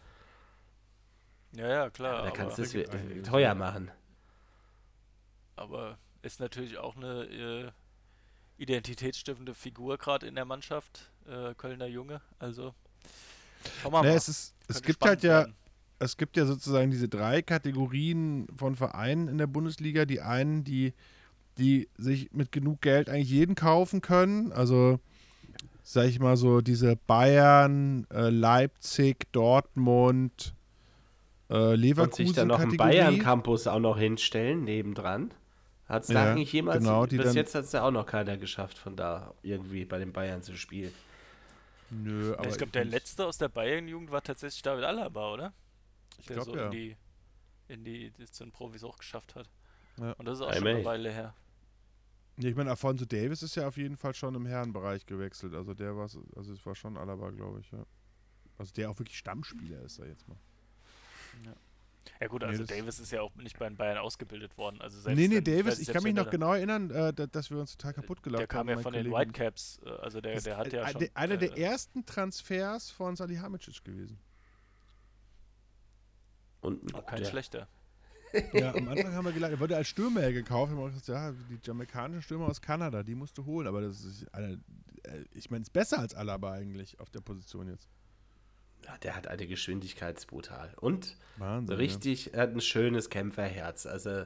Ja, 1.57 1.69
ja, 1.69 1.91
klar. 1.91 2.23
Da 2.23 2.31
kannst 2.31 2.59
du 2.59 2.63
aber, 2.63 2.95
es 2.95 3.29
teuer 3.29 3.55
machen. 3.55 3.91
aber 5.57 5.99
ist 6.23 6.41
natürlich 6.41 6.79
auch 6.79 6.97
eine 6.97 7.25
äh, 7.25 7.71
identitätsstiftende 8.59 9.55
Figur 9.55 9.99
gerade 9.99 10.27
in 10.27 10.35
der 10.35 10.45
Mannschaft. 10.45 11.11
Äh, 11.29 11.55
Kölner 11.55 11.87
Junge. 11.87 12.21
Also, 12.39 12.75
schauen 13.83 13.93
wir 13.93 14.03
Nee, 14.03 14.09
mal. 14.09 14.17
es, 14.17 14.29
ist, 14.29 14.55
es 14.69 14.83
gibt 14.83 15.05
halt 15.05 15.23
ja, 15.23 15.41
werden. 15.41 15.55
es 15.99 16.17
gibt 16.17 16.37
ja 16.37 16.47
sozusagen 16.47 16.91
diese 16.91 17.09
drei 17.09 17.43
Kategorien 17.43 18.47
von 18.57 18.75
Vereinen 18.75 19.29
in 19.29 19.39
der 19.39 19.47
Bundesliga. 19.47 20.07
Die 20.07 20.21
einen, 20.21 20.65
die, 20.65 20.95
die 21.59 21.89
sich 21.99 22.33
mit 22.33 22.53
genug 22.53 22.81
Geld 22.81 23.09
eigentlich 23.09 23.31
jeden 23.31 23.55
kaufen 23.55 24.01
können. 24.01 24.51
Also, 24.53 24.99
sag 25.83 26.07
ich 26.07 26.19
mal 26.21 26.37
so, 26.37 26.63
diese 26.63 26.97
Bayern, 26.97 28.07
äh, 28.11 28.31
Leipzig, 28.31 29.31
Dortmund, 29.33 30.55
äh, 31.51 31.55
Und 31.73 31.75
Leverkusen. 31.81 32.27
sich 32.27 32.35
dann 32.37 32.49
noch 32.49 32.61
einen. 32.61 32.77
Bayern-Campus 32.77 33.67
auch 33.67 33.79
noch 33.81 33.99
hinstellen, 33.99 34.65
nebendran. 34.65 35.33
Hat 35.87 36.03
es 36.03 36.09
da 36.09 36.25
Ja, 36.27 36.33
eigentlich 36.33 36.53
jemals, 36.53 36.79
genau, 36.79 37.05
die 37.07 37.17
bis 37.19 37.27
dann- 37.27 37.37
jetzt 37.37 37.55
hat 37.55 37.65
es 37.65 37.73
ja 37.73 37.83
auch 37.87 37.91
noch 37.91 38.07
keiner 38.07 38.37
geschafft, 38.39 38.79
von 38.79 38.97
da 38.97 39.35
irgendwie 39.43 39.85
bei 39.85 39.99
den 39.99 40.13
Bayern 40.13 40.43
zu 40.43 40.57
spielen. 40.57 40.93
Nö, 41.91 42.35
aber 42.37 42.49
ich 42.49 42.57
glaube, 42.57 42.73
der 42.73 42.85
letzte 42.87 43.27
aus 43.27 43.39
der 43.39 43.49
Bayern-Jugend 43.49 44.11
war 44.11 44.23
tatsächlich 44.23 44.63
David 44.63 44.85
Alaba, 44.85 45.33
oder? 45.33 45.53
Ich 46.19 46.27
Der 46.27 46.37
glaube, 46.37 46.51
so 46.53 46.57
ja. 46.57 46.65
in 46.67 46.71
die, 46.71 46.97
in 47.69 47.85
die, 47.85 48.11
das 48.19 48.33
zu 48.33 48.45
den 48.45 48.53
Profis 48.53 48.83
auch 48.83 48.97
geschafft 48.97 49.35
hat. 49.35 49.49
Ja. 50.01 50.13
Und 50.13 50.25
das 50.25 50.39
ist 50.39 50.45
auch 50.45 50.51
Ei, 50.51 50.55
schon 50.55 50.65
mei. 50.65 50.75
eine 50.77 50.85
Weile 50.85 51.13
her. 51.13 51.35
Ja, 52.39 52.49
ich 52.49 52.57
meine, 52.57 52.71
Alfonso 52.71 53.05
Davis 53.05 53.43
ist 53.43 53.55
ja 53.55 53.69
auf 53.69 53.77
jeden 53.77 53.97
Fall 53.97 54.15
schon 54.15 54.35
im 54.35 54.47
Herrenbereich 54.47 55.07
gewechselt. 55.07 55.55
Also 55.55 55.75
der 55.75 55.95
war, 55.97 56.05
also 56.35 56.53
es 56.53 56.65
war 56.67 56.75
schon 56.75 56.97
Alaba, 56.97 57.31
glaube 57.31 57.61
ich, 57.61 57.71
ja. 57.71 57.85
Also 58.59 58.73
der 58.73 58.91
auch 58.91 58.99
wirklich 58.99 59.19
Stammspieler 59.19 59.83
ist 59.83 59.99
da 59.99 60.05
jetzt 60.07 60.27
mal. 60.27 60.39
Ja 62.21 62.29
gut, 62.29 62.43
Nee, 62.43 62.49
also 62.49 62.65
das- 62.65 62.77
Davis 62.77 62.99
ist 63.01 63.11
ja 63.13 63.23
auch 63.23 63.35
nicht 63.35 63.59
bei 63.59 63.69
den 63.69 63.77
Bayern 63.77 63.99
ausgebildet 63.99 64.57
worden. 64.57 64.81
Also 64.81 65.01
selbst 65.01 65.19
nee, 65.19 65.27
nee, 65.29 65.37
wenn- 65.37 65.45
Davis, 65.45 65.67
weiß 65.75 65.79
ich 65.81 65.89
kann 65.89 66.03
mich 66.03 66.15
noch 66.15 66.31
genau 66.31 66.53
erinnern, 66.55 66.91
äh, 66.91 67.13
da- 67.13 67.27
dass 67.27 67.51
wir 67.51 67.59
uns 67.59 67.77
total 67.77 67.93
kaputt 67.95 68.23
gelacht 68.23 68.41
Der 68.41 68.47
kam 68.47 68.61
haben. 68.69 68.69
ja 68.69 68.79
von 68.79 68.93
den 68.93 69.11
Kollege. 69.11 69.31
Whitecaps, 69.33 69.81
äh, 69.85 69.89
also 69.91 70.21
der, 70.21 70.35
Das 70.35 70.45
der 70.45 70.57
hat 70.57 70.67
ist, 70.69 70.73
ja 70.75 70.87
äh, 70.87 70.93
schon... 70.93 71.09
einer 71.15 71.37
der 71.37 71.57
äh, 71.57 71.61
ersten 71.63 72.05
Transfers 72.07 72.91
von 72.91 73.17
Salihamidzic 73.17 73.83
gewesen. 73.85 74.19
Und 76.61 76.95
auch 76.95 77.05
kein 77.07 77.23
ja. 77.23 77.29
schlechter. 77.29 77.69
Ja, 78.53 78.75
am 78.75 78.89
Anfang 78.89 79.13
haben 79.13 79.27
wir 79.27 79.33
gedacht, 79.33 79.53
er 79.53 79.61
wurde 79.61 79.77
als 79.77 79.87
Stürmer 79.87 80.23
ja 80.23 80.33
gekauft. 80.33 80.73
Wir 80.73 80.77
haben 80.77 80.83
auch 80.85 80.89
gesagt, 80.93 81.07
ja, 81.07 81.31
die 81.49 81.59
jamaikanischen 81.63 82.21
Stürmer 82.23 82.47
aus 82.49 82.61
Kanada, 82.61 83.05
die 83.05 83.15
musst 83.15 83.39
du 83.39 83.45
holen. 83.45 83.69
Aber 83.69 83.81
das 83.81 84.03
ist, 84.05 84.27
eine, 84.35 84.61
äh, 85.05 85.25
ich 85.35 85.51
meine, 85.51 85.63
ist 85.63 85.73
besser 85.73 86.01
als 86.01 86.15
Alaba 86.15 86.53
eigentlich 86.53 86.99
auf 86.99 87.11
der 87.11 87.21
Position 87.21 87.69
jetzt. 87.69 87.89
Ja, 88.85 88.97
der 89.03 89.17
hat 89.17 89.27
eine 89.29 89.47
Geschwindigkeitsbrutal. 89.47 90.75
Und 90.81 91.17
Wahnsinn. 91.39 91.77
richtig, 91.77 92.35
er 92.35 92.43
hat 92.43 92.51
ein 92.53 92.61
schönes 92.61 93.09
Kämpferherz. 93.11 93.87
Also 93.87 94.25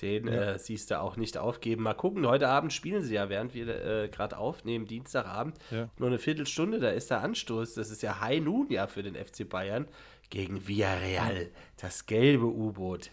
den 0.00 0.26
Ja. 0.26 0.52
äh, 0.54 0.58
siehst 0.58 0.90
du 0.90 1.00
auch 1.00 1.16
nicht 1.16 1.38
aufgeben. 1.38 1.84
Mal 1.84 1.94
gucken, 1.94 2.26
heute 2.26 2.48
Abend 2.48 2.72
spielen 2.72 3.04
sie 3.04 3.14
ja, 3.14 3.28
während 3.28 3.54
wir 3.54 3.68
äh, 3.68 4.08
gerade 4.08 4.36
aufnehmen, 4.36 4.86
Dienstagabend. 4.86 5.56
Ja. 5.70 5.88
Nur 5.98 6.08
eine 6.08 6.18
Viertelstunde, 6.18 6.80
da 6.80 6.90
ist 6.90 7.10
der 7.10 7.20
Anstoß. 7.20 7.74
Das 7.74 7.90
ist 7.90 8.02
ja 8.02 8.20
High 8.20 8.42
Noon 8.42 8.68
ja 8.70 8.88
für 8.88 9.04
den 9.04 9.14
FC 9.14 9.48
Bayern 9.48 9.86
gegen 10.30 10.66
Villarreal. 10.66 11.50
Das 11.76 12.06
gelbe 12.06 12.46
U-Boot. 12.46 13.10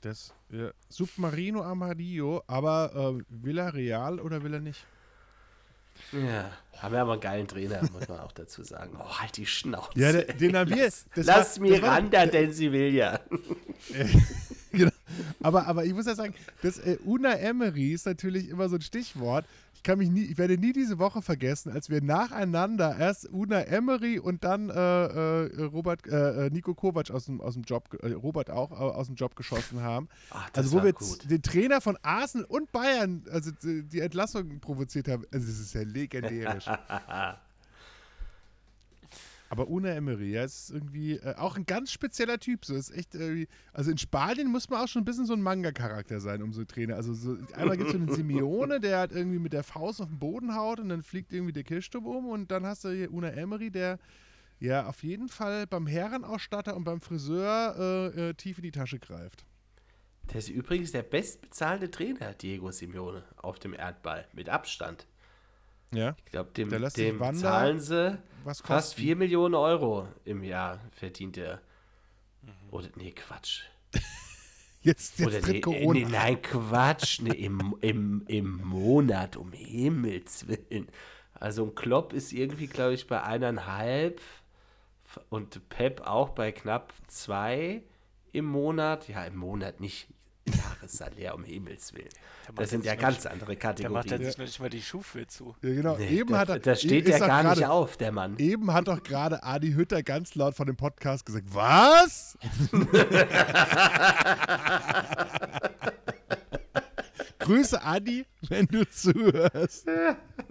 Das 0.00 0.32
ja, 0.50 0.70
Submarino 0.88 1.62
Amarillo, 1.62 2.42
aber 2.46 3.16
äh, 3.18 3.24
will 3.28 3.58
er 3.58 3.74
real 3.74 4.18
oder 4.20 4.42
will 4.42 4.54
er 4.54 4.60
nicht? 4.60 4.86
Ja, 6.12 6.50
haben 6.78 6.92
wir 6.94 7.00
aber 7.02 7.12
einen 7.12 7.20
geilen 7.20 7.48
Trainer, 7.48 7.80
muss 7.92 8.08
man 8.08 8.20
auch 8.20 8.32
dazu 8.32 8.62
sagen. 8.62 8.96
Oh, 8.98 9.18
halt 9.18 9.36
die 9.36 9.46
Schnauze. 9.46 9.98
Ja, 9.98 10.12
der- 10.12 10.24
den 10.34 10.56
haben 10.56 10.70
wir- 10.70 10.84
Lass, 10.84 11.04
das 11.14 11.26
lass 11.26 11.60
war- 11.60 11.68
war- 11.70 11.76
Miranda, 11.78 12.26
denn 12.26 12.52
sie 12.52 12.70
will 12.72 12.94
ja. 12.94 13.18
genau. 14.72 14.90
Aber, 15.42 15.66
aber 15.66 15.84
ich 15.84 15.92
muss 15.94 16.06
ja 16.06 16.14
sagen, 16.14 16.34
das 16.62 16.78
äh, 16.78 16.98
Una 17.04 17.34
Emery 17.38 17.92
ist 17.92 18.06
natürlich 18.06 18.48
immer 18.48 18.68
so 18.68 18.76
ein 18.76 18.82
Stichwort. 18.82 19.44
Ich 19.78 19.84
kann 19.84 19.98
mich 19.98 20.10
nie, 20.10 20.24
ich 20.24 20.38
werde 20.38 20.58
nie 20.58 20.72
diese 20.72 20.98
Woche 20.98 21.22
vergessen, 21.22 21.70
als 21.70 21.88
wir 21.88 22.02
nacheinander 22.02 22.96
erst 22.98 23.30
Una 23.32 23.60
Emery 23.60 24.18
und 24.18 24.42
dann 24.42 24.70
äh, 24.70 24.72
äh, 24.74 25.62
Robert, 25.66 26.04
äh, 26.08 26.46
äh, 26.46 26.50
Nico 26.50 26.74
Kovac 26.74 27.12
aus 27.12 27.26
dem, 27.26 27.40
aus 27.40 27.54
dem 27.54 27.62
Job, 27.62 27.96
äh, 28.02 28.10
Robert 28.10 28.50
auch 28.50 28.72
aus 28.72 29.06
dem 29.06 29.14
Job 29.14 29.36
geschossen 29.36 29.80
haben. 29.80 30.08
Ach, 30.30 30.50
das 30.52 30.64
Also 30.64 30.78
wo 30.80 30.84
wir 30.84 30.92
gut. 30.94 31.30
den 31.30 31.42
Trainer 31.42 31.80
von 31.80 31.96
Arsenal 32.02 32.44
und 32.48 32.72
Bayern, 32.72 33.22
also 33.30 33.52
die 33.62 34.00
Entlassung 34.00 34.58
provoziert 34.58 35.06
haben. 35.06 35.24
Also 35.32 35.46
das 35.46 35.60
ist 35.60 35.74
ja 35.74 35.82
legendärisch. 35.82 36.66
Aber 39.50 39.68
Una 39.68 39.90
Emery, 39.90 40.32
ja, 40.32 40.44
ist 40.44 40.70
irgendwie 40.70 41.14
äh, 41.14 41.34
auch 41.36 41.56
ein 41.56 41.64
ganz 41.64 41.90
spezieller 41.90 42.38
Typ. 42.38 42.64
So 42.64 42.74
ist 42.74 42.90
echt 42.90 43.14
irgendwie, 43.14 43.48
also 43.72 43.90
in 43.90 43.98
Spanien 43.98 44.48
muss 44.48 44.68
man 44.68 44.82
auch 44.82 44.88
schon 44.88 45.02
ein 45.02 45.04
bisschen 45.06 45.26
so 45.26 45.32
ein 45.32 45.40
Manga-Charakter 45.42 46.20
sein, 46.20 46.42
um 46.42 46.52
so 46.52 46.64
Trainer. 46.64 46.96
Also 46.96 47.14
so, 47.14 47.36
einmal 47.54 47.76
gibt 47.76 47.88
es 47.88 47.96
so 47.96 47.98
einen 47.98 48.12
Simeone, 48.12 48.80
der 48.80 48.98
halt 48.98 49.12
irgendwie 49.12 49.38
mit 49.38 49.52
der 49.52 49.62
Faust 49.62 50.02
auf 50.02 50.08
den 50.08 50.18
Boden 50.18 50.54
haut 50.54 50.80
und 50.80 50.90
dann 50.90 51.02
fliegt 51.02 51.32
irgendwie 51.32 51.52
der 51.52 51.64
Kirchturm 51.64 52.06
um 52.06 52.28
und 52.28 52.50
dann 52.50 52.66
hast 52.66 52.84
du 52.84 52.90
hier 52.90 53.12
Una 53.12 53.30
Emery, 53.30 53.70
der 53.70 53.98
ja 54.60 54.86
auf 54.86 55.02
jeden 55.02 55.28
Fall 55.28 55.66
beim 55.66 55.86
Herrenausstatter 55.86 56.76
und 56.76 56.84
beim 56.84 57.00
Friseur 57.00 58.12
äh, 58.14 58.30
äh, 58.30 58.34
tief 58.34 58.58
in 58.58 58.64
die 58.64 58.72
Tasche 58.72 58.98
greift. 58.98 59.46
Der 60.30 60.40
ist 60.40 60.50
übrigens 60.50 60.92
der 60.92 61.02
bestbezahlte 61.02 61.90
Trainer, 61.90 62.34
Diego 62.34 62.70
Simeone, 62.70 63.24
auf 63.36 63.58
dem 63.58 63.72
Erdball. 63.72 64.26
Mit 64.34 64.50
Abstand. 64.50 65.06
Ja. 65.92 66.16
Ich 66.24 66.32
glaube, 66.32 66.50
dem, 66.50 66.68
dem 66.68 67.20
Wander 67.20 67.40
zahlen 67.40 67.80
sie 67.80 68.18
Was 68.44 68.60
fast 68.60 68.90
kosten? 68.90 69.00
4 69.00 69.16
Millionen 69.16 69.54
Euro 69.54 70.08
im 70.24 70.42
Jahr, 70.42 70.80
verdient 70.92 71.36
er. 71.38 71.60
Mhm. 72.42 72.50
Oder, 72.70 72.88
nee, 72.96 73.12
Quatsch. 73.12 73.62
Jetzt, 74.80 75.18
jetzt 75.18 75.26
Oder 75.28 75.40
tritt 75.40 75.54
nee, 75.54 75.60
Corona. 75.60 75.92
nee, 75.92 76.06
nein, 76.08 76.40
Quatsch. 76.40 77.20
Nee, 77.20 77.32
im, 77.32 77.76
im, 77.80 78.24
Im 78.28 78.62
Monat, 78.64 79.36
um 79.36 79.52
Himmels 79.52 80.46
Willen. 80.46 80.88
Also 81.34 81.64
ein 81.64 81.74
Klopp 81.74 82.12
ist 82.12 82.32
irgendwie, 82.32 82.68
glaube 82.68 82.94
ich, 82.94 83.08
bei 83.08 83.22
eineinhalb 83.22 84.20
und 85.30 85.68
Pep 85.68 86.02
auch 86.06 86.30
bei 86.30 86.52
knapp 86.52 86.92
zwei 87.08 87.82
im 88.32 88.44
Monat. 88.44 89.08
Ja, 89.08 89.24
im 89.24 89.36
Monat 89.36 89.80
nicht. 89.80 90.08
Jahressalär, 90.56 91.34
um 91.34 91.44
Himmels 91.44 91.92
Willen. 91.94 92.08
Der 92.46 92.54
Das 92.54 92.70
sind 92.70 92.84
ja 92.84 92.92
nicht- 92.92 93.00
ganz 93.02 93.26
andere 93.26 93.56
Der 93.56 93.90
macht 93.90 94.08
Kategorien. 94.08 94.22
jetzt 94.22 94.38
nicht 94.38 94.60
mal 94.60 94.70
die 94.70 94.82
Schuhe 94.82 95.26
zu. 95.26 95.54
Ja, 95.62 95.74
genau. 95.74 95.96
Nee, 95.98 96.08
eben 96.20 96.30
da, 96.32 96.38
hat 96.38 96.48
er, 96.48 96.58
da 96.58 96.74
steht 96.74 97.08
er 97.08 97.18
doch 97.18 97.26
gar 97.26 97.42
nicht 97.42 97.54
gerade- 97.58 97.70
auf, 97.70 97.96
der 97.96 98.12
Mann. 98.12 98.38
Eben 98.38 98.72
hat 98.72 98.88
doch 98.88 99.02
gerade 99.02 99.42
Adi 99.42 99.72
Hütter 99.72 100.02
ganz 100.02 100.34
laut 100.34 100.54
von 100.54 100.66
dem 100.66 100.76
Podcast 100.76 101.26
gesagt, 101.26 101.46
was? 101.52 102.38
Grüße 107.38 107.82
Adi, 107.82 108.26
wenn 108.48 108.66
du 108.66 108.86
zuhörst. 108.88 109.86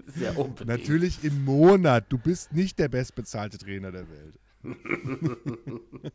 Sehr 0.08 0.38
unbedingt. 0.38 0.68
Natürlich 0.68 1.24
im 1.24 1.46
Monat. 1.46 2.06
Du 2.10 2.18
bist 2.18 2.52
nicht 2.54 2.80
der 2.80 2.88
bestbezahlte 2.90 3.58
Trainer 3.58 3.92
der 3.92 4.06
Welt. 4.10 4.40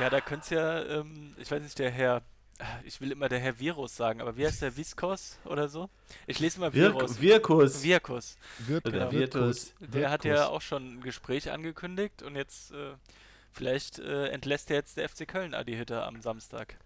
Ja, 0.00 0.10
da 0.10 0.20
könnte 0.20 0.44
es 0.44 0.50
ja, 0.50 0.82
ähm, 1.00 1.34
ich 1.38 1.50
weiß 1.50 1.62
nicht, 1.62 1.78
der 1.78 1.90
Herr, 1.90 2.22
ich 2.84 3.00
will 3.00 3.12
immer 3.12 3.28
der 3.28 3.38
Herr 3.38 3.58
Virus 3.58 3.96
sagen, 3.96 4.20
aber 4.20 4.36
wie 4.36 4.46
heißt 4.46 4.62
der 4.62 4.76
Viskos 4.76 5.38
oder 5.44 5.68
so? 5.68 5.88
Ich 6.26 6.40
lese 6.40 6.60
mal 6.60 6.72
Virus. 6.72 7.20
Virkus. 7.20 8.36
Wird, 8.58 8.86
Oder 8.86 9.12
wird 9.12 9.34
Virtus. 9.34 9.74
Der 9.80 10.10
hat 10.10 10.24
ja 10.24 10.46
auch 10.48 10.60
schon 10.60 10.94
ein 10.94 11.00
Gespräch 11.00 11.50
angekündigt 11.50 12.22
und 12.22 12.36
jetzt, 12.36 12.72
äh, 12.72 12.94
vielleicht 13.52 13.98
äh, 13.98 14.28
entlässt 14.28 14.70
er 14.70 14.76
jetzt 14.76 14.96
der 14.96 15.08
FC 15.08 15.26
Köln 15.28 15.54
Adi 15.54 15.76
Hütter 15.76 16.06
am 16.06 16.20
Samstag. 16.20 16.76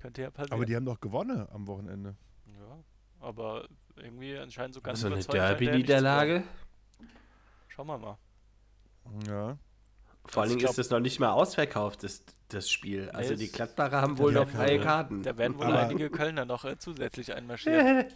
Könnte 0.00 0.22
ja 0.22 0.30
passieren. 0.30 0.52
Aber 0.52 0.66
die 0.66 0.76
haben 0.76 0.84
doch 0.84 1.00
gewonnen 1.00 1.46
am 1.52 1.66
Wochenende. 1.66 2.14
ja, 2.46 2.78
aber 3.26 3.66
irgendwie 3.96 4.36
anscheinend 4.36 4.74
so 4.74 4.80
ganz 4.82 5.00
So 5.00 5.06
eine 5.06 5.16
überzeugt 5.16 5.38
er 5.38 5.48
nicht 5.50 5.58
zu 5.58 5.64
Derby-Niederlage. 5.64 6.42
Schauen 7.68 7.86
wir 7.86 7.98
mal. 7.98 8.18
Ja. 9.26 9.56
Vor 10.26 10.42
allen 10.42 10.48
Also 10.50 10.54
Dingen 10.54 10.58
glaub- 10.60 10.70
ist 10.72 10.78
es 10.78 10.90
noch 10.90 11.00
nicht 11.00 11.20
mal 11.20 11.30
ausverkauft, 11.32 12.02
das, 12.02 12.22
das 12.48 12.70
Spiel. 12.70 13.10
Also 13.10 13.34
es- 13.34 13.38
die 13.40 13.48
Gladbacher 13.48 14.00
haben 14.00 14.18
wohl 14.18 14.32
noch 14.32 14.48
freie. 14.48 14.80
Karten. 14.80 15.22
Da 15.22 15.36
werden 15.38 15.58
wohl 15.58 15.66
Aber- 15.66 15.80
einige 15.80 16.10
Kölner 16.10 16.44
noch 16.44 16.64
äh, 16.64 16.78
zusätzlich 16.78 17.34
einmarschieren. 17.34 18.04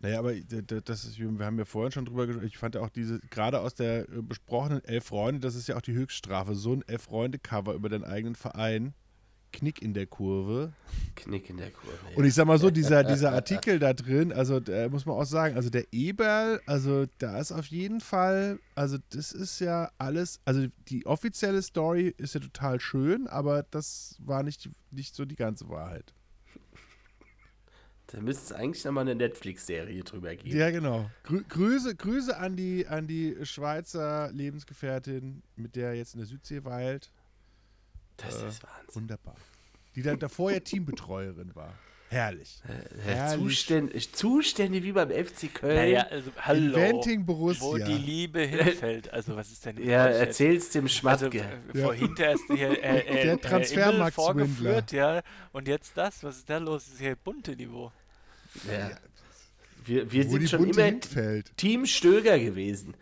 Naja, 0.00 0.20
aber 0.20 0.32
das 0.32 1.04
ist, 1.04 1.18
wir 1.18 1.44
haben 1.44 1.58
ja 1.58 1.64
vorhin 1.64 1.90
schon 1.90 2.04
drüber 2.04 2.26
gesprochen. 2.28 2.46
Ich 2.46 2.56
fand 2.56 2.76
ja 2.76 2.82
auch 2.82 2.88
diese, 2.88 3.18
gerade 3.30 3.58
aus 3.60 3.74
der 3.74 4.02
äh, 4.08 4.22
besprochenen 4.22 4.84
Elf 4.84 5.06
Freunde, 5.06 5.40
das 5.40 5.56
ist 5.56 5.66
ja 5.66 5.76
auch 5.76 5.80
die 5.80 5.92
Höchststrafe. 5.92 6.54
So 6.54 6.72
ein 6.72 6.84
Elf 6.86 7.02
Freunde-Cover 7.02 7.74
über 7.74 7.88
den 7.88 8.04
eigenen 8.04 8.36
Verein. 8.36 8.94
Knick 9.52 9.82
in 9.82 9.94
der 9.94 10.06
Kurve. 10.06 10.72
Knick 11.14 11.50
in 11.50 11.56
der 11.56 11.70
Kurve. 11.70 11.98
Ja. 12.10 12.16
Und 12.16 12.24
ich 12.24 12.34
sag 12.34 12.46
mal 12.46 12.58
so, 12.58 12.70
dieser, 12.70 13.04
dieser 13.04 13.32
Artikel 13.34 13.78
da 13.78 13.92
drin, 13.92 14.32
also 14.32 14.60
da 14.60 14.88
muss 14.88 15.06
man 15.06 15.16
auch 15.16 15.24
sagen, 15.24 15.56
also 15.56 15.70
der 15.70 15.86
Eberl, 15.92 16.60
also 16.66 17.06
da 17.18 17.38
ist 17.38 17.52
auf 17.52 17.66
jeden 17.66 18.00
Fall, 18.00 18.58
also 18.74 18.98
das 19.10 19.32
ist 19.32 19.60
ja 19.60 19.90
alles, 19.98 20.40
also 20.44 20.66
die 20.88 21.06
offizielle 21.06 21.62
Story 21.62 22.14
ist 22.18 22.34
ja 22.34 22.40
total 22.40 22.80
schön, 22.80 23.26
aber 23.26 23.64
das 23.70 24.16
war 24.20 24.42
nicht, 24.42 24.68
nicht 24.90 25.14
so 25.14 25.24
die 25.24 25.36
ganze 25.36 25.68
Wahrheit. 25.68 26.14
Da 28.10 28.20
müsste 28.22 28.44
es 28.44 28.52
eigentlich 28.52 28.84
nochmal 28.86 29.02
eine 29.02 29.14
Netflix-Serie 29.14 30.02
drüber 30.02 30.34
geben. 30.34 30.56
Ja, 30.56 30.70
genau. 30.70 31.10
Grü 31.24 31.44
Grüße, 31.46 31.94
Grüße 31.94 32.38
an 32.38 32.56
die, 32.56 32.86
an 32.86 33.06
die 33.06 33.36
Schweizer 33.42 34.32
Lebensgefährtin, 34.32 35.42
mit 35.56 35.76
der 35.76 35.88
er 35.88 35.94
jetzt 35.94 36.14
in 36.14 36.20
der 36.20 36.26
Südsee 36.26 36.64
weilt. 36.64 37.12
Das 38.18 38.42
äh, 38.42 38.48
ist 38.48 38.62
Wahnsinn. 38.62 38.94
Wunderbar. 38.94 39.34
Die 39.94 40.02
dann 40.02 40.18
davor 40.18 40.52
ja 40.52 40.60
Teambetreuerin 40.60 41.54
war. 41.54 41.72
Herrlich. 42.10 42.60
Äh, 42.66 43.10
Herrlich. 43.10 43.38
Zustände, 43.38 43.98
Zustände 44.12 44.82
wie 44.82 44.92
beim 44.92 45.10
FC 45.10 45.52
Köln. 45.52 45.76
Naja, 45.76 46.06
also, 46.10 46.30
hallo. 46.38 46.78
Inventing 46.78 47.26
Borussia. 47.26 47.66
Wo 47.66 47.76
die 47.76 47.98
Liebe 47.98 48.40
hinfällt. 48.40 49.12
Also, 49.12 49.36
was 49.36 49.50
ist 49.50 49.66
denn 49.66 49.76
Ja, 49.84 50.06
erzähl's 50.06 50.70
dem 50.70 50.88
Schmatke. 50.88 51.26
Also, 51.26 51.78
ja. 51.78 51.84
Vorhin 51.84 52.14
ist 52.16 52.44
hier 52.48 52.70
äh, 52.82 53.00
äh, 53.00 53.24
Der 53.24 53.40
Transfermarkt 53.40 54.14
vorgeführt, 54.14 54.92
ja. 54.92 55.22
Und 55.52 55.68
jetzt 55.68 55.96
das. 55.96 56.22
Was 56.24 56.38
ist 56.38 56.48
da 56.48 56.56
los? 56.58 56.84
Das 56.84 56.94
ist 56.94 57.00
hier 57.00 57.16
bunte 57.16 57.54
Niveau. 57.54 57.92
Ja. 58.66 58.90
Wir, 59.84 60.10
wir 60.10 60.28
sind 60.28 60.48
schon 60.48 60.68
immer 60.68 60.84
hinfällt. 60.84 61.54
Team 61.56 61.84
Stöger 61.84 62.38
gewesen. 62.38 62.94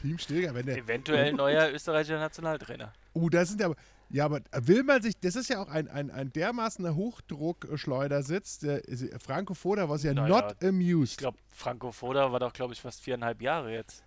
Team 0.00 0.18
Stöger, 0.18 0.54
wenn 0.54 0.64
der. 0.64 0.78
Eventuell 0.78 1.32
neuer 1.34 1.70
österreichischer 1.74 2.18
Nationaltrainer. 2.18 2.92
Oh, 3.12 3.20
uh, 3.20 3.28
da 3.28 3.44
sind 3.44 3.62
aber. 3.62 3.76
Ja, 4.12 4.24
aber 4.24 4.40
will 4.62 4.82
man 4.82 5.00
sich, 5.02 5.20
das 5.20 5.36
ist 5.36 5.50
ja 5.50 5.62
auch 5.62 5.68
ein, 5.68 5.86
ein, 5.88 6.10
ein 6.10 6.32
dermaßener 6.32 6.96
Hochdruckschleudersitz. 6.96 8.58
Der, 8.58 8.82
Franco 9.20 9.54
Foda 9.54 9.88
war 9.88 9.98
ja 9.98 10.12
naja, 10.12 10.42
not 10.42 10.56
amused. 10.64 11.12
Ich 11.12 11.18
glaube, 11.18 11.38
Franco 11.52 11.92
Foda 11.92 12.32
war 12.32 12.40
doch, 12.40 12.52
glaube 12.52 12.72
ich, 12.72 12.80
fast 12.80 13.02
viereinhalb 13.02 13.40
Jahre 13.40 13.72
jetzt. 13.72 14.02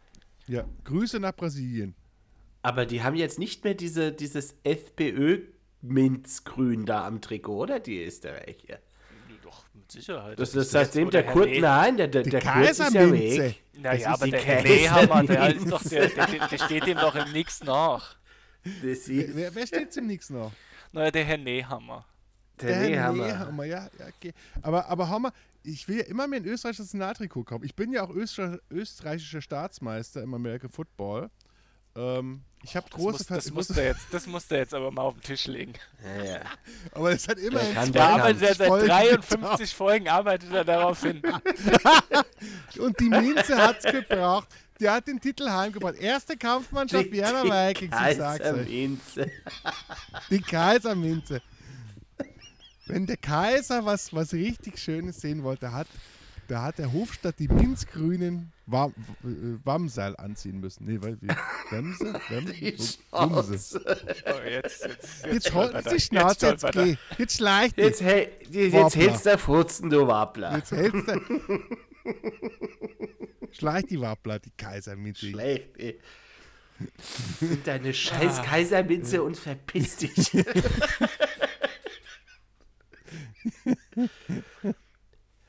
Ja, 0.48 0.66
Grüße 0.84 1.22
nach 1.22 1.34
Brasilien. 1.34 1.96
Aber 2.62 2.86
die 2.86 3.02
haben 3.02 3.16
jetzt 3.16 3.40
nicht 3.40 3.64
mehr 3.64 3.76
diese, 3.76 4.12
dieses 4.12 4.56
FPÖ-Minzgrün 4.64 6.86
da 6.86 7.08
am 7.08 7.22
Trikot, 7.22 7.60
oder? 7.60 7.80
Die 7.80 8.04
Österreicher. 8.04 8.80
Doch, 9.42 9.64
mit 9.74 9.90
Sicherheit. 9.90 10.38
Das, 10.38 10.52
das, 10.52 10.70
das 10.70 10.92
seitdem 10.92 11.12
der 11.12 11.26
Kurt, 11.26 11.48
nein, 11.60 11.96
der, 11.96 12.10
der, 12.10 12.24
der 12.24 12.42
Kurt 12.42 12.70
ist 12.70 12.80
ja 12.80 13.12
weg. 13.12 13.64
Naja, 13.78 14.14
aber 14.14 14.28
der 14.28 14.64
Nehammer, 14.64 15.24
der, 15.24 15.56
ist 15.56 15.72
doch, 15.72 15.82
der, 15.84 16.10
der, 16.10 16.48
der 16.48 16.58
steht 16.58 16.88
ihm 16.88 16.98
doch 16.98 17.16
im 17.16 17.32
Nix 17.32 17.64
nach. 17.64 18.18
Wer, 18.82 19.56
wer 19.56 19.68
steht 19.68 19.94
zum 19.94 20.08
Nix 20.08 20.30
noch? 20.30 20.52
Naja, 20.92 21.12
der 21.12 21.26
Herr 21.26 21.38
Nehammer. 21.38 22.06
Der, 22.62 22.68
der 22.68 22.78
Herr 22.78 22.90
Nehammer. 22.90 23.28
Nehammer, 23.28 23.66
ja, 23.66 23.90
ja, 24.00 24.08
okay. 24.08 24.34
Aber, 24.62 24.88
aber 24.88 25.10
Hammer, 25.10 25.34
ich 25.64 25.88
will 25.88 25.98
ja 25.98 26.04
immer 26.04 26.28
mehr 26.28 26.40
ein 26.40 26.46
österreichisches 26.46 26.94
Natrikot 26.94 27.44
kaufen. 27.44 27.66
Ich 27.66 27.76
bin 27.76 27.92
ja 27.92 28.04
auch 28.04 28.10
Öster 28.10 28.60
österreichischer 28.70 29.42
Staatsmeister 29.42 30.22
im 30.22 30.34
American 30.34 30.70
Football. 30.70 31.30
Ähm, 31.96 32.44
ich 32.64 32.76
habe 32.76 32.90
große 32.90 33.12
muss, 33.12 33.28
das, 33.28 33.52
musst 33.52 33.76
du 33.76 33.84
jetzt, 33.84 34.08
das 34.12 34.26
musst 34.26 34.50
du 34.50 34.56
jetzt 34.56 34.74
aber 34.74 34.90
mal 34.90 35.02
auf 35.04 35.16
den 35.16 35.24
Tisch 35.24 35.48
legen. 35.48 35.74
Ja, 36.02 36.24
ja. 36.24 36.42
Aber 36.94 37.12
es 37.12 37.28
hat 37.28 37.38
immer 37.38 37.60
der, 37.60 37.86
der 37.88 38.04
arbeitet 38.08 38.42
ja 38.42 38.56
seit 38.56 38.70
53 38.70 39.76
Folgen 39.76 40.08
arbeitet 40.08 40.52
er 40.52 40.64
darauf 40.64 41.02
hin. 41.02 41.22
Und 42.80 43.00
die 43.00 43.10
Minze 43.10 43.58
hat 43.58 43.84
es 43.84 43.92
gebraucht 43.92 44.48
der 44.84 44.94
hat 44.94 45.08
den 45.08 45.20
Titel 45.20 45.50
heimgebracht. 45.50 45.96
Erste 45.96 46.36
Kampfmannschaft 46.36 47.12
Werner 47.12 47.44
Vikings, 47.46 47.96
ich 48.10 48.18
sag's 48.18 48.46
euch. 48.46 49.28
Die 50.30 50.42
Kaiserminze. 50.42 51.42
Wenn 52.86 53.06
der 53.06 53.18
Kaiser 53.18 53.86
was, 53.86 54.14
was 54.14 54.34
richtig 54.34 54.78
Schönes 54.78 55.22
sehen 55.22 55.44
wollte, 55.44 55.72
hat, 55.72 55.88
da 56.50 56.64
hat 56.64 56.78
der 56.80 56.92
Hofstadt 56.92 57.40
die 57.40 57.48
minzgrünen 57.48 58.52
Wam, 58.66 58.94
Wamsal 59.64 60.18
anziehen 60.18 60.60
müssen. 60.60 60.86
Nee, 60.86 61.00
weil, 61.02 61.18
Wemse? 61.70 62.14
Wemse? 62.30 62.98
Oh, 63.12 63.42
jetzt, 63.42 63.74
jetzt, 63.74 64.86
jetzt, 64.86 65.26
jetzt 65.26 65.54
holt 65.54 65.92
die 65.92 66.00
Schnauze, 66.00 66.48
jetzt, 66.48 66.64
jetzt 66.64 66.74
geh. 66.74 66.96
Jetzt 67.18 67.38
schleicht 67.38 67.78
Jetzt, 67.78 68.02
hey, 68.02 68.30
jetzt 68.50 68.96
hältst 68.98 69.26
der 69.26 69.38
Furzen, 69.38 69.90
du 69.90 70.06
Wappler. 70.08 70.58
Jetzt 70.58 70.72
hältst 70.72 71.08
der... 71.08 71.22
Schleich 73.52 73.86
die 73.86 74.02
Wappler, 74.02 74.40
die 74.40 74.52
Kaiserminze. 74.58 75.28
Schlecht, 75.28 75.78
ey. 75.78 76.00
Deine 77.66 77.94
scheiß 77.94 78.40
ah. 78.40 78.44
Kaiserminze 78.44 79.22
und 79.24 79.38
verpiss 79.38 79.98
dich. 79.98 80.34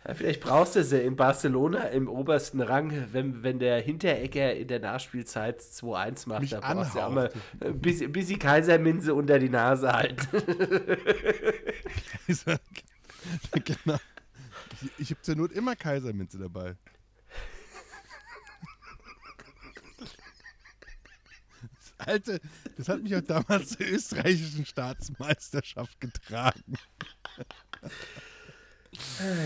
ja, 0.07 0.15
vielleicht 0.15 0.41
brauchst 0.41 0.77
du 0.77 0.85
sie 0.85 1.01
in 1.01 1.17
Barcelona 1.17 1.89
im 1.89 2.09
obersten 2.09 2.61
Rang, 2.61 3.09
wenn, 3.13 3.43
wenn 3.43 3.59
der 3.59 3.81
Hinterecker 3.81 4.55
in 4.55 4.69
der 4.69 4.81
Nachspielzeit 4.81 5.61
2-1 5.61 6.29
macht. 6.29 6.41
Mich 6.43 6.51
da 6.51 6.61
brauchst 6.61 6.95
du 6.95 6.99
ja 6.99 7.07
auch 7.07 7.13
mal 7.13 7.33
ein 7.61 7.81
bisschen, 7.81 8.13
bisschen 8.13 8.39
Kaiserminze 8.39 9.15
unter 9.15 9.39
die 9.39 9.49
Nase 9.49 9.93
halten. 9.93 10.29
genau. 13.65 13.99
Ich, 14.99 15.11
habe 15.11 15.23
zur 15.23 15.37
Not 15.37 15.53
immer 15.53 15.77
Kaiserminze 15.77 16.39
dabei. 16.39 16.77
Alte, 21.99 22.41
das 22.77 22.89
hat 22.89 23.03
mich 23.03 23.15
auch 23.17 23.23
damals 23.23 23.71
zur 23.71 23.87
österreichischen 23.87 24.67
Staatsmeisterschaft 24.67 26.01
getragen. 26.01 26.75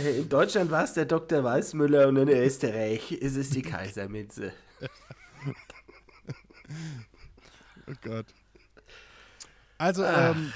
In 0.04 0.28
Deutschland 0.28 0.70
war 0.70 0.84
es 0.84 0.92
der 0.94 1.06
Dr. 1.06 1.42
Weißmüller 1.44 2.08
und 2.08 2.16
in 2.16 2.28
Österreich 2.28 3.12
ist 3.12 3.36
es 3.36 3.50
die 3.50 3.62
Kaisermitze. 3.62 4.52
oh 7.86 7.94
Gott. 8.02 8.26
Also, 9.78 10.04
ähm, 10.04 10.52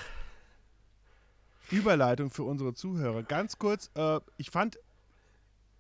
Überleitung 1.73 2.31
für 2.31 2.45
unsere 2.45 2.75
Zuhörer. 2.75 3.23
Ganz 3.23 3.59
kurz, 3.59 3.91
äh, 3.95 4.21
ich 4.37 4.51
fand, 4.51 4.79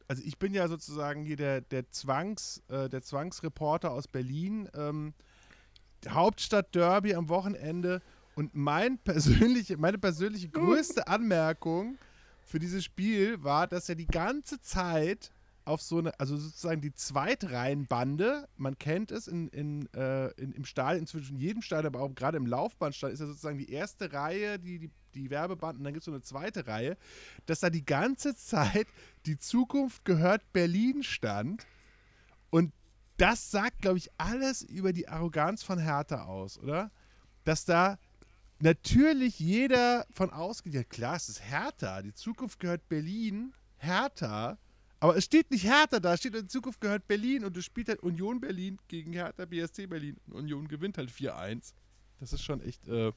also 0.09 0.23
ich 0.25 0.39
bin 0.39 0.55
ja 0.55 0.67
sozusagen 0.69 1.25
hier 1.25 1.37
der, 1.37 1.61
der, 1.61 1.89
Zwangs, 1.91 2.63
äh, 2.69 2.89
der 2.89 3.03
Zwangsreporter 3.03 3.93
aus 3.93 4.09
Berlin. 4.09 4.69
Ähm, 4.75 5.15
Hauptstadt-Derby 6.09 7.15
am 7.15 7.29
Wochenende. 7.29 8.03
Und 8.35 8.55
mein 8.55 8.99
persönliche, 8.99 9.77
meine 9.77 9.99
persönliche 9.99 10.49
größte 10.51 11.07
Anmerkung 11.07 11.99
für 12.43 12.59
dieses 12.59 12.85
Spiel 12.85 13.43
war, 13.43 13.67
dass 13.67 13.89
er 13.89 13.95
die 13.95 14.07
ganze 14.07 14.61
Zeit 14.61 15.31
auf 15.65 15.81
so 15.81 15.99
eine, 15.99 16.19
also 16.19 16.37
sozusagen 16.37 16.81
die 16.81 16.93
Zweitreihenbande, 16.93 18.49
man 18.57 18.79
kennt 18.79 19.13
es 19.13 19.29
in, 19.29 19.49
in, 19.49 19.87
äh, 19.95 20.29
in, 20.33 20.53
im 20.53 20.65
Stadion, 20.65 21.03
inzwischen 21.03 21.37
in 21.37 21.41
jedem 21.41 21.63
Stadion, 21.63 21.95
aber 21.95 22.05
auch 22.05 22.15
gerade 22.15 22.37
im 22.37 22.47
Laufbahnstadion 22.47 23.15
ist 23.15 23.21
ja 23.21 23.27
sozusagen 23.27 23.59
die 23.59 23.71
erste 23.71 24.13
Reihe, 24.13 24.59
die, 24.59 24.81
die, 24.81 24.91
die 25.15 25.31
Werbebanden, 25.31 25.79
und 25.79 25.85
dann 25.85 25.93
gibt 25.93 26.03
es 26.03 26.07
so 26.07 26.13
eine 26.13 26.23
zweite 26.23 26.67
Reihe, 26.67 26.97
dass 27.47 27.61
da 27.61 27.71
die 27.71 27.85
ganze 27.85 28.35
Zeit 28.35 28.87
die 29.27 29.39
Zukunft 29.39 30.05
gehört 30.05 30.53
Berlin 30.53 31.03
stand 31.03 31.67
und 32.51 32.73
das 33.17 33.51
sagt, 33.51 33.83
glaube 33.83 33.99
ich, 33.99 34.11
alles 34.19 34.63
über 34.63 34.93
die 34.93 35.09
Arroganz 35.09 35.63
von 35.63 35.79
Hertha 35.79 36.25
aus, 36.25 36.59
oder? 36.59 36.91
Dass 37.45 37.65
da 37.65 37.99
natürlich 38.61 39.39
jeder 39.39 40.07
von 40.11 40.31
ausgeht, 40.31 40.75
ja 40.75 40.85
klar, 40.85 41.17
es 41.17 41.29
ist 41.29 41.43
Hertha, 41.43 42.03
die 42.03 42.15
Zukunft 42.15 42.59
gehört 42.61 42.89
Berlin, 42.89 43.53
Hertha, 43.77 44.59
aber 45.03 45.17
es 45.17 45.25
steht 45.25 45.51
nicht 45.51 45.65
Hertha 45.65 45.99
da, 45.99 46.15
es 46.15 46.21
steht 46.21 46.37
in 46.37 46.49
Zukunft 46.49 46.81
gehört 46.81 47.09
Berlin 47.09 47.45
und 47.45 47.57
du 47.57 47.61
spielst 47.61 47.89
halt 47.89 48.05
Union 48.05 48.41
Berlin 48.41 48.79
gegen 48.87 49.13
Hertha 49.13 49.47
BSC 49.47 49.89
Berlin 49.89 50.17
und 50.27 50.35
Union 50.35 50.69
gewinnt 50.69 50.97
halt 50.97 51.11
4-1. 51.11 51.75
Das 52.21 52.33
ist 52.33 52.45
schon 52.45 52.61
echt, 52.61 52.87
äh, 52.87 53.11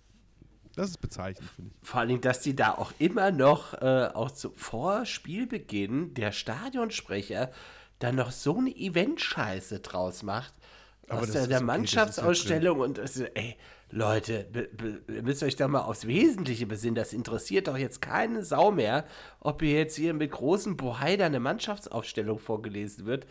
das 0.75 0.89
ist 0.89 1.01
bezeichnend, 1.01 1.49
finde 1.55 1.71
ich. 1.73 1.87
Vor 1.87 2.01
allem, 2.01 2.21
dass 2.21 2.41
die 2.41 2.55
da 2.55 2.73
auch 2.73 2.91
immer 2.99 3.31
noch, 3.31 3.73
äh, 3.75 4.09
auch 4.13 4.31
zu, 4.31 4.51
vor 4.55 5.05
Spielbeginn, 5.05 6.13
der 6.13 6.31
Stadionsprecher 6.31 7.51
dann 7.99 8.15
noch 8.15 8.31
so 8.31 8.57
eine 8.57 8.75
Event-Scheiße 8.75 9.79
draus 9.79 10.23
macht. 10.23 10.53
Aber 11.07 11.21
aus 11.21 11.31
der, 11.31 11.47
der 11.47 11.57
okay, 11.57 11.65
Mannschaftsausstellung 11.65 12.79
und 12.79 12.97
das, 12.97 13.19
ey, 13.19 13.55
Leute, 13.91 14.47
ihr 15.07 15.23
müsst 15.23 15.43
euch 15.43 15.55
da 15.55 15.67
mal 15.67 15.81
aufs 15.81 16.07
Wesentliche 16.07 16.65
besinnen. 16.65 16.95
Das 16.95 17.13
interessiert 17.13 17.67
doch 17.67 17.77
jetzt 17.77 18.01
keine 18.01 18.43
Sau 18.43 18.71
mehr, 18.71 19.05
ob 19.39 19.61
ihr 19.61 19.77
jetzt 19.77 19.95
hier 19.95 20.13
mit 20.13 20.31
großem 20.31 20.75
Bohai 20.75 21.15
da 21.15 21.27
eine 21.27 21.39
Mannschaftsaufstellung 21.39 22.39
vorgelesen 22.39 23.05
wird. 23.05 23.27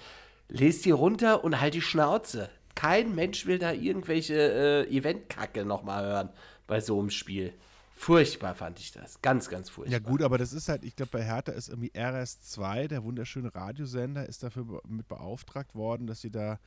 Lest 0.49 0.85
die 0.85 0.93
runter 0.93 1.43
und 1.43 1.61
halt 1.61 1.75
die 1.75 1.83
Schnauze. 1.83 2.49
Kein 2.75 3.15
Mensch 3.15 3.47
will 3.47 3.59
da 3.59 3.73
irgendwelche 3.73 4.35
äh, 4.35 4.97
Event-Kacke 4.97 5.65
nochmal 5.65 6.05
hören 6.07 6.31
bei 6.67 6.81
so 6.81 6.99
einem 6.99 7.11
Spiel. 7.11 7.53
Furchtbar 7.97 8.55
fand 8.57 8.81
ich 8.81 8.91
das. 8.93 9.23
Ganz, 9.23 9.49
ganz 9.49 9.71
furchtbar. 9.71 9.93
Ja 9.93 9.99
gut, 10.01 10.21
aber 10.23 10.37
das 10.37 10.53
ist 10.53 10.69
halt, 10.69 10.85
ich 10.85 10.97
glaube, 10.97 11.11
bei 11.13 11.23
Hertha 11.25 11.53
ist 11.53 11.69
irgendwie 11.69 11.93
RS2, 11.93 12.89
der 12.89 13.05
wunderschöne 13.05 13.55
Radiosender, 13.55 14.29
ist 14.29 14.43
dafür 14.43 14.81
mit 14.89 15.07
beauftragt 15.07 15.75
worden, 15.77 16.07
dass 16.09 16.21
sie 16.21 16.31
da 16.31 16.59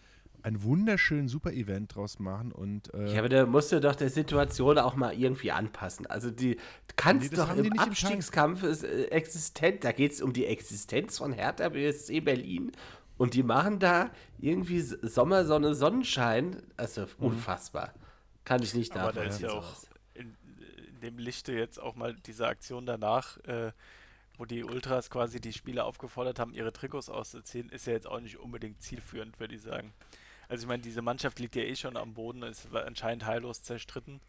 ein 0.43 0.63
wunderschönen 0.63 1.27
Super-Event 1.27 1.95
draus 1.95 2.19
machen 2.19 2.51
und 2.53 2.93
äh, 2.93 3.11
Ja, 3.11 3.19
aber 3.19 3.27
da 3.29 3.45
musst 3.45 3.71
du 3.71 3.81
doch 3.81 3.95
der 3.95 4.09
Situation 4.09 4.77
auch 4.77 4.95
mal 4.95 5.13
irgendwie 5.19 5.51
anpassen. 5.51 6.05
Also 6.05 6.29
die 6.31 6.57
kannst 6.95 7.31
Nee, 7.31 7.35
das 7.35 7.47
doch 7.49 7.55
im 7.57 7.77
Abstiegskampf 7.77 8.63
ist, 8.63 8.83
äh, 8.83 9.05
existent, 9.07 9.83
da 9.83 9.91
geht 9.91 10.13
es 10.13 10.21
um 10.21 10.31
die 10.31 10.45
Existenz 10.45 11.17
von 11.17 11.33
Hertha 11.33 11.67
BSC 11.69 12.21
Berlin 12.21 12.71
und 13.17 13.33
die 13.33 13.43
machen 13.43 13.79
da 13.79 14.11
irgendwie 14.39 14.79
Sommersonne, 14.79 15.73
Sonnenschein. 15.75 16.61
Also 16.77 17.01
Mhm. 17.01 17.07
unfassbar. 17.25 17.93
Kann 18.45 18.61
ich 18.61 18.73
nicht 18.75 18.95
Aber 18.95 19.11
da 19.11 19.23
ist 19.23 19.41
nachvollziehen. 19.41 19.49
ja 19.49 19.55
auch 19.55 19.63
sowas. 19.75 19.86
In, 20.97 21.01
dem 21.01 21.17
Lichte 21.17 21.53
jetzt 21.53 21.79
auch 21.79 21.95
mal 21.95 22.15
diese 22.25 22.47
Aktion 22.47 22.85
danach, 22.85 23.37
äh, 23.45 23.71
wo 24.37 24.45
die 24.45 24.63
Ultras 24.63 25.09
quasi 25.09 25.39
die 25.41 25.53
Spieler 25.53 25.85
aufgefordert 25.85 26.39
haben, 26.39 26.53
ihre 26.53 26.71
Trikots 26.73 27.09
auszuziehen, 27.09 27.69
ist 27.69 27.87
ja 27.87 27.93
jetzt 27.93 28.07
auch 28.07 28.19
nicht 28.19 28.37
unbedingt 28.37 28.81
zielführend, 28.81 29.39
würde 29.39 29.55
ich 29.55 29.61
sagen. 29.61 29.93
Also 30.49 30.63
ich 30.63 30.67
meine, 30.67 30.83
diese 30.83 31.01
Mannschaft 31.01 31.39
liegt 31.39 31.55
ja 31.55 31.63
eh 31.63 31.75
schon 31.75 31.97
am 31.97 32.13
Boden, 32.13 32.43
ist 32.43 32.73
anscheinend 32.73 33.25
heillos 33.25 33.63
zerstritten. 33.63 34.19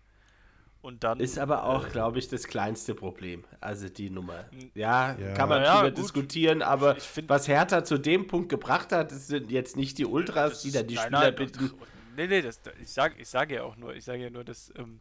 Und 0.81 1.03
dann 1.03 1.19
Ist 1.19 1.39
aber 1.41 1.64
auch, 1.64 1.87
äh, 1.89 1.91
glaube 1.91 2.21
ich, 2.21 2.29
das 2.29 2.45
kleinste 2.47 2.95
Problem. 2.95 3.45
Also 3.61 3.89
die 3.89 4.11
Nummer. 4.11 4.45
Ja, 4.75 5.16
Ja. 5.19 5.35
kann 5.35 5.49
man 5.49 5.62
Ja, 5.62 5.77
drüber 5.83 5.91
gut. 5.91 5.99
diskutieren, 5.99 6.62
aber 6.62 6.97
Ich 6.97 7.03
find- 7.03 7.29
was 7.29 7.49
Hertha 7.49 7.83
zu 7.85 7.99
dem 7.99 8.29
Punkt 8.29 8.49
gebracht 8.49 8.93
hat, 8.93 9.11
das 9.11 9.27
sind 9.27 9.51
jetzt 9.51 9.77
nicht 9.77 9.99
die 9.99 10.07
Ultras, 10.07 10.62
die 10.62 10.71
dann 10.71 10.87
die 10.87 10.95
nein, 10.95 11.05
Spieler 11.07 11.21
nein, 11.21 11.35
bitten. 11.35 11.73
Nee, 12.16 12.29
nee, 12.29 12.43
das, 12.43 12.61
ich 12.81 12.91
sage 12.91 13.16
ich 13.19 13.29
sag 13.29 13.51
ja 13.51 13.64
auch 13.64 13.77
nur, 13.77 13.95
ich 13.95 14.05
sage 14.05 14.23
ja 14.23 14.31
nur, 14.31 14.45
dass 14.45 14.73
ähm, 14.77 15.01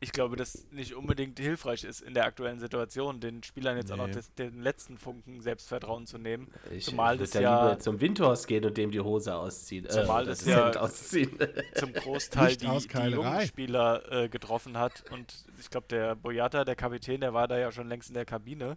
ich 0.00 0.12
glaube, 0.12 0.36
das 0.36 0.66
nicht 0.70 0.94
unbedingt 0.94 1.38
hilfreich 1.40 1.82
ist 1.84 2.00
in 2.02 2.14
der 2.14 2.24
aktuellen 2.24 2.58
Situation, 2.60 3.18
den 3.20 3.42
Spielern 3.42 3.76
jetzt 3.76 3.90
auch 3.90 3.96
noch 3.96 4.06
Nee. 4.06 4.12
das, 4.14 4.32
den 4.34 4.60
letzten 4.62 4.96
Funken 4.96 5.40
Selbstvertrauen 5.40 6.06
zu 6.06 6.18
nehmen. 6.18 6.48
Ich 6.70 6.84
Zumal 6.84 7.14
würde 7.14 7.24
das 7.24 7.30
dann 7.32 7.42
ja- 7.42 7.78
zum 7.80 8.00
Windhorst 8.00 8.46
gehen 8.46 8.64
und 8.64 8.76
dem 8.76 8.90
die 8.92 9.00
Hose 9.00 9.34
ausziehen. 9.34 9.86
äh, 9.86 9.88
Zumal 9.88 10.22
oder 10.22 10.30
das 10.30 10.38
das 10.44 10.48
ja- 10.48 10.70
ausziehen. 10.80 11.36
zum 11.74 11.92
Großteil 11.92 12.56
die, 12.56 12.66
die 12.68 12.98
jungen 13.10 13.40
Spieler 13.46 14.02
äh, 14.12 14.28
getroffen 14.28 14.78
hat. 14.78 15.04
Und 15.10 15.34
ich 15.58 15.68
glaube, 15.68 15.88
der 15.88 16.14
Boyata, 16.14 16.64
der 16.64 16.76
Kapitän, 16.76 17.20
der 17.20 17.34
war 17.34 17.48
da 17.48 17.58
ja 17.58 17.72
schon 17.72 17.88
längst 17.88 18.08
in 18.10 18.14
der 18.14 18.24
Kabine. 18.24 18.76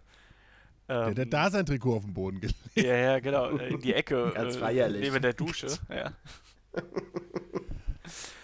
der, 0.88 1.06
Ähm, 1.06 1.14
der 1.14 1.26
da 1.26 1.50
sein 1.50 1.64
Trikot 1.64 1.96
auf 1.98 2.04
den 2.04 2.14
Boden 2.14 2.40
gelegt. 2.40 2.58
Ja, 2.74 2.96
ja, 2.96 3.18
genau, 3.20 3.56
äh, 3.58 3.68
in 3.68 3.80
die 3.80 3.94
Ecke, 3.94 4.30
Ganz 4.34 4.56
äh, 4.56 4.58
feierlich. 4.58 5.02
neben 5.02 5.22
der 5.22 5.34
Dusche. 5.34 5.68
Ja. 5.88 6.12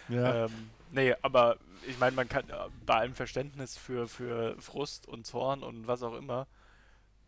Ja. 0.09 0.45
Ähm, 0.45 0.51
nee, 0.93 1.15
aber 1.23 1.59
ich 1.83 1.99
meine, 1.99 2.15
man 2.17 2.29
kann 2.29 2.49
äh, 2.49 2.55
bei 2.87 2.95
allem 2.97 3.15
Verständnis 3.15 3.77
für, 3.77 4.09
für 4.09 4.61
Frust 4.61 5.07
und 5.09 5.27
Zorn 5.27 5.63
und 5.63 5.87
was 5.87 6.03
auch 6.03 6.15
immer, 6.15 6.47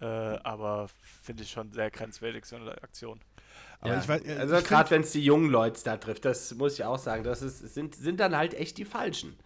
äh, 0.01 0.07
aber 0.07 0.89
finde 1.23 1.43
ich 1.45 1.51
schon 1.51 1.73
sehr 1.73 1.91
grenzwertig, 1.91 2.45
so 2.47 2.57
eine 2.57 2.83
Aktion. 2.83 3.21
aber 3.81 3.97
Ja, 3.97 4.01
ich 4.03 4.09
weiß, 4.09 4.23
äh, 4.25 4.37
also 4.39 4.55
gerade 4.63 4.67
find- 4.67 4.91
wenn 4.91 5.03
es 5.03 5.13
die 5.13 5.25
jungen 5.25 5.51
Leute 5.51 5.83
da 5.85 5.97
trifft, 5.97 6.25
das 6.25 6.55
muss 6.55 6.75
ich 6.75 6.85
auch 6.85 6.99
sagen, 6.99 7.25
das 7.25 7.43
ist, 7.43 7.61
sind, 7.75 7.95
sind 7.95 8.21
dann 8.21 8.37
halt 8.37 8.55
echt 8.55 8.79
die 8.79 8.85
Falschen. 8.85 9.37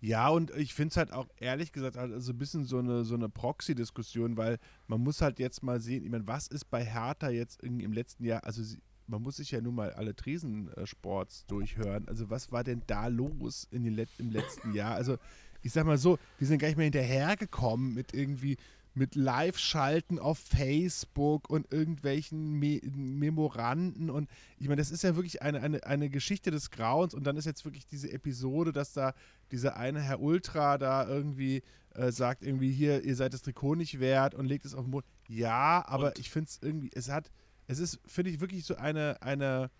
Ja, 0.00 0.28
und 0.28 0.50
ich 0.56 0.74
finde 0.74 0.90
es 0.92 0.96
halt 0.96 1.12
auch 1.12 1.26
ehrlich 1.38 1.72
gesagt 1.72 1.96
halt 1.96 2.12
so 2.22 2.32
ein 2.32 2.38
bisschen 2.38 2.64
so 2.64 2.78
eine, 2.78 3.04
so 3.04 3.14
eine 3.14 3.28
Proxy-Diskussion, 3.28 4.36
weil 4.36 4.58
man 4.86 5.00
muss 5.00 5.20
halt 5.20 5.38
jetzt 5.38 5.62
mal 5.62 5.80
sehen, 5.80 6.04
ich 6.04 6.10
meine, 6.10 6.26
was 6.26 6.46
ist 6.48 6.66
bei 6.70 6.84
Hertha 6.84 7.30
jetzt 7.30 7.62
im 7.62 7.92
letzten 7.92 8.24
Jahr, 8.24 8.44
also 8.44 8.62
sie, 8.62 8.78
man 9.08 9.22
muss 9.22 9.36
sich 9.36 9.50
ja 9.50 9.60
nun 9.60 9.74
mal 9.74 9.92
alle 9.92 10.14
Tresensports 10.14 11.46
durchhören, 11.46 12.06
also 12.08 12.30
was 12.30 12.52
war 12.52 12.64
denn 12.64 12.82
da 12.86 13.06
los 13.08 13.66
in 13.70 13.84
den 13.84 13.94
Let 13.94 14.08
im 14.18 14.30
letzten 14.30 14.74
Jahr? 14.74 14.94
Also 14.94 15.16
ich 15.62 15.72
sag 15.72 15.86
mal 15.86 15.98
so, 15.98 16.18
die 16.40 16.44
sind 16.44 16.58
gar 16.60 16.68
nicht 16.68 16.76
mehr 16.76 16.84
hinterhergekommen 16.84 17.94
mit 17.94 18.14
irgendwie 18.14 18.56
mit 18.94 19.14
Live-Schalten 19.14 20.18
auf 20.18 20.38
Facebook 20.38 21.48
und 21.50 21.72
irgendwelchen 21.72 22.58
Me 22.58 22.80
Memoranden 22.82 24.10
und 24.10 24.28
ich 24.58 24.66
meine, 24.66 24.80
das 24.80 24.90
ist 24.90 25.02
ja 25.04 25.14
wirklich 25.14 25.40
eine, 25.42 25.60
eine, 25.62 25.84
eine 25.84 26.08
Geschichte 26.10 26.50
des 26.50 26.70
Grauens 26.70 27.14
und 27.14 27.24
dann 27.24 27.36
ist 27.36 27.44
jetzt 27.44 27.64
wirklich 27.64 27.86
diese 27.86 28.10
Episode, 28.12 28.72
dass 28.72 28.92
da 28.92 29.14
dieser 29.52 29.76
eine 29.76 30.00
Herr 30.00 30.20
Ultra 30.20 30.78
da 30.78 31.06
irgendwie 31.08 31.62
äh, 31.94 32.10
sagt 32.10 32.42
irgendwie 32.42 32.72
hier, 32.72 33.04
ihr 33.04 33.14
seid 33.14 33.34
das 33.34 33.42
Trikot 33.42 33.76
nicht 33.76 34.00
wert 34.00 34.34
und 34.34 34.46
legt 34.46 34.64
es 34.64 34.74
auf 34.74 34.84
den 34.84 34.90
Boden. 34.90 35.06
Ja, 35.28 35.84
aber 35.86 36.08
Und- 36.08 36.18
ich 36.18 36.30
finde 36.30 36.48
es 36.48 36.58
irgendwie, 36.60 36.90
es 36.94 37.08
hat, 37.08 37.30
es 37.68 37.78
ist, 37.78 38.00
finde 38.06 38.30
ich, 38.30 38.40
wirklich 38.40 38.64
so 38.64 38.76
eine, 38.76 39.20
eine, 39.20 39.70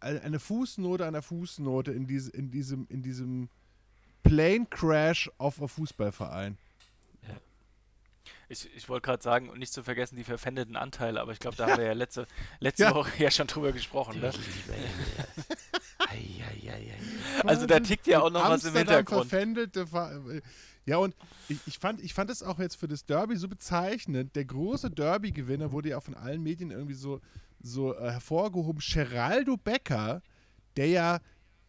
eine 0.00 0.38
Fußnote 0.38 1.06
an 1.06 1.14
der 1.14 1.22
Fußnote 1.22 1.92
in, 1.92 2.06
diese, 2.06 2.30
in 2.32 2.50
diesem, 2.50 2.86
in 2.90 3.02
diesem 3.02 3.48
Plane 4.22 4.66
Crash 4.68 5.30
auf 5.38 5.58
einem 5.58 5.68
Fußballverein. 5.68 6.58
Ich, 8.48 8.68
ich 8.76 8.88
wollte 8.88 9.06
gerade 9.06 9.22
sagen, 9.22 9.48
und 9.48 9.58
nicht 9.58 9.72
zu 9.72 9.82
vergessen 9.82 10.16
die 10.16 10.22
verpfändeten 10.22 10.76
Anteile, 10.76 11.20
aber 11.20 11.32
ich 11.32 11.40
glaube, 11.40 11.56
da 11.56 11.68
haben 11.68 11.78
wir 11.78 11.86
ja 11.86 11.92
letzte, 11.94 12.28
letzte 12.60 12.84
Ja. 12.84 12.94
Woche 12.94 13.10
ja 13.22 13.30
schon 13.30 13.48
drüber 13.48 13.72
gesprochen. 13.72 14.20
Ne? 14.20 14.32
Eieieiei. 15.98 16.94
Also 17.44 17.66
da 17.66 17.80
tickt 17.80 18.06
ja 18.06 18.20
auch 18.20 18.30
noch 18.30 18.40
was 18.48 18.64
im 18.64 18.68
Amsterdam 18.68 18.76
Hintergrund. 18.78 19.28
verpfändelte 19.28 19.86
Ver 19.88 20.20
ja, 20.86 20.98
und 20.98 21.16
ich, 21.48 21.58
ich, 21.66 21.78
fand, 21.78 22.00
ich 22.00 22.14
fand 22.14 22.30
es 22.30 22.44
auch 22.44 22.60
jetzt 22.60 22.76
für 22.76 22.86
das 22.86 23.04
Derby 23.04 23.36
so 23.36 23.48
bezeichnend. 23.48 24.36
Der 24.36 24.44
große 24.44 24.90
Derby-Gewinner 24.90 25.72
wurde 25.72 25.90
ja 25.90 25.98
auch 25.98 26.02
von 26.02 26.14
allen 26.14 26.42
Medien 26.42 26.70
irgendwie 26.70 26.94
so, 26.94 27.20
so 27.60 27.94
äh, 27.94 28.12
hervorgehoben. 28.12 28.80
Geraldo 28.80 29.56
Becker, 29.56 30.22
der 30.76 30.86
ja, 30.86 31.20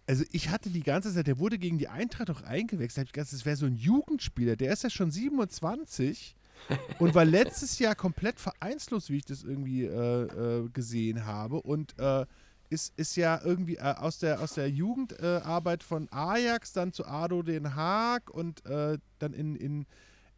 also 0.06 0.24
ich 0.32 0.50
hatte 0.50 0.70
die 0.70 0.84
ganze 0.84 1.14
Zeit, 1.14 1.26
der 1.26 1.40
wurde 1.40 1.58
gegen 1.58 1.80
die 1.80 1.88
Eintracht 1.88 2.30
auch 2.30 2.44
eingewechselt. 2.44 3.10
Das 3.14 3.46
wäre 3.46 3.56
so 3.56 3.66
ein 3.66 3.76
Jugendspieler. 3.76 4.56
Der 4.56 4.72
ist 4.72 4.84
ja 4.84 4.92
schon 4.92 5.10
27 5.10 6.36
und 7.00 7.16
war 7.16 7.26
letztes 7.26 7.80
Jahr 7.80 7.96
komplett 7.96 8.40
vereinslos, 8.40 9.10
wie 9.10 9.18
ich 9.18 9.26
das 9.26 9.44
irgendwie 9.44 9.84
äh, 9.86 10.24
äh, 10.62 10.70
gesehen 10.70 11.26
habe. 11.26 11.62
Und 11.62 11.98
äh, 11.98 12.26
ist, 12.70 12.94
ist 12.98 13.16
ja 13.16 13.42
irgendwie 13.44 13.78
äh, 13.78 13.96
aus 13.98 14.20
der, 14.20 14.42
aus 14.42 14.54
der 14.54 14.70
Jugendarbeit 14.70 15.82
äh, 15.82 15.86
von 15.86 16.08
Ajax 16.12 16.74
dann 16.74 16.94
zu 16.94 17.06
ADO 17.06 17.44
Den 17.44 17.76
Haag 17.76 18.30
und 18.30 18.66
äh, 18.66 18.98
dann 19.20 19.34
in, 19.34 19.56
in, 19.56 19.86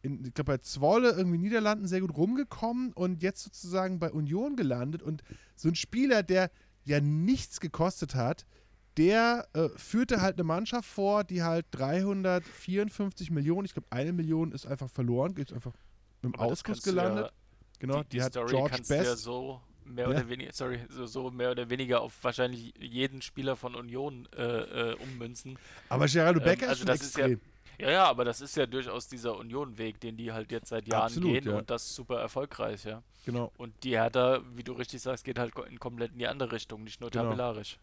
in 0.02 0.24
ich 0.24 0.34
glaube 0.34 0.52
bei 0.52 0.58
Zwolle 0.58 1.10
irgendwie 1.10 1.38
Niederlanden 1.38 1.86
sehr 1.86 2.00
gut 2.00 2.16
rumgekommen 2.16 2.92
und 2.92 3.22
jetzt 3.22 3.42
sozusagen 3.42 3.98
bei 3.98 4.10
Union 4.10 4.56
gelandet 4.56 5.02
und 5.02 5.22
so 5.56 5.68
ein 5.68 5.74
Spieler, 5.74 6.22
der 6.22 6.50
ja 6.84 7.00
nichts 7.00 7.60
gekostet 7.60 8.14
hat, 8.14 8.46
der 8.96 9.48
äh, 9.52 9.68
führte 9.76 10.20
halt 10.20 10.36
eine 10.36 10.44
Mannschaft 10.44 10.88
vor, 10.88 11.24
die 11.24 11.42
halt 11.42 11.66
354 11.72 13.30
Millionen, 13.30 13.64
ich 13.64 13.72
glaube 13.72 13.88
eine 13.90 14.12
Million 14.12 14.52
ist 14.52 14.66
einfach 14.66 14.90
verloren, 14.90 15.34
ist 15.36 15.52
einfach 15.52 15.72
kannst 16.64 16.86
du 16.86 16.90
gelandet. 16.90 17.26
Ja, 17.26 17.32
genau, 17.78 18.02
die, 18.02 18.08
die, 18.08 18.16
die 18.16 18.22
hat 18.22 18.32
Story 18.32 18.50
George 18.50 18.76
du 18.76 18.94
ja 18.94 19.02
Best. 19.02 19.22
so 19.22 19.60
mehr 19.84 20.04
Ja. 20.06 20.10
oder 20.10 20.28
weniger, 20.28 20.52
sorry, 20.52 20.80
so, 20.88 21.06
so 21.06 21.30
mehr 21.30 21.50
oder 21.52 21.68
weniger 21.70 22.00
auf 22.00 22.12
wahrscheinlich 22.22 22.72
jeden 22.78 23.22
Spieler 23.22 23.56
von 23.56 23.74
Union 23.74 24.28
äh, 24.36 24.42
äh, 24.92 24.94
ummünzen. 24.96 25.58
aber 25.88 26.06
Geraldo 26.06 26.40
Ähm, 26.40 26.44
Becker 26.46 26.68
also 26.68 26.80
ist 26.82 26.88
das 26.88 27.02
ist 27.02 27.16
ja-. 27.18 27.28
Ja, 27.78 27.90
ja, 27.90 28.04
aber 28.04 28.26
das 28.26 28.42
ist 28.42 28.54
ja 28.58 28.66
durchaus 28.66 29.08
dieser 29.08 29.38
Union-Weg, 29.38 30.00
den 30.00 30.14
die 30.18 30.30
halt 30.32 30.52
jetzt 30.52 30.68
seit 30.68 30.86
Jahren 30.86 31.04
Absolut, 31.04 31.32
gehen 31.32 31.44
ja. 31.46 31.56
und 31.56 31.70
das 31.70 31.94
super 31.94 32.20
erfolgreich, 32.20 32.84
ja. 32.84 33.02
genau. 33.24 33.52
Und 33.56 33.72
die 33.84 33.92
Hertha, 33.96 34.40
wie 34.54 34.62
du 34.62 34.72
richtig 34.74 35.00
sagst, 35.00 35.24
geht 35.24 35.38
halt 35.38 35.54
in 35.70 35.78
komplett 35.80 36.12
in 36.12 36.18
die 36.18 36.26
andere 36.26 36.52
Richtung, 36.52 36.84
nicht 36.84 37.00
nur 37.00 37.08
Genau. 37.08 37.24
tabellarisch. 37.24 37.78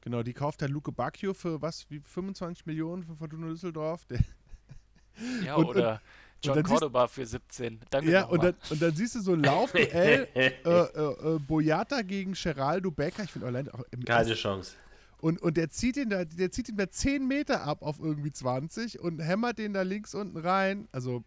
Genau, 0.00 0.24
die 0.24 0.32
kauft 0.32 0.62
halt 0.62 0.72
Luke 0.72 0.90
Bacchio 0.90 1.32
für 1.32 1.62
was, 1.62 1.88
wie 1.90 2.00
25 2.00 2.66
Millionen 2.66 3.04
für 3.04 3.14
Fortuna 3.14 3.46
Düsseldorf. 3.46 4.04
Der, 4.06 4.18
Ja, 5.44 5.54
Und- 5.54 5.66
oder 5.66 6.00
John 6.44 6.54
dann 6.56 6.64
siehst- 6.64 6.80
Cordoba 6.80 7.06
für 7.08 7.26
17. 7.26 7.80
Danke 7.90 8.10
ja, 8.10 8.24
und 8.24 8.42
dann, 8.42 8.54
und 8.70 8.80
dann 8.82 8.94
siehst 8.94 9.14
du 9.16 9.20
so 9.20 9.32
ein 9.32 9.42
Laufduell, 9.42 10.28
äh, 10.34 10.46
äh, 10.64 11.34
äh, 11.34 11.38
Boyata 11.40 12.02
gegen 12.02 12.32
Geraldo 12.34 12.90
Becker. 12.90 13.24
Ich 13.24 13.30
finde 13.32 13.46
allein 13.48 13.68
auch 13.70 13.82
im 13.90 14.04
Keine 14.04 14.20
ersten- 14.30 14.34
Chance. 14.34 14.72
Und, 15.18 15.40
und 15.40 15.56
der 15.56 15.70
zieht 15.70 15.96
ihn 15.96 16.10
da, 16.10 16.24
der 16.26 16.50
zieht 16.50 16.68
ihn 16.68 16.76
da 16.76 16.90
10 16.90 17.26
Meter 17.26 17.62
ab 17.62 17.80
auf 17.82 17.98
irgendwie 17.98 18.30
20 18.32 19.00
und 19.00 19.20
hämmert 19.20 19.56
den 19.58 19.72
da 19.72 19.80
links 19.82 20.14
unten 20.14 20.36
rein. 20.36 20.86
Also, 20.92 21.24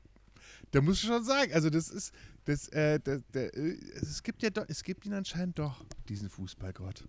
da 0.71 0.81
muss 0.81 1.01
ich 1.01 1.07
schon 1.09 1.23
sagen, 1.23 1.51
also 1.53 1.71
das 1.71 1.89
ist, 1.89 2.13
das, 2.45 2.67
äh, 2.69 2.99
der, 2.99 3.21
der, 3.33 3.55
äh, 3.57 3.75
es 3.95 4.21
gibt 4.21 4.43
ja 4.43 4.51
doch, 4.51 4.65
es 4.67 4.83
gibt 4.83 5.05
ihn 5.07 5.13
anscheinend 5.13 5.57
doch, 5.57 5.83
diesen 6.09 6.29
Fußballgott. 6.29 7.05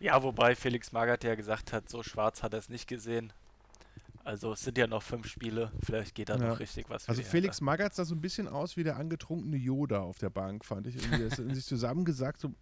Ja, 0.00 0.20
wobei 0.22 0.54
Felix 0.56 0.90
Magath 0.92 1.22
ja 1.24 1.34
gesagt 1.36 1.72
hat, 1.72 1.88
so 1.88 2.02
schwarz 2.02 2.42
hat 2.42 2.52
er 2.54 2.58
es 2.58 2.68
nicht 2.68 2.88
gesehen. 2.88 3.32
Also 4.28 4.52
es 4.52 4.60
sind 4.60 4.76
ja 4.76 4.86
noch 4.86 5.02
fünf 5.02 5.26
Spiele, 5.26 5.72
vielleicht 5.82 6.14
geht 6.14 6.28
da 6.28 6.36
Ja. 6.36 6.48
noch 6.50 6.60
richtig 6.60 6.90
was. 6.90 7.08
Also 7.08 7.22
Felix 7.22 7.62
Magath 7.62 7.94
sah 7.94 8.04
so 8.04 8.14
ein 8.14 8.20
bisschen 8.20 8.46
aus 8.46 8.76
wie 8.76 8.84
der 8.84 8.98
angetrunkene 8.98 9.56
Yoda 9.56 10.00
auf 10.00 10.18
der 10.18 10.28
Bank, 10.28 10.66
fand 10.66 10.86
ich. 10.86 10.96
Irgendwie, 10.96 11.30
hat 11.30 11.38
in 11.38 11.54
sich 11.54 11.64
zusammengesagt, 11.64 12.38
so. 12.38 12.52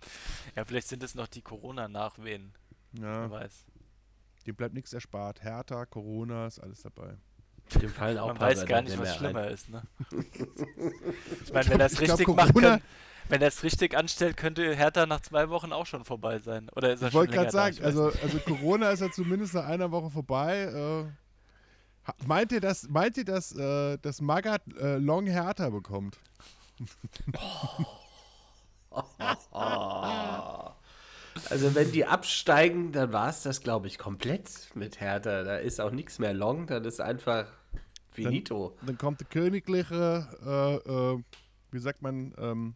Ja, 0.56 0.64
vielleicht 0.64 0.88
sind 0.88 1.02
es 1.02 1.14
noch 1.14 1.26
die 1.28 1.42
Corona-Nachwehen, 1.42 2.54
wer 2.92 3.02
ja, 3.10 3.30
weiß. 3.30 3.66
dem 4.46 4.56
bleibt 4.56 4.72
nichts 4.72 4.94
erspart. 4.94 5.42
Hertha, 5.42 5.84
Corona, 5.84 6.46
ist 6.46 6.60
alles 6.60 6.80
dabei. 6.80 7.18
Dem 7.74 7.88
fallen 7.90 8.18
auch 8.18 8.28
Man 8.28 8.36
ein 8.36 8.40
weiß 8.40 8.66
gar 8.66 8.82
nicht, 8.82 8.98
was 8.98 9.10
ein. 9.10 9.16
schlimmer 9.18 9.48
ist, 9.48 9.68
ne? 9.68 9.82
ich 11.44 11.52
meine, 11.52 11.68
wenn 11.70 11.80
er 11.80 11.86
es 11.86 11.92
ich 11.92 11.98
glaub, 12.00 12.18
richtig 12.18 12.36
macht, 12.36 12.54
kann, 12.54 12.80
wenn 13.28 13.42
er 13.42 13.48
es 13.48 13.62
richtig 13.62 13.96
anstellt, 13.96 14.36
könnte 14.36 14.74
Hertha 14.74 15.04
nach 15.06 15.20
zwei 15.20 15.48
Wochen 15.50 15.72
auch 15.72 15.86
schon 15.86 16.04
vorbei 16.04 16.38
sein. 16.38 16.68
Oder 16.76 16.92
ist 16.94 17.02
er 17.02 17.08
Ich 17.08 17.14
wollte 17.14 17.34
gerade 17.34 17.50
sagen, 17.50 17.76
also, 17.82 18.12
also 18.22 18.38
Corona 18.40 18.90
ist 18.90 19.00
ja 19.00 19.10
zumindest 19.10 19.54
nach 19.54 19.66
einer 19.66 19.90
Woche 19.90 20.10
vorbei. 20.10 21.04
Ha- 22.06 22.14
Meint 22.26 22.52
ihr, 22.52 22.60
dass, 22.60 22.88
meint 22.88 23.18
ihr, 23.18 23.24
dass, 23.26 23.54
äh, 23.54 23.98
dass 23.98 24.20
Magath 24.22 24.62
äh, 24.80 24.96
Long 24.96 25.26
Hertha 25.26 25.68
bekommt? 25.68 26.18
Also 31.50 31.74
wenn 31.74 31.90
die 31.92 32.04
absteigen, 32.06 32.92
dann 32.92 33.12
war 33.12 33.28
es 33.30 33.42
das, 33.42 33.60
glaube 33.60 33.86
ich, 33.86 33.98
komplett 33.98 34.50
mit 34.74 35.00
Hertha. 35.00 35.42
Da 35.44 35.56
ist 35.56 35.80
auch 35.80 35.90
nichts 35.90 36.18
mehr 36.18 36.34
long, 36.34 36.66
dann 36.66 36.84
ist 36.84 37.00
einfach 37.00 37.46
finito. 38.10 38.76
Dann 38.84 38.98
kommt 38.98 39.20
der 39.20 39.26
königliche, 39.28 40.26
äh, 40.44 40.90
äh, 41.16 41.22
wie 41.70 41.78
sagt 41.78 42.02
man, 42.02 42.34
ähm, 42.38 42.74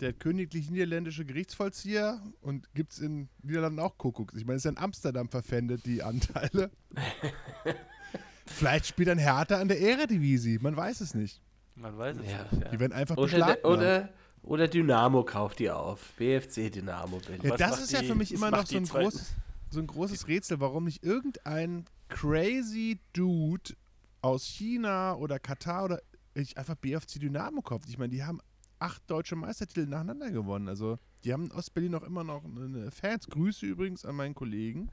der 0.00 0.12
königlich 0.14 0.70
niederländische 0.70 1.24
Gerichtsvollzieher 1.26 2.22
und 2.40 2.72
gibt 2.74 2.92
es 2.92 3.00
in 3.00 3.28
Niederlanden 3.42 3.80
auch 3.80 3.98
Kuckucks. 3.98 4.34
Ich 4.34 4.46
meine, 4.46 4.56
es 4.56 4.60
ist 4.60 4.64
ja 4.64 4.70
in 4.70 4.78
Amsterdam 4.78 5.28
verpfändet, 5.28 5.84
die 5.84 6.02
Anteile. 6.02 6.70
Vielleicht 8.46 8.86
spielt 8.86 9.08
dann 9.08 9.18
Hertha 9.18 9.60
an 9.60 9.68
der 9.68 9.80
Eredivisie, 9.80 10.58
man 10.60 10.76
weiß 10.76 11.00
es 11.02 11.14
nicht. 11.14 11.40
Man 11.76 11.96
weiß 11.96 12.16
es 12.16 12.30
Ja. 12.30 12.46
nicht. 12.50 12.62
Ja. 12.64 12.68
Die 12.70 12.80
werden 12.80 12.92
einfach 12.92 13.16
Oder, 13.16 13.24
beschlagnahmt. 13.30 13.64
oder, 13.64 14.08
oder 14.42 14.68
Dynamo 14.68 15.24
kauft 15.24 15.58
die 15.58 15.70
auf. 15.70 16.12
BFC 16.16 16.70
Dynamo 16.70 17.18
Berlin. 17.18 17.42
Ja, 17.50 17.56
das 17.56 17.80
ist 17.80 17.92
ja 17.92 18.00
die- 18.00 18.06
für 18.08 18.14
mich 18.14 18.32
immer 18.32 18.50
noch 18.50 18.66
so 18.66 18.76
ein, 18.76 18.84
großes, 18.84 19.32
so 19.70 19.80
ein 19.80 19.86
großes 19.86 20.28
Rätsel, 20.28 20.60
warum 20.60 20.84
nicht 20.84 21.04
irgendein 21.04 21.84
crazy 22.08 22.98
Dude 23.12 23.74
aus 24.22 24.44
China 24.44 25.14
oder 25.16 25.38
Katar 25.38 25.84
oder 25.84 26.02
ich 26.34 26.56
einfach 26.58 26.74
BFC 26.76 27.18
Dynamo 27.18 27.62
kauft. 27.62 27.88
Ich 27.88 27.98
meine, 27.98 28.10
die 28.12 28.22
haben 28.24 28.40
acht 28.78 29.02
deutsche 29.10 29.36
Meistertitel 29.36 29.86
nacheinander 29.86 30.30
gewonnen. 30.30 30.68
Also 30.68 30.98
die 31.24 31.32
haben 31.32 31.44
in 31.44 31.52
Ostberlin 31.52 31.94
auch 31.94 32.02
immer 32.02 32.24
noch 32.24 32.44
eine 32.44 32.90
Fans. 32.90 33.26
Grüße 33.28 33.66
übrigens 33.66 34.04
an 34.04 34.16
meinen 34.16 34.34
Kollegen 34.34 34.90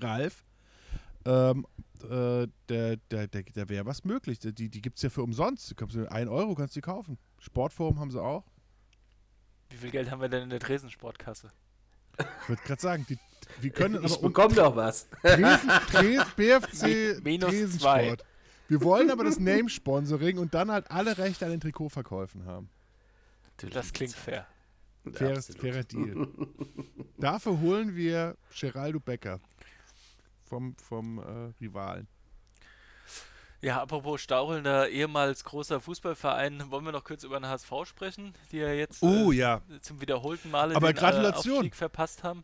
Ralf. 0.00 0.44
Ähm, 1.24 1.66
äh, 2.04 2.48
der, 2.68 2.96
der, 2.96 3.28
der, 3.28 3.42
da 3.54 3.68
wäre 3.68 3.86
was 3.86 4.04
möglich. 4.04 4.38
Die, 4.40 4.52
die 4.70 4.80
gibt 4.80 4.96
es 4.96 5.02
ja 5.02 5.10
für 5.10 5.22
umsonst. 5.22 5.70
Du 5.70 5.74
kannst, 5.74 5.96
ein 5.96 6.28
Euro 6.28 6.54
kannst 6.54 6.74
du 6.74 6.78
die 6.80 6.84
kaufen. 6.84 7.18
Sportforum 7.38 8.00
haben 8.00 8.10
sie 8.10 8.20
auch. 8.20 8.44
Wie 9.72 9.76
viel 9.76 9.90
Geld 9.90 10.10
haben 10.10 10.20
wir 10.20 10.28
denn 10.28 10.44
in 10.44 10.50
der 10.50 10.58
Dresden-Sportkasse? 10.58 11.48
Ich 12.18 12.48
würde 12.48 12.62
gerade 12.62 12.80
sagen, 12.80 13.06
die, 13.08 13.18
wir 13.60 13.70
können 13.70 14.04
Ich 14.04 14.12
aber 14.12 14.28
bekomme 14.28 14.54
doch 14.54 14.76
was. 14.76 15.08
Dresden, 15.22 15.68
Dres, 15.90 16.24
BFC 16.36 17.24
Minus 17.24 17.50
Dresensport. 17.50 18.24
Wir 18.68 18.82
wollen 18.82 19.10
aber 19.10 19.24
das 19.24 19.38
Name-Sponsoring 19.38 20.38
und 20.38 20.54
dann 20.54 20.70
halt 20.70 20.90
alle 20.90 21.16
Rechte 21.18 21.44
an 21.44 21.50
den 21.50 21.60
Trikotverkäufen 21.60 22.44
haben. 22.46 22.68
Das 23.70 23.92
klingt 23.92 24.12
fair. 24.14 24.46
Faires, 25.12 25.50
Absolut. 25.50 25.60
fairer 25.60 25.84
Deal. 25.84 26.28
Dafür 27.18 27.60
holen 27.60 27.96
wir 27.96 28.36
Geraldo 28.58 29.00
Becker 29.00 29.40
vom, 30.44 30.76
vom 30.76 31.18
äh, 31.18 31.52
Rivalen. 31.60 32.06
Ja, 33.62 33.80
apropos 33.80 34.20
stauchelnder, 34.20 34.88
ehemals 34.88 35.44
großer 35.44 35.80
Fußballverein, 35.80 36.70
wollen 36.72 36.84
wir 36.84 36.90
noch 36.92 37.04
kurz 37.04 37.22
über 37.22 37.38
den 37.38 37.46
HSV 37.46 37.70
sprechen, 37.84 38.34
die 38.50 38.56
ja 38.58 38.72
jetzt 38.72 39.02
Oh 39.04 39.30
äh, 39.30 39.36
ja. 39.36 39.62
zum 39.80 40.00
wiederholten 40.00 40.50
Male 40.50 40.74
Aber 40.74 40.92
den 40.92 40.96
Gratulation. 40.98 41.54
Äh, 41.54 41.58
Aufstieg 41.58 41.76
verpasst 41.76 42.24
haben. 42.24 42.42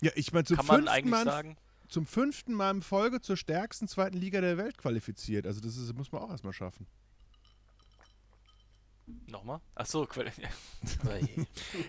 Ja, 0.00 0.12
ich 0.14 0.32
meine, 0.32 0.44
zum, 0.44 0.56
Kann 0.58 0.66
man 0.66 0.76
fünften 0.76 0.88
eigentlich 0.94 1.10
Mal- 1.10 1.24
sagen. 1.24 1.56
zum 1.88 2.06
fünften 2.06 2.54
Mal 2.54 2.70
in 2.70 2.82
Folge 2.82 3.20
zur 3.20 3.36
stärksten 3.36 3.88
zweiten 3.88 4.16
Liga 4.16 4.40
der 4.40 4.56
Welt 4.58 4.78
qualifiziert. 4.78 5.44
Also 5.44 5.60
das 5.60 5.76
ist, 5.76 5.92
muss 5.96 6.12
man 6.12 6.22
auch 6.22 6.30
erstmal 6.30 6.52
schaffen. 6.52 6.86
Nochmal? 9.26 9.60
Achso. 9.74 10.06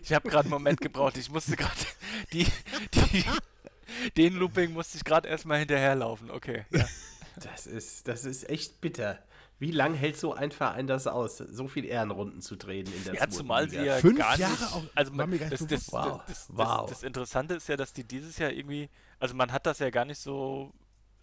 Ich 0.04 0.12
habe 0.14 0.28
gerade 0.28 0.46
einen 0.46 0.50
Moment 0.50 0.82
gebraucht. 0.82 1.18
Ich 1.18 1.30
musste 1.30 1.56
gerade 1.56 1.72
die, 2.34 2.48
die, 2.96 3.24
den 4.18 4.34
Looping 4.38 4.74
musste 4.74 4.98
ich 4.98 5.04
gerade 5.04 5.28
erstmal 5.28 5.60
hinterherlaufen. 5.60 6.32
Okay. 6.32 6.66
Ja. 6.72 6.86
Das 7.40 7.68
ist, 7.68 8.08
das 8.08 8.26
ist 8.26 8.50
echt 8.50 8.82
bitter. 8.82 9.20
Wie 9.60 9.72
lang 9.72 9.94
hält 9.94 10.18
so 10.18 10.34
ein 10.34 10.52
Verein 10.52 10.88
das 10.88 11.06
aus, 11.06 11.38
so 11.38 11.68
viel 11.68 11.86
Ehrenrunden 11.86 12.42
zu 12.42 12.56
drehen 12.56 12.88
in 12.92 13.04
der 13.04 13.14
Ja, 13.14 13.30
zumal 13.30 13.70
sie 13.70 13.78
ja 13.78 13.98
Fünf 13.98 14.18
gar 14.18 14.36
Jahre 14.38 14.54
nicht. 14.54 14.74
auch- 14.74 14.84
also 14.96 15.14
man, 15.14 15.38
das, 15.50 15.68
das, 15.68 15.92
Wow, 15.94 16.22
das, 16.28 16.48
wow. 16.50 16.82
Das, 16.82 16.90
das 17.00 17.04
Interessante 17.04 17.54
ist 17.56 17.70
ja, 17.70 17.78
dass 17.78 17.94
die 17.94 18.04
dieses 18.04 18.40
Jahr 18.40 18.52
irgendwie, 18.52 18.90
also 19.20 19.36
man 19.36 19.52
hat 19.52 19.68
das 19.68 19.78
ja 19.80 19.92
gar 19.92 20.06
nicht 20.06 20.18
so, 20.20 20.74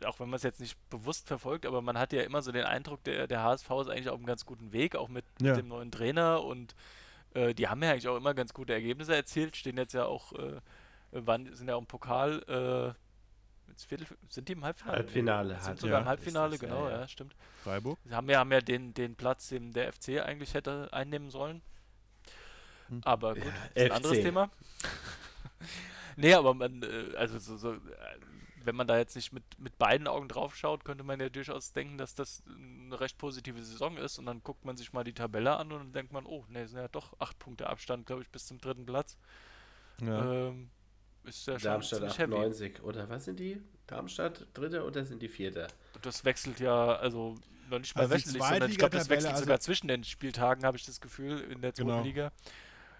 auch 0.04 0.20
wenn 0.20 0.28
man 0.30 0.36
es 0.36 0.44
jetzt 0.44 0.60
nicht 0.60 0.76
bewusst 0.88 1.26
verfolgt, 1.26 1.66
aber 1.66 1.82
man 1.82 1.98
hat 1.98 2.12
ja 2.12 2.22
immer 2.22 2.40
so 2.40 2.52
den 2.52 2.64
Eindruck, 2.64 3.02
der, 3.02 3.26
der 3.26 3.42
HSV 3.42 3.68
ist 3.80 3.88
eigentlich 3.88 4.08
auf 4.08 4.16
einem 4.18 4.26
ganz 4.26 4.46
guten 4.46 4.72
Weg, 4.72 4.94
auch 4.94 5.08
mit, 5.08 5.24
Ja. 5.42 5.48
mit 5.48 5.56
dem 5.64 5.68
neuen 5.68 5.90
Trainer 5.90 6.44
und 6.44 6.76
äh, 7.34 7.54
die 7.54 7.66
haben 7.66 7.82
ja 7.82 7.90
eigentlich 7.90 8.06
auch 8.06 8.16
immer 8.16 8.34
ganz 8.34 8.54
gute 8.54 8.72
Ergebnisse 8.72 9.16
erzielt, 9.16 9.56
stehen 9.56 9.76
jetzt 9.76 9.94
ja 9.94 10.04
auch, 10.04 10.32
äh, 10.34 10.60
waren, 11.10 11.52
sind 11.56 11.66
ja 11.68 11.74
auch 11.74 11.80
im 11.80 11.86
Pokal, 11.86 12.94
äh, 12.94 12.98
ins 13.78 13.84
Viertel, 13.84 14.06
sind 14.28 14.48
die 14.48 14.54
im 14.54 14.64
Halbfinale? 14.64 14.98
Halbfinale 14.98 15.54
Sind 15.54 15.66
halt, 15.66 15.78
sogar 15.78 15.96
ja. 15.98 16.00
im 16.00 16.08
Halbfinale, 16.08 16.50
das, 16.50 16.60
genau, 16.60 16.84
ja, 16.86 16.90
ja, 16.90 17.00
ja. 17.00 17.08
stimmt. 17.08 17.36
Freiburg. 17.62 17.98
Sie 18.04 18.14
haben 18.14 18.28
ja, 18.28 18.38
haben 18.40 18.50
ja 18.50 18.60
den, 18.60 18.92
den 18.92 19.14
Platz, 19.14 19.48
den 19.50 19.72
der 19.72 19.92
FC 19.92 20.20
eigentlich 20.20 20.54
hätte 20.54 20.92
einnehmen 20.92 21.30
sollen. 21.30 21.62
Hm. 22.88 23.02
Aber 23.04 23.34
gut, 23.34 23.44
Ja, 23.44 23.52
ist 23.74 23.90
ein 23.90 23.92
anderes 23.92 24.18
FC. 24.18 24.24
Thema. 24.24 24.50
nee, 26.16 26.34
aber 26.34 26.54
man, 26.54 26.82
äh, 26.82 27.16
also 27.16 27.38
so, 27.38 27.56
so, 27.56 27.74
äh, 27.74 27.78
wenn 28.64 28.74
man 28.74 28.88
da 28.88 28.98
jetzt 28.98 29.14
nicht 29.14 29.32
mit, 29.32 29.44
mit 29.58 29.78
beiden 29.78 30.08
Augen 30.08 30.26
drauf 30.26 30.56
schaut, 30.56 30.84
könnte 30.84 31.04
man 31.04 31.20
ja 31.20 31.28
durchaus 31.28 31.72
denken, 31.72 31.98
dass 31.98 32.16
das 32.16 32.42
eine 32.48 32.98
recht 32.98 33.16
positive 33.16 33.62
Saison 33.62 33.96
ist. 33.96 34.18
Und 34.18 34.26
dann 34.26 34.42
guckt 34.42 34.64
man 34.64 34.76
sich 34.76 34.92
mal 34.92 35.04
die 35.04 35.14
Tabelle 35.14 35.56
an 35.56 35.70
und 35.70 35.78
dann 35.78 35.92
denkt 35.92 36.12
man, 36.12 36.26
oh, 36.26 36.44
ne, 36.48 36.66
sind 36.66 36.80
ja 36.80 36.88
doch 36.88 37.14
acht 37.20 37.38
Punkte 37.38 37.68
Abstand, 37.68 38.06
glaube 38.06 38.22
ich, 38.22 38.28
bis 38.28 38.46
zum 38.46 38.60
dritten 38.60 38.86
Platz. 38.86 39.16
Ja. 40.00 40.48
Ähm, 40.48 40.70
ist 41.24 41.46
ja 41.46 41.58
schon 41.58 41.70
Darmstadt 41.70 41.98
ziemlich 42.00 42.18
heavy. 42.18 42.34
98, 42.34 42.82
oder 42.82 43.08
was 43.08 43.24
sind 43.24 43.38
die? 43.40 43.60
Darmstadt 43.86 44.46
Dritter 44.54 44.84
oder 44.86 45.04
sind 45.04 45.20
die 45.22 45.28
Vierter? 45.28 45.66
Und 45.94 46.04
das 46.06 46.24
wechselt 46.24 46.60
ja, 46.60 46.96
also 46.96 47.34
noch 47.70 47.78
nicht 47.78 47.94
mal 47.94 48.02
Also 48.02 48.14
wöchentlich, 48.14 48.42
sondern 48.42 48.70
ich 48.70 48.78
glaube, 48.78 48.96
das 48.96 49.08
wechselt 49.10 49.32
also- 49.32 49.44
sogar 49.44 49.60
zwischen 49.60 49.88
den 49.88 50.04
Spieltagen, 50.04 50.64
habe 50.64 50.76
ich 50.76 50.84
das 50.86 51.00
Gefühl, 51.00 51.40
in 51.50 51.60
der 51.60 51.74
zweiten 51.74 51.88
Genau. 51.88 52.02
Liga. 52.02 52.32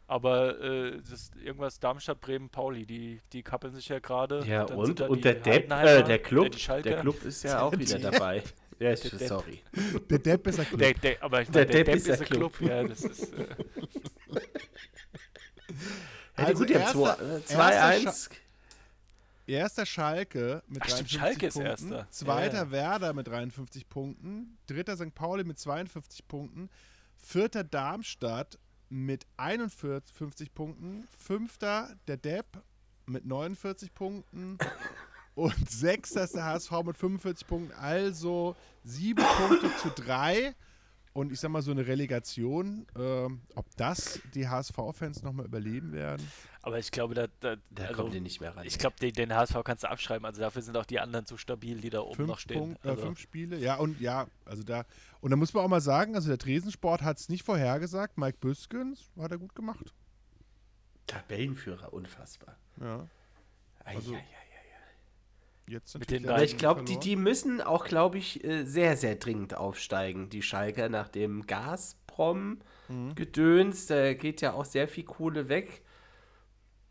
Aber 0.07 0.59
äh, 0.61 0.99
das 1.03 1.11
ist 1.13 1.37
irgendwas 1.37 1.79
Darmstadt, 1.81 2.21
Bremen, 2.23 2.49
Pauli, 2.49 2.87
die, 2.87 3.21
die 3.35 3.43
kappeln 3.43 3.75
sich 3.75 3.89
ja 3.89 3.99
gerade. 3.99 4.43
Ja, 4.47 4.65
Dann 4.65 4.79
und, 4.79 5.01
und 5.03 5.19
die 5.19 5.21
der 5.23 5.35
Depp, 5.35 5.65
äh, 5.71 6.03
der 6.03 6.09
äh, 6.09 6.19
Club, 6.19 6.55
Schalker. 6.55 6.89
der 6.91 7.01
Club 7.03 7.23
ist 7.25 7.45
ja 7.45 7.61
auch 7.63 7.71
Der 7.73 7.79
wieder 7.81 7.99
dabei. 7.99 8.43
Ja, 8.79 8.93
ich, 8.93 9.01
Der 9.03 9.11
Depp. 9.11 9.29
sorry. 9.29 9.61
Der 10.09 10.19
Depp 10.19 10.47
ist 10.47 10.61
ein 10.61 10.67
Club. 10.67 10.79
Der, 10.81 10.95
der, 10.95 11.23
aber 11.23 11.43
ich 11.43 11.51
Der 11.51 11.63
meine, 11.67 11.73
der, 11.73 11.85
Depp 11.85 11.87
Depp 12.05 12.11
ist 12.15 12.21
ein 12.23 12.27
Club. 12.27 12.61
Ja, 12.63 12.85
das 12.85 13.01
ist. 13.05 13.33
Ja, 16.39 16.45
Also 16.47 16.59
gut, 16.61 16.69
die 16.69 16.75
erster- 16.75 16.93
zwei- 17.47 17.73
erster 17.73 18.11
2-1. 18.11 18.31
Erster 19.47 19.87
Schalke 19.87 20.63
mit 20.69 20.83
Ach, 20.83 20.89
stimmt, 20.91 21.11
53 21.15 21.19
Schalke 21.21 21.47
ist 21.47 21.55
Punkten. 21.55 21.71
Erster. 21.93 22.11
Zweiter 22.11 22.57
ja. 22.65 22.71
Werder 22.71 23.13
mit 23.15 23.29
53 23.29 23.89
Punkten. 23.89 24.59
Dritter 24.67 24.97
St. 24.97 25.15
Pauli 25.15 25.45
mit 25.45 25.59
52 25.59 26.29
Punkten. 26.29 26.69
Vierter 27.17 27.65
Darmstadt 27.65 28.59
mit 28.91 29.27
51 29.39 30.53
Punkten. 30.55 31.09
Fünfter 31.19 31.95
der 32.07 32.19
Depp 32.19 32.63
mit 33.07 33.25
49 33.25 33.95
Punkten. 33.95 34.59
Und 35.35 35.71
sechster 35.71 36.25
ist 36.25 36.35
der 36.35 36.45
HSV 36.45 36.71
mit 36.85 36.97
45 36.99 37.47
Punkten. 37.47 37.73
Also 37.79 38.55
sieben 38.85 39.25
Punkte 39.25 39.71
zu 39.79 39.89
drei. 39.91 40.55
Und 41.15 41.33
ich 41.33 41.41
sag 41.41 41.51
mal, 41.51 41.63
so 41.63 41.71
eine 41.73 41.87
Relegation, 41.87 42.87
ähm, 42.97 43.41
ob 43.55 43.67
das 43.77 44.21
die 44.35 44.49
HSV-Fans 44.49 45.23
nochmal 45.23 45.47
überleben 45.47 45.93
werden. 45.93 46.25
aber 46.63 46.79
ich 46.79 46.91
glaube, 46.93 47.15
da, 47.15 47.27
da, 47.41 47.57
Da 47.71 47.85
also, 47.87 48.03
kommt 48.03 48.15
ihr 48.15 48.21
nicht 48.21 48.41
mehr 48.41 48.55
ran. 48.55 48.65
ich 48.67 48.79
glaube, 48.79 48.97
den, 49.01 49.13
den 49.13 49.35
HSV 49.35 49.57
kannst 49.65 49.83
du 49.85 49.91
abschreiben. 49.91 50.25
Also 50.27 50.41
dafür 50.41 50.63
sind 50.63 50.77
auch 50.77 50.85
die 50.87 51.01
anderen 51.01 51.27
zu 51.27 51.37
stabil, 51.37 51.81
die 51.81 51.91
da 51.91 52.01
oben 52.03 52.27
noch 52.27 52.39
fünf, 52.39 52.41
stehen. 52.41 52.59
Punkt, 52.59 52.85
äh, 52.85 52.89
also, 52.91 53.03
fünf 53.07 53.19
Spiele, 53.19 53.59
ja, 53.59 53.77
und 53.77 54.01
ja, 54.01 54.27
also 54.45 54.63
da, 54.63 54.85
und 55.21 55.31
da 55.31 55.37
muss 55.37 55.53
man 55.55 55.65
auch 55.65 55.69
mal 55.69 55.81
sagen, 55.81 56.15
also 56.15 56.29
der 56.29 56.39
Tresensport 56.39 57.03
hat 57.03 57.19
es 57.19 57.29
nicht 57.29 57.45
vorhergesagt, 57.45 58.17
Mike 58.19 58.39
Büskens 58.41 59.11
hat 59.19 59.33
er 59.33 59.39
gut 59.39 59.55
gemacht. 59.55 59.93
Tabellenführer, 61.07 61.93
unfassbar. 61.93 62.57
Ja, 62.81 63.09
Also- 63.85 64.13
Eieiei. 64.13 64.21
jetzt 64.21 64.29
Mit 64.31 64.38
natürlich 65.69 66.07
den 66.07 66.23
der 66.23 66.35
Aber 66.35 66.43
ich 66.43 66.59
glaube, 66.59 66.85
die, 66.85 66.99
die 66.99 67.17
müssen 67.17 67.61
auch, 67.61 67.85
glaube 67.85 68.19
ich, 68.19 68.45
äh, 68.45 68.65
sehr, 68.65 68.97
sehr 68.97 69.17
dringend 69.17 69.55
aufsteigen, 69.55 70.31
die 70.31 70.43
Schalker, 70.43 70.89
nach 70.89 71.09
dem 71.09 71.47
Gazprom-Gedöns. 71.47 73.87
Da 73.87 74.15
geht 74.15 74.41
ja 74.41 74.53
auch 74.53 74.65
sehr 74.65 74.89
viel 74.89 75.05
Kohle 75.05 75.49
weg. 75.49 75.83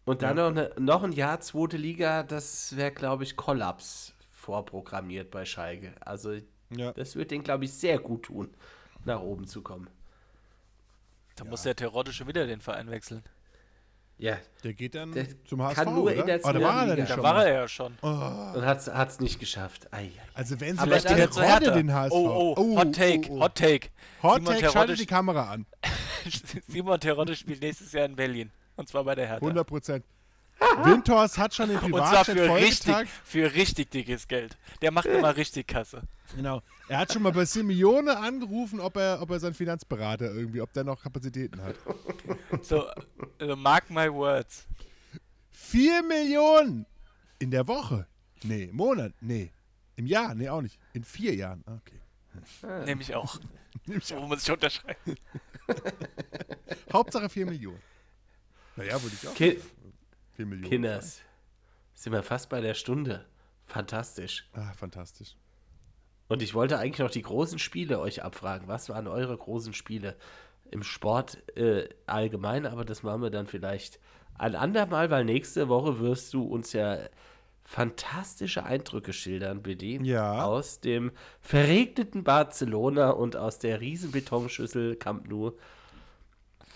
Und 0.06 0.22
dann 0.22 0.38
noch, 0.38 0.48
eine, 0.48 0.74
noch 0.80 1.04
ein 1.04 1.12
Jahr 1.12 1.42
zweite 1.42 1.76
Liga, 1.76 2.24
das 2.24 2.78
wäre, 2.78 2.92
glaube 2.92 3.24
ich, 3.24 3.36
Kollaps 3.36 4.14
vorprogrammiert 4.32 5.30
bei 5.32 5.44
Schalke. 5.44 5.94
Also 6.00 6.38
Ja, 6.70 6.94
das 6.94 7.18
wird 7.18 7.32
denen, 7.32 7.44
glaube 7.44 7.66
ich, 7.66 7.74
sehr 7.74 8.00
gut 8.00 8.24
tun, 8.24 8.56
nach 9.04 9.20
oben 9.20 9.48
zu 9.48 9.62
kommen. 9.62 9.90
da 11.36 11.44
muss 11.44 11.64
der 11.64 11.76
Terodde 11.76 12.14
schon 12.14 12.28
wieder 12.28 12.48
den 12.48 12.62
Verein 12.62 12.90
wechseln. 12.90 13.22
Ja, 14.20 14.38
der 14.64 14.74
geht 14.74 14.96
dann 14.96 15.12
Der 15.12 15.28
zum 15.46 15.62
HSV, 15.62 15.76
kann 15.76 15.94
nur 15.94 16.04
oder? 16.06 16.16
in 16.16 16.26
der 16.26 16.40
Ah, 16.44 16.52
da 16.54 16.62
war 16.62 16.88
er 16.88 16.96
nicht 16.96 17.10
Da 17.10 17.14
schon 17.14 17.24
war 17.24 17.46
er 17.46 17.54
ja 17.54 17.68
schon. 17.68 17.98
Oh, 18.02 18.08
und 18.08 18.66
hat 18.66 19.10
es 19.10 19.20
nicht 19.20 19.40
geschafft. 19.40 19.88
Ei, 19.94 19.98
ei, 19.98 20.02
ei. 20.06 20.12
also 20.34 20.60
wenn 20.60 20.74
sie 20.76 20.80
Aber 20.82 21.00
vielleicht 21.00 21.10
der 21.10 21.44
Hertha. 21.46 21.72
den 21.72 21.94
HSV. 21.94 22.14
Oh, 22.14 22.56
oh, 22.58 22.78
Hot 22.78 22.96
Take, 22.96 23.30
oh, 23.30 23.36
oh. 23.36 23.42
Hot 23.42 23.56
Take. 23.56 23.90
Hot 24.24 24.38
Simon 24.42 24.54
Take, 24.60 24.72
schaltet 24.72 25.00
die 25.00 25.06
Kamera 25.06 25.52
an. 25.52 25.66
Simon 26.68 27.00
Terodde 27.00 27.36
spielt 27.36 27.62
nächstes 27.62 27.92
Jahr 27.92 28.06
in 28.06 28.16
Berlin. 28.16 28.52
Und 28.76 28.90
zwar 28.90 29.04
bei 29.04 29.14
der 29.14 29.28
Hertha. 29.28 29.46
100 29.46 29.68
Prozent. 29.68 30.06
Windhorst 30.84 31.38
hat 31.38 31.54
schon 31.54 31.70
den 31.70 31.78
Und 31.78 31.92
zwar 31.92 32.24
Privatjet 32.26 32.38
für 32.38 32.56
richtig, 32.56 32.96
für 33.24 33.54
richtig 33.54 33.92
dickes 33.92 34.28
Geld. 34.28 34.58
Der 34.82 34.92
macht 34.92 35.06
immer 35.06 35.36
richtig 35.36 35.68
Kasse. 35.68 36.02
Genau. 36.36 36.62
Er 36.88 37.00
hat 37.00 37.14
schon 37.14 37.22
mal 37.22 37.32
bei 37.32 37.46
Simeone 37.46 38.18
angerufen, 38.18 38.80
ob 38.80 38.98
er, 38.98 39.22
ob 39.22 39.30
er 39.32 39.40
seinen 39.40 39.54
Finanzberater 39.54 40.34
irgendwie, 40.34 40.62
ob 40.62 40.72
der 40.74 40.84
noch 40.84 41.02
Kapazitäten 41.02 41.62
hat. 41.62 41.76
So, 42.62 42.88
also 43.40 43.56
mark 43.56 43.90
my 43.90 44.12
words. 44.12 44.66
Vier 45.52 46.02
Millionen 46.04 46.86
in 47.40 47.52
der 47.52 47.68
Woche. 47.68 48.08
Nee, 48.44 48.66
im 48.66 48.76
Monat. 48.76 49.14
Nee. 49.22 49.52
Im 49.96 50.06
Jahr. 50.06 50.36
Nee, 50.36 50.50
auch 50.50 50.62
nicht. 50.62 50.80
In 50.94 51.04
vier 51.04 51.36
Jahren. 51.36 51.64
Ah, 51.66 51.78
Okay. 51.86 52.00
Nehme 52.86 53.02
ich 53.02 53.16
auch. 53.16 53.40
Nehm 53.86 53.98
ich 53.98 54.06
So 54.06 54.20
muss 54.22 54.44
ich 54.44 54.52
unterschreiben. 54.52 55.16
Hauptsache 56.94 57.30
vier 57.30 57.46
Millionen. 57.46 57.82
Naja, 58.76 59.02
würde 59.02 59.16
ich 59.20 59.28
auch. 59.28 59.34
Ki 59.34 59.60
Vier 60.38 60.46
Millionen. 60.46 60.70
Kinders, 60.70 61.22
sind 61.96 62.14
wir 62.14 62.22
fast 62.22 62.50
bei 62.50 62.62
der 62.62 62.76
Stunde. 62.76 63.26
Fantastisch. 63.66 64.48
Ah, 64.54 64.72
fantastisch. 64.74 65.36
Und 66.28 66.44
ich 66.44 66.54
wollte 66.54 66.78
eigentlich 66.78 67.00
noch 67.00 67.10
die 67.10 67.24
großen 67.24 67.58
Spiele 67.58 68.00
euch 68.00 68.24
abfragen. 68.24 68.68
Was 68.68 68.88
waren 68.90 69.08
eure 69.08 69.36
großen 69.36 69.74
Spiele 69.74 70.16
im 70.70 70.84
Sport 70.84 71.40
äh, 71.58 71.90
allgemein? 72.06 72.68
Aber 72.68 72.86
das 72.86 73.02
machen 73.02 73.24
wir 73.24 73.32
dann 73.32 73.48
vielleicht 73.48 74.00
ein 74.38 74.54
andermal, 74.54 75.10
weil 75.10 75.26
nächste 75.26 75.70
Woche 75.70 76.00
wirst 76.00 76.36
du 76.36 76.44
uns 76.44 76.72
ja 76.72 77.00
fantastische 77.64 78.64
Eindrücke 78.64 79.14
schildern, 79.14 79.64
BD. 79.64 80.00
Ja. 80.04 80.44
Aus 80.44 80.82
dem 80.82 81.14
verregneten 81.42 82.24
Barcelona 82.24 83.10
und 83.10 83.36
aus 83.36 83.58
der 83.58 83.82
riesen 83.82 84.12
Betonschüssel 84.12 84.98
Camp 84.98 85.28
Nou. 85.28 85.54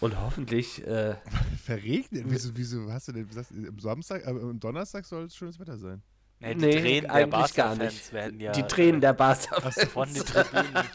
Und 0.02 0.20
hoffentlich, 0.20 0.86
äh, 0.86 1.16
Verregnet? 1.64 2.26
Wieso, 2.28 2.50
wieso 2.56 2.92
hast 2.92 3.08
du 3.08 3.12
denn 3.14 3.28
gesagt, 3.28 3.52
am 3.52 3.80
Samstag, 3.80 4.28
aber 4.28 4.42
am 4.42 4.60
Donnerstag 4.60 5.06
soll 5.06 5.26
es 5.26 5.36
schönes 5.36 5.60
Wetter 5.60 5.78
sein? 5.78 6.02
Nee, 6.40 6.56
die 6.56 6.60
nee, 6.66 6.72
Tränen 6.82 7.02
der 7.04 7.14
eigentlich 7.14 7.54
gar 7.54 7.68
Barca-Fans 7.76 7.94
nicht. 7.94 8.14
werden 8.14 8.40
ja 8.40 8.52
die 8.52 8.64
Tränen 8.64 9.00
der 9.00 9.20
äh, 9.20 9.86
von 9.86 10.12
den 10.12 10.24
Tribünen. 10.24 10.74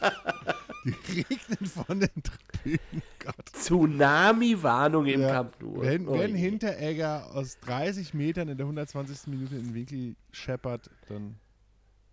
Die 0.85 1.21
regnen 1.23 1.65
von 1.65 1.99
den 1.99 2.23
Tribünen. 2.23 3.03
Gott. 3.19 3.49
Tsunami-Warnung 3.53 5.05
im 5.05 5.21
Ja. 5.21 5.29
Camp 5.29 5.61
Nou. 5.61 5.81
Wenn, 5.81 6.07
Oh 6.07 6.17
wenn 6.17 6.35
je. 6.35 6.41
Hinteregger 6.41 7.33
aus 7.33 7.59
30 7.59 8.13
Metern 8.13 8.47
in 8.47 8.57
der 8.57 8.65
120. 8.65 9.27
Minute 9.27 9.55
in 9.55 9.65
den 9.65 9.73
Winkel 9.73 10.15
scheppert, 10.31 10.89
dann, 11.09 11.35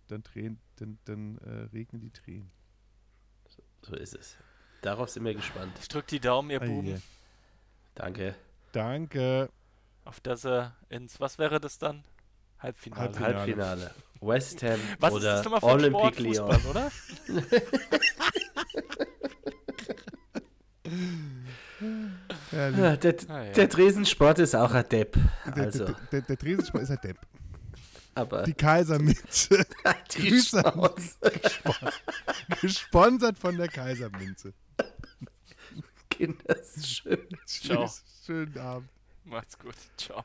dann, 0.07 0.23
tränen, 0.23 0.59
dann, 0.77 0.97
dann 1.05 1.37
äh, 1.37 1.69
regnen 1.73 2.01
die 2.01 2.11
Tränen. 2.11 2.51
So 3.81 3.95
ist 3.95 4.15
es. 4.15 4.35
Darauf 4.85 5.09
sind 5.09 5.25
wir 5.25 5.33
gespannt. 5.33 5.75
Ich 5.81 5.87
drück 5.87 6.05
die 6.05 6.19
Daumen, 6.19 6.51
ihr 6.51 6.59
Buben, 6.59 6.93
ei. 6.93 7.01
Danke. 7.95 8.35
Danke. 8.71 9.49
auf 10.03 10.19
dass 10.19 10.45
er 10.45 10.75
ins, 10.89 11.19
was 11.19 11.39
wäre 11.39 11.59
das 11.59 11.79
dann? 11.79 12.03
Halbfinale. 12.59 13.01
Halbfinale. 13.19 13.37
Halbfinale. 13.39 13.91
West 14.21 14.61
Ham 14.61 14.79
Was 14.99 15.09
ist 15.13 15.19
oder 15.21 15.31
das 15.37 15.43
nochmal 15.45 15.59
für? 15.61 15.65
Olympique 15.67 16.21
Lyon. 16.21 16.51
Fußball, 16.51 16.71
oder? 16.71 16.91
Ja, 22.51 22.95
der, 22.95 23.15
Ah, 23.27 23.43
ja. 23.43 23.51
der 23.51 23.69
Tresensport 23.69 24.39
ist 24.39 24.55
auch 24.55 24.71
ein 24.73 24.87
Depp. 24.87 25.17
Der, 25.55 25.63
Also, 25.65 25.85
der, 25.85 25.95
der, 26.11 26.21
der 26.21 26.37
Tresensport 26.37 26.83
ist 26.83 26.91
ein 26.91 26.99
Depp. 27.03 27.17
aber 28.13 28.43
Die 28.43 28.53
Kaiserminze. 28.53 29.65
die 30.15 30.29
Grüße 30.29 30.63
an- 30.65 30.71
Schnauze. 30.73 31.15
Gesponsert 32.61 33.37
von 33.37 33.57
der 33.57 33.67
Kaiserminze. 33.67 34.53
Kinder, 36.17 36.55
ist 36.55 36.87
schön. 36.87 37.27
Ciao. 37.45 37.89
Schönen 38.25 38.57
Abend. 38.57 38.89
Macht's 39.25 39.57
gut. 39.57 39.75
Ciao. 39.97 40.23